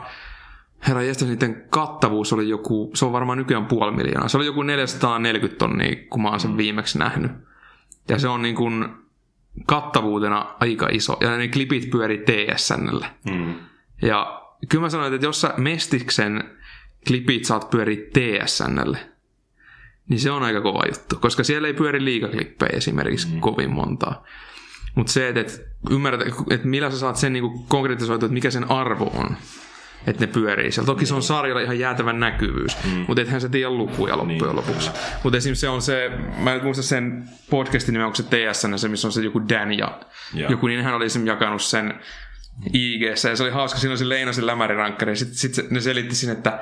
Herra 0.88 1.04
jästä 1.04 1.26
niiden 1.26 1.64
kattavuus 1.70 2.34
oli 2.34 2.50
joku, 2.50 2.92
se 2.94 3.06
on 3.06 3.12
varmaan 3.12 3.38
nykyään 3.38 3.66
puoli 3.66 3.92
miljoonaa. 3.92 4.28
Se 4.28 4.38
oli 4.38 4.46
joku 4.46 4.64
440 4.64 5.60
tonnia, 5.60 5.96
kun 6.10 6.22
mä 6.22 6.30
oon 6.30 6.40
sen 6.40 6.58
viimeksi 6.58 7.00
nähnyt. 7.00 7.32
Ja 8.10 8.20
se 8.20 8.28
on 8.28 8.42
niin 8.42 8.56
kuin 8.56 8.86
kattavuutena 9.66 10.56
aika 10.60 10.88
iso. 10.92 11.18
Ja 11.22 11.38
ne 11.38 11.48
klipit 11.48 11.90
pyöri 11.90 12.18
TSNllä. 12.26 13.10
Mm. 13.32 13.56
Ja 14.02 14.42
kyllä 14.70 14.82
mä 14.82 14.90
sanoin, 14.90 15.14
että 15.14 15.28
jos 15.28 15.42
sä 15.42 15.54
Mestiksen 15.58 16.44
klipit 17.08 17.46
saat 17.46 17.70
pyöriä 17.70 17.98
TSNlle, 18.14 18.98
niin 20.10 20.20
se 20.20 20.32
on 20.32 20.44
aika 20.44 20.62
kova 20.62 20.84
juttu, 20.88 21.16
koska 21.16 21.44
siellä 21.44 21.68
ei 21.68 21.74
pyöri 21.74 22.06
liikaklippejä 22.06 22.70
esimerkiksi 22.74 23.28
mm. 23.28 23.40
kovin 23.40 23.72
montaa. 23.72 24.24
Mutta 24.96 25.12
se, 25.12 25.28
että 25.28 25.42
et 25.42 25.68
ymmärrät, 25.90 26.22
että 26.50 26.68
millä 26.68 26.92
sä 26.92 27.00
saat 27.00 27.16
sen 27.16 27.34
niinku 27.34 27.66
konkretisoitua, 27.68 28.26
että 28.26 28.34
mikä 28.34 28.52
sen 28.52 28.72
arvo 28.72 29.12
on, 29.16 29.38
että 30.08 30.26
ne 30.26 30.32
pyörii 30.32 30.72
siellä. 30.72 30.86
Toki 30.86 31.06
se 31.06 31.14
on 31.14 31.24
sarjalla 31.24 31.62
ihan 31.62 31.80
jäätävän 31.80 32.20
näkyvyys, 32.20 32.78
mm. 32.84 33.06
mutta 33.08 33.22
ethän 33.22 33.42
sä 33.42 33.50
tiedä 33.50 33.70
lukuja 33.70 34.18
loppujen 34.18 34.40
niin. 34.40 34.56
lopuksi. 34.56 34.90
Mutta 35.24 35.38
esimerkiksi 35.38 35.62
se 35.62 35.70
on 35.70 35.82
se, 35.82 36.12
mä 36.38 36.54
en 36.54 36.64
muista 36.64 36.84
sen 36.84 37.30
podcastin 37.50 37.94
nimen, 37.94 38.06
onko 38.06 38.16
se 38.16 38.24
TSN, 38.24 38.80
se 38.80 38.88
missä 38.88 39.08
on 39.08 39.12
se 39.12 39.22
joku 39.22 39.50
Dan 39.50 39.74
ja 39.74 40.00
Joo. 40.34 40.52
joku, 40.52 40.68
niin 40.68 40.84
hän 40.84 40.94
oli 40.94 41.06
esimerkiksi 41.06 41.30
jakanut 41.30 41.62
sen 41.62 41.94
ig 42.74 43.02
ja 43.02 43.16
se 43.16 43.44
oli 43.44 43.52
hauska, 43.52 43.80
siinä 43.80 43.92
oli 43.92 43.98
se 43.98 44.10
Leinosen 44.10 44.48
lämärirankkari, 44.48 45.12
ja 45.12 45.16
sitten 45.16 45.38
sit 45.38 45.54
se- 45.54 45.68
ne 45.70 45.82
selitti 45.82 46.16
sinne, 46.16 46.34
että, 46.34 46.60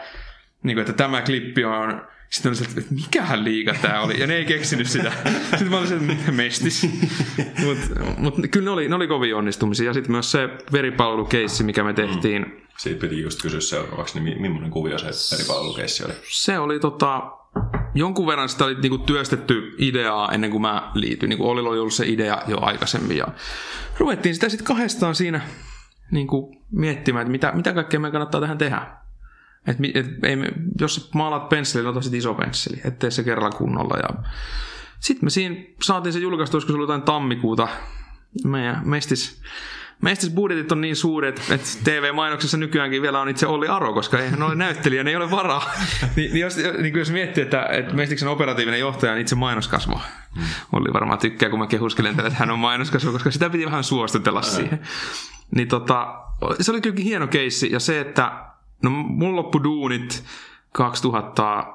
niin 0.63 0.75
kuin, 0.75 0.81
että 0.81 0.93
tämä 0.93 1.21
klippi 1.21 1.65
on 1.65 2.01
sitten 2.33 2.49
oli 2.49 2.55
se, 2.55 2.63
että 2.63 2.93
mikähän 2.93 3.43
liiga 3.43 3.73
tämä 3.81 4.01
oli, 4.01 4.19
ja 4.19 4.27
ne 4.27 4.35
ei 4.35 4.45
keksinyt 4.45 4.87
sitä. 4.87 5.11
Sitten 5.49 5.69
mä 5.69 5.77
olin 5.77 5.87
se, 5.87 5.95
että 5.95 6.31
mestis. 6.31 6.87
Mutta 7.65 7.85
mut, 8.17 8.35
kyllä 8.51 8.65
ne 8.65 8.71
oli, 8.71 8.89
ne 8.89 8.95
oli 8.95 9.07
kovin 9.07 9.35
onnistumisia. 9.35 9.85
Ja 9.85 9.93
sitten 9.93 10.11
myös 10.11 10.31
se 10.31 10.49
veripalvelukeissi, 10.71 11.63
mikä 11.63 11.83
me 11.83 11.93
tehtiin, 11.93 12.62
Siitä 12.77 13.01
piti 13.01 13.21
just 13.21 13.41
kysyä 13.41 13.59
seuraavaksi, 13.59 14.19
niin 14.19 14.23
mi- 14.23 14.41
millainen 14.41 14.71
kuvio 14.71 14.97
se 14.97 15.35
veripalvelukeissi 15.35 16.05
oli? 16.05 16.13
se 16.29 16.59
oli 16.59 16.79
tota, 16.79 17.31
jonkun 17.95 18.27
verran 18.27 18.49
sitä 18.49 18.65
oli 18.65 18.75
niinku 18.81 18.97
työstetty 18.97 19.75
ideaa 19.77 20.31
ennen 20.31 20.51
kuin 20.51 20.61
mä 20.61 20.91
liityin. 20.93 21.29
Niinku 21.29 21.49
Olilla 21.49 21.69
oli 21.69 21.79
ollut 21.79 21.93
se 21.93 22.07
idea 22.07 22.41
jo 22.47 22.57
aikaisemmin 22.61 23.17
ja 23.17 23.27
ruvettiin 23.97 24.35
sitä 24.35 24.49
sitten 24.49 24.67
kahdestaan 24.67 25.15
siinä 25.15 25.41
niinku 26.11 26.55
miettimään, 26.71 27.21
että 27.21 27.31
mitä, 27.31 27.51
mitä 27.55 27.73
kaikkea 27.73 27.99
meidän 27.99 28.11
kannattaa 28.11 28.41
tähän 28.41 28.57
tehdä. 28.57 28.87
Et, 29.67 29.77
et, 29.93 30.23
ei 30.23 30.37
jos 30.81 31.09
maalat 31.13 31.49
pensselillä, 31.49 31.89
ota 31.89 32.01
sit 32.01 32.13
iso 32.13 32.33
pensseli, 32.33 32.81
ettei 32.85 33.11
se 33.11 33.23
kerralla 33.23 33.57
kunnolla. 33.57 33.97
Ja... 33.97 34.23
Sitten 34.99 35.25
me 35.25 35.29
siinä 35.29 35.55
saatiin 35.81 36.13
se 36.13 36.19
julkaistu, 36.19 36.57
olisiko 36.57 36.71
se 36.71 36.75
ollut 36.75 36.89
jotain 36.89 37.01
tammikuuta. 37.01 37.67
Meidän 38.43 38.81
mestis, 38.87 39.41
mestisbudjetit 40.03 40.71
on 40.71 40.81
niin 40.81 40.95
suuret, 40.95 41.41
että 41.49 41.67
TV-mainoksessa 41.83 42.57
nykyäänkin 42.57 43.01
vielä 43.01 43.21
on 43.21 43.29
itse 43.29 43.47
Olli 43.47 43.67
Aro, 43.67 43.93
koska 43.93 44.19
eihän 44.19 44.43
ole 44.43 44.55
näyttelijä, 44.55 45.03
ne 45.03 45.09
ei 45.09 45.15
ole 45.15 45.31
varaa. 45.31 45.71
niin, 46.15 46.33
niin 46.33 46.41
jos, 46.41 46.57
niin 46.57 46.97
jos 46.97 47.11
miettii, 47.11 47.43
että, 47.43 47.65
että 47.65 47.93
Mestiksen 47.93 48.27
operatiivinen 48.27 48.79
johtaja 48.79 49.11
on 49.11 49.17
itse 49.17 49.35
mainoskasvo. 49.35 50.01
Olli 50.73 50.93
varmaan 50.93 51.19
tykkää, 51.19 51.49
kun 51.49 51.59
mä 51.59 51.67
kehuskelen 51.67 52.15
tälle, 52.15 52.27
että 52.27 52.39
hän 52.39 52.51
on 52.51 52.59
mainoskasvo, 52.59 53.11
koska 53.11 53.31
sitä 53.31 53.49
piti 53.49 53.65
vähän 53.65 53.83
suostutella 53.83 54.41
siihen. 54.41 54.79
Niin 55.55 55.67
tota, 55.67 56.23
se 56.61 56.71
oli 56.71 56.81
kyllä 56.81 56.95
hieno 57.03 57.27
keissi, 57.27 57.71
ja 57.71 57.79
se, 57.79 57.99
että 57.99 58.31
no 58.81 58.89
mun 58.89 59.35
loppu 59.35 59.63
duunit 59.63 60.23
2000, 60.71 61.65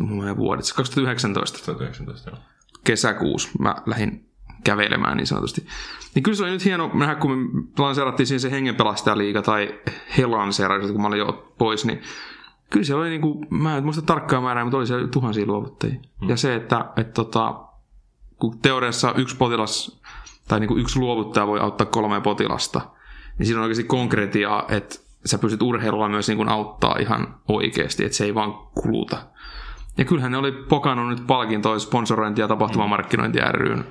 mulla 0.00 0.22
menee 0.22 0.36
vuodet, 0.36 0.72
2019 0.76 1.58
2019, 1.58 2.30
joo. 2.30 2.38
kesäkuussa 2.84 3.48
mä 3.58 3.76
lähdin 3.86 4.27
kävelemään 4.68 5.16
niin 5.16 5.26
sanotusti. 5.26 5.66
Niin 6.14 6.22
kyllä 6.22 6.36
se 6.36 6.42
oli 6.42 6.50
nyt 6.50 6.64
hieno 6.64 6.90
nähdä, 6.94 7.14
kun 7.14 7.30
me 7.30 7.62
lanseerattiin 7.78 8.26
siinä 8.26 8.38
se 8.38 8.50
hengenpelastajaliiga 8.50 9.42
tai 9.42 9.74
he 10.18 10.26
lanseerasivat, 10.26 10.92
kun 10.92 11.00
mä 11.00 11.08
olin 11.08 11.18
jo 11.18 11.52
pois, 11.58 11.84
niin 11.84 12.00
kyllä 12.70 12.84
se 12.84 12.94
oli 12.94 13.10
niinku, 13.10 13.46
mä 13.50 13.76
en 13.76 13.84
muista 13.84 14.02
tarkkaa 14.02 14.40
määrää, 14.40 14.64
mutta 14.64 14.76
oli 14.76 14.86
siellä 14.86 15.08
tuhansia 15.08 15.46
luovuttajia. 15.46 16.00
Mm. 16.20 16.28
Ja 16.28 16.36
se, 16.36 16.54
että 16.54 16.84
et 16.96 17.14
tota, 17.14 17.60
kun 18.38 18.58
teoriassa 18.58 19.14
yksi 19.16 19.36
potilas 19.36 20.00
tai 20.48 20.60
niinku 20.60 20.76
yksi 20.76 20.98
luovuttaja 20.98 21.46
voi 21.46 21.60
auttaa 21.60 21.86
kolmea 21.86 22.20
potilasta, 22.20 22.80
niin 23.38 23.46
siinä 23.46 23.60
on 23.60 23.62
oikeasti 23.62 23.84
konkretiaa, 23.84 24.64
että 24.68 24.96
sä 25.24 25.38
pystyt 25.38 25.62
urheilulla 25.62 26.08
myös 26.08 26.28
niinku 26.28 26.44
auttaa 26.48 26.96
ihan 27.00 27.34
oikeasti, 27.48 28.04
että 28.04 28.16
se 28.16 28.24
ei 28.24 28.34
vaan 28.34 28.52
kuluta. 28.54 29.16
Ja 29.98 30.04
kyllähän 30.04 30.32
ne 30.32 30.38
oli 30.38 30.52
pokannut 30.52 31.08
nyt 31.08 31.26
palkintoja 31.26 31.78
sponsorointia 31.78 32.44
ja 32.44 32.48
tapahtumamarkkinointia 32.48 33.52
ryn. 33.52 33.84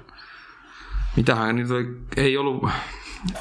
Mitähän 1.18 1.56
niitä 1.56 1.74
oli, 1.74 1.86
ei 2.18 2.38
ollut, 2.38 2.70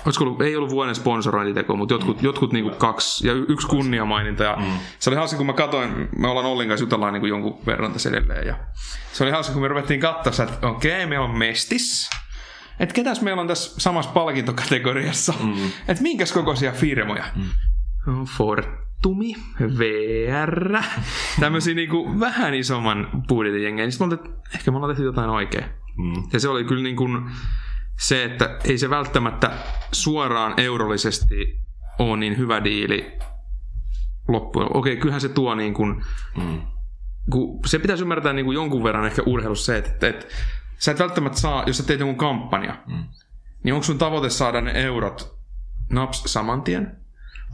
olisiko 0.05 0.25
ollut, 0.25 0.43
ei 0.43 0.57
ollut 0.57 0.71
vuoden 0.71 0.95
sponsorointiteko, 0.95 1.77
mutta 1.77 1.95
jotkut, 1.95 2.23
jotkut 2.23 2.53
niinku 2.53 2.71
kaksi, 2.71 3.27
ja 3.27 3.33
yksi 3.49 3.67
kunniamaininta. 3.67 4.45
Ja 4.45 4.57
mm. 4.57 4.65
Se 4.99 5.11
oli 5.11 5.17
hauska, 5.17 5.37
kun 5.37 5.47
mä 5.47 5.53
katsoin, 5.53 6.09
me 6.19 6.29
ollaan 6.29 6.47
Ollin 6.47 6.69
kanssa 6.69 6.85
jutellaan 6.85 7.13
niinku 7.13 7.27
jonkun 7.27 7.59
verran 7.67 7.93
tässä 7.93 8.09
edelleen. 8.09 8.47
Ja 8.47 8.57
se 9.13 9.25
oli 9.25 9.31
hauska, 9.31 9.53
kun 9.53 9.63
me 9.63 9.69
ruvettiin 9.69 10.01
katsoa, 10.01 10.45
että 10.45 10.67
okei, 10.67 10.93
okay, 10.93 11.07
meillä 11.07 11.25
on 11.25 11.39
Mestis. 11.39 12.11
Että 12.81 12.95
ketäs 12.95 13.23
meillä 13.23 13.41
on 13.41 13.49
tässä 13.49 13.81
samassa 13.81 14.11
palkintokategoriassa? 14.11 15.35
Mm. 15.43 15.71
Että 15.89 16.03
minkäs 16.03 16.33
kokoisia 16.33 16.73
firmoja? 16.73 17.25
Mm. 17.37 18.25
Fortumi, 18.25 19.35
VR, 19.79 20.83
tämmöisiä 21.41 21.75
niinku 21.75 22.21
vähän 22.21 22.55
isomman 22.55 23.09
budjetin 23.29 23.63
jengejä. 23.63 23.87
Niin 23.87 23.93
sitten 23.93 24.09
me 24.09 24.15
oltiin, 24.15 24.35
että 24.35 24.51
ehkä 24.55 24.71
me 24.71 24.77
ollaan 24.77 24.95
tehty 24.95 25.05
jotain 25.05 25.31
oikein. 25.31 25.65
Mm. 25.97 26.23
Ja 26.33 26.41
se 26.41 26.49
oli 26.49 26.65
kyllä 26.65 26.83
niin 26.83 26.97
kuin 26.97 27.31
se, 28.01 28.25
että 28.25 28.59
ei 28.65 28.79
se 28.79 28.91
välttämättä 28.91 29.51
suoraan 29.93 30.55
eurollisesti 30.57 31.61
ole 31.99 32.17
niin 32.17 32.39
hyvä 32.39 32.65
diili 32.65 33.19
loppujen. 34.29 34.77
Okei, 34.77 34.97
kyllähän 34.97 35.21
se 35.21 35.29
tuo 35.29 35.55
niin 35.55 35.75
kuin, 35.75 36.05
mm. 36.37 36.63
kun 37.31 37.61
se 37.67 37.79
pitäisi 37.79 38.03
ymmärtää 38.03 38.33
niin 38.33 38.45
kuin 38.45 38.55
jonkun 38.55 38.85
verran 38.85 39.07
ehkä 39.07 39.23
urheilussa 39.27 39.73
se, 39.73 39.79
että, 39.79 40.09
että 40.09 40.27
sä 40.79 40.91
et 40.91 40.99
välttämättä 40.99 41.41
saa, 41.41 41.65
jos 41.67 41.77
sä 41.77 41.83
teet 41.83 42.01
jonkun 42.01 42.19
kampanja, 42.19 42.77
mm. 42.87 43.05
niin 43.65 43.75
onko 43.75 43.85
sun 43.85 43.99
tavoite 43.99 44.31
saada 44.31 44.61
ne 44.61 44.71
eurot 44.71 45.39
naps 45.91 46.23
saman 46.27 46.63
tien? 46.63 46.97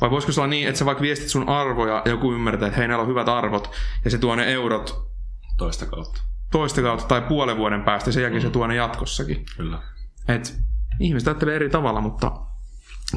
Vai 0.00 0.10
voisiko 0.10 0.32
se 0.32 0.40
olla 0.40 0.50
niin, 0.50 0.68
että 0.68 0.78
sä 0.78 0.84
vaikka 0.84 1.02
viestit 1.02 1.28
sun 1.28 1.48
arvoja 1.48 2.02
ja 2.04 2.10
joku 2.10 2.32
ymmärtää, 2.32 2.66
että 2.66 2.78
hei, 2.78 2.88
näillä 2.88 3.02
on 3.02 3.08
hyvät 3.08 3.28
arvot, 3.28 3.70
ja 4.04 4.10
se 4.10 4.18
tuo 4.18 4.34
ne 4.34 4.52
eurot 4.52 5.12
toista 5.58 5.86
kautta. 5.86 6.22
Toista 6.50 6.82
kautta 6.82 7.06
tai 7.06 7.22
puolen 7.22 7.56
vuoden 7.56 7.82
päästä, 7.82 8.08
ja 8.08 8.12
sen 8.12 8.22
jälkeen 8.22 8.42
mm. 8.42 8.46
se 8.46 8.52
tuo 8.52 8.66
ne 8.66 8.74
jatkossakin. 8.74 9.44
Kyllä. 9.56 9.82
Et 10.28 10.58
ihmiset 11.00 11.28
ajattelee 11.28 11.56
eri 11.56 11.70
tavalla, 11.70 12.00
mutta 12.00 12.32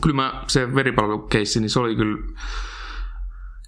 kyllä 0.02 0.16
mä, 0.16 0.44
se 0.48 0.76
veripalvelukeissi, 0.76 1.60
niin 1.60 1.70
se 1.70 1.80
oli 1.80 1.96
kyllä, 1.96 2.18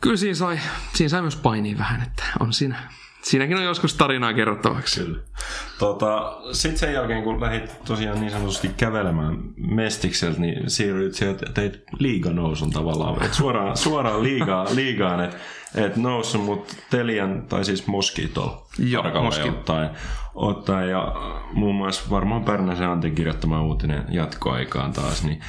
kyllä 0.01 0.17
siinä 0.17 0.35
sai, 0.35 0.59
siinä 0.93 1.09
sai 1.09 1.21
myös 1.21 1.35
painia 1.35 1.77
vähän, 1.77 2.01
että 2.01 2.23
on 2.39 2.53
siinä, 2.53 2.89
siinäkin 3.29 3.57
on 3.57 3.63
joskus 3.63 3.93
tarinaa 3.93 4.33
kerrottavaksi. 4.33 5.03
Kyllä. 5.03 5.19
Tota, 5.79 6.37
Sitten 6.51 6.79
sen 6.79 6.93
jälkeen, 6.93 7.23
kun 7.23 7.41
lähdit 7.41 7.83
tosiaan 7.85 8.19
niin 8.19 8.31
sanotusti 8.31 8.71
kävelemään 8.77 9.37
Mestikseltä, 9.57 10.39
niin 10.39 10.69
siirryit 10.69 11.13
sieltä, 11.13 11.45
teit 11.53 11.83
liiganousun 11.99 12.71
tavallaan. 12.71 13.23
Et 13.23 13.33
suoraan, 13.33 13.77
suoraan 13.77 14.23
liigaa, 14.23 14.65
liigaan, 14.75 15.23
että 15.23 15.37
et 15.75 15.95
noussut, 15.95 16.43
mutta 16.45 16.73
Telian, 16.89 17.43
tai 17.49 17.65
siis 17.65 17.87
Moskitol, 17.87 18.49
Joo, 18.79 19.23
Moski. 19.23 19.49
ottaen, 19.49 19.89
ottaen, 20.35 20.89
ja 20.89 21.15
muun 21.53 21.75
muassa 21.75 22.09
varmaan 22.09 22.43
Pärnäsen 22.43 22.87
Antin 22.89 23.15
kirjoittama 23.15 23.63
uutinen 23.63 24.05
jatkoaikaan 24.09 24.93
taas, 24.93 25.23
niin 25.23 25.41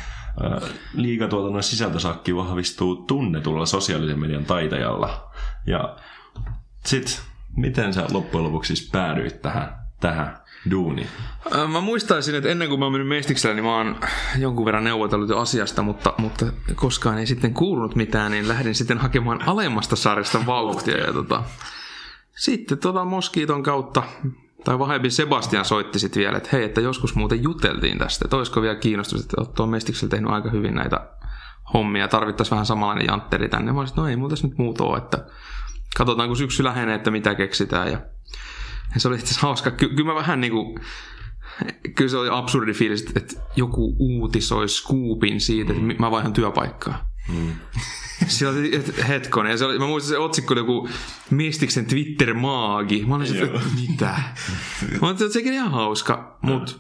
liigatuotannon 0.95 1.62
sisältösakki 1.62 2.37
vahvistuu 2.37 2.97
tunnetulla 2.97 3.66
sosiaalisen 3.66 4.20
median 4.20 4.45
taitajalla. 4.45 5.31
Ja 5.66 5.97
sitten 6.87 7.14
Miten 7.59 7.95
sä 7.95 8.07
loppujen 8.13 8.45
lopuksi 8.45 8.77
siis 8.77 8.91
päädyit 8.91 9.43
tähän, 9.43 9.79
tähän 10.01 10.39
duuniin? 10.71 11.07
Mä 11.73 11.81
muistaisin, 11.81 12.35
että 12.35 12.49
ennen 12.49 12.69
kuin 12.69 12.79
mä 12.79 12.85
oon 12.85 12.93
mennyt 12.93 13.09
Mestiksellä, 13.09 13.55
niin 13.55 13.65
mä 13.65 13.77
oon 13.77 13.97
jonkun 14.39 14.65
verran 14.65 14.85
neuvotellut 14.85 15.29
jo 15.29 15.39
asiasta, 15.39 15.83
mutta, 15.83 16.13
mutta 16.19 16.47
koskaan 16.75 17.19
ei 17.19 17.27
sitten 17.27 17.55
kuulunut 17.55 17.97
mitään, 17.97 18.33
niin 18.33 18.49
lähdin 18.49 18.75
sitten 18.75 18.99
hakemaan 18.99 19.49
alemmasta 19.49 19.97
sarjasta 19.97 20.47
vauhtia. 20.47 20.97
Ja 20.97 21.13
tota, 21.13 21.43
sitten 22.37 22.79
tota 22.79 23.05
Moskiiton 23.05 23.63
kautta, 23.63 24.03
tai 24.65 24.79
vahempi 24.79 25.11
Sebastian 25.11 25.65
soitti 25.65 25.99
sitten 25.99 26.21
vielä, 26.21 26.37
että 26.37 26.49
hei, 26.53 26.65
että 26.65 26.81
joskus 26.81 27.15
muuten 27.15 27.43
juteltiin 27.43 27.99
tästä, 27.99 28.25
että 28.25 28.37
olisiko 28.37 28.63
vielä 28.63 28.77
kiinnostus, 28.77 29.21
että 29.21 29.41
Otto 29.41 29.63
on 29.63 29.69
Mestiksellä 29.69 30.11
tehnyt 30.11 30.31
aika 30.31 30.51
hyvin 30.51 30.75
näitä 30.75 31.11
hommia, 31.75 32.09
tarvittaisiin 32.09 32.51
vähän 32.51 32.67
samanlainen 32.67 33.07
jantteri 33.07 33.49
tänne. 33.49 33.73
Mä 33.73 33.81
olisin, 33.81 33.97
no 33.97 34.09
ei 34.09 34.17
muuta 34.17 34.35
nyt 34.43 34.59
muuta 34.59 34.85
ole, 34.85 34.99
että 34.99 35.27
katsotaan 35.97 36.28
kun 36.28 36.36
syksy 36.36 36.64
lähenee, 36.64 36.95
että 36.95 37.11
mitä 37.11 37.34
keksitään. 37.34 37.93
Ja, 37.93 38.01
ja 38.95 39.01
se 39.01 39.09
oli 39.09 39.16
itse 39.16 39.41
hauska. 39.41 39.70
Ky- 39.70 39.89
kyllä 39.89 40.12
mä 40.12 40.14
vähän 40.14 40.41
niin 40.41 40.53
kuin, 40.53 40.80
kyllä 41.95 42.11
se 42.11 42.16
oli 42.16 42.28
absurdi 42.32 42.72
fiilis, 42.72 43.07
että 43.16 43.34
joku 43.57 43.97
uutisoi 43.99 44.68
scoopin 44.68 45.41
siitä, 45.41 45.72
että 45.72 45.84
mä 45.99 46.11
vaihan 46.11 46.32
työpaikkaa. 46.32 47.09
Mm. 47.28 47.53
Sillä 48.26 48.53
oli 48.53 48.82
hetkonen. 49.09 49.51
Ja 49.51 49.59
se 49.59 49.64
oli, 49.64 49.78
mä 49.78 49.86
muistan 49.86 50.09
se 50.09 50.18
otsikko 50.18 50.55
oli 50.55 50.61
joku 50.61 50.89
Mistiksen 51.30 51.86
Twitter-maagi. 51.86 53.05
Mä 53.07 53.14
olin 53.14 53.36
että 53.36 53.61
mitä? 53.80 54.20
Mä 54.93 54.99
olin, 55.03 55.11
että 55.11 55.32
sekin 55.32 55.53
ihan 55.53 55.70
hauska. 55.70 56.39
Mutta 56.43 56.72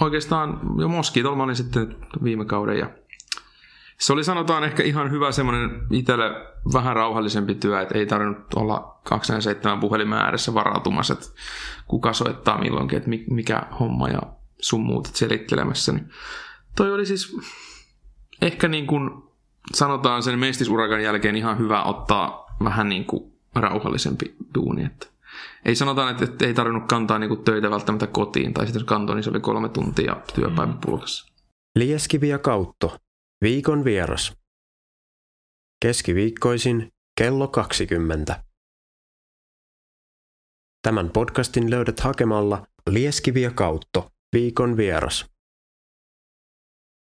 oikeastaan 0.00 0.60
jo 0.78 0.88
Moskitolla 0.88 1.36
mä 1.36 1.42
olin 1.42 1.56
sitten 1.56 1.96
viime 2.24 2.44
kauden 2.44 2.78
ja 2.78 2.90
se 4.00 4.12
oli 4.12 4.24
sanotaan 4.24 4.64
ehkä 4.64 4.82
ihan 4.82 5.10
hyvä 5.10 5.32
semmoinen 5.32 5.86
itselle 5.90 6.30
vähän 6.72 6.96
rauhallisempi 6.96 7.54
työ, 7.54 7.80
että 7.80 7.98
ei 7.98 8.06
tarvinnut 8.06 8.54
olla 8.54 9.00
27 9.04 9.80
puhelimen 9.80 10.18
ääressä 10.18 10.54
varautumassa, 10.54 11.14
että 11.14 11.26
kuka 11.88 12.12
soittaa 12.12 12.58
milloinkin, 12.58 12.96
että 12.96 13.10
mikä 13.30 13.62
homma 13.80 14.08
ja 14.08 14.20
sun 14.60 14.80
muut 14.80 15.06
selittelemässä. 15.06 15.92
Niin 15.92 16.10
toi 16.76 16.92
oli 16.92 17.06
siis 17.06 17.36
ehkä 18.42 18.68
niin 18.68 18.86
kuin 18.86 19.10
sanotaan 19.74 20.22
sen 20.22 20.38
mestisurakan 20.38 21.02
jälkeen 21.02 21.36
ihan 21.36 21.58
hyvä 21.58 21.82
ottaa 21.82 22.56
vähän 22.64 22.88
niin 22.88 23.04
kuin 23.04 23.32
rauhallisempi 23.54 24.36
duuni. 24.54 24.84
Että 24.84 25.06
ei 25.64 25.74
sanotaan, 25.74 26.10
että, 26.10 26.24
että 26.24 26.46
ei 26.46 26.54
tarvinnut 26.54 26.88
kantaa 26.88 27.18
niin 27.18 27.28
kuin 27.28 27.44
töitä 27.44 27.70
välttämättä 27.70 28.06
kotiin, 28.06 28.54
tai 28.54 28.66
sitten 28.66 28.80
jos 28.80 28.86
kantoi, 28.86 29.14
niin 29.16 29.24
se 29.24 29.30
oli 29.30 29.40
kolme 29.40 29.68
tuntia 29.68 30.16
työpäivän 30.34 30.74
mm. 30.74 30.80
pulkassa. 30.80 31.32
Lieskivi 31.74 32.28
ja 32.28 32.38
Kautto 32.38 32.96
Viikon 33.42 33.84
vieras. 33.84 34.32
Keskiviikkoisin 35.84 36.88
kello 37.20 37.48
20. 37.48 38.44
Tämän 40.82 41.10
podcastin 41.10 41.70
löydät 41.70 42.00
hakemalla 42.00 42.66
Lieskiviä 42.90 43.50
kautto 43.50 44.10
Viikon 44.32 44.76
vieras. 44.76 45.26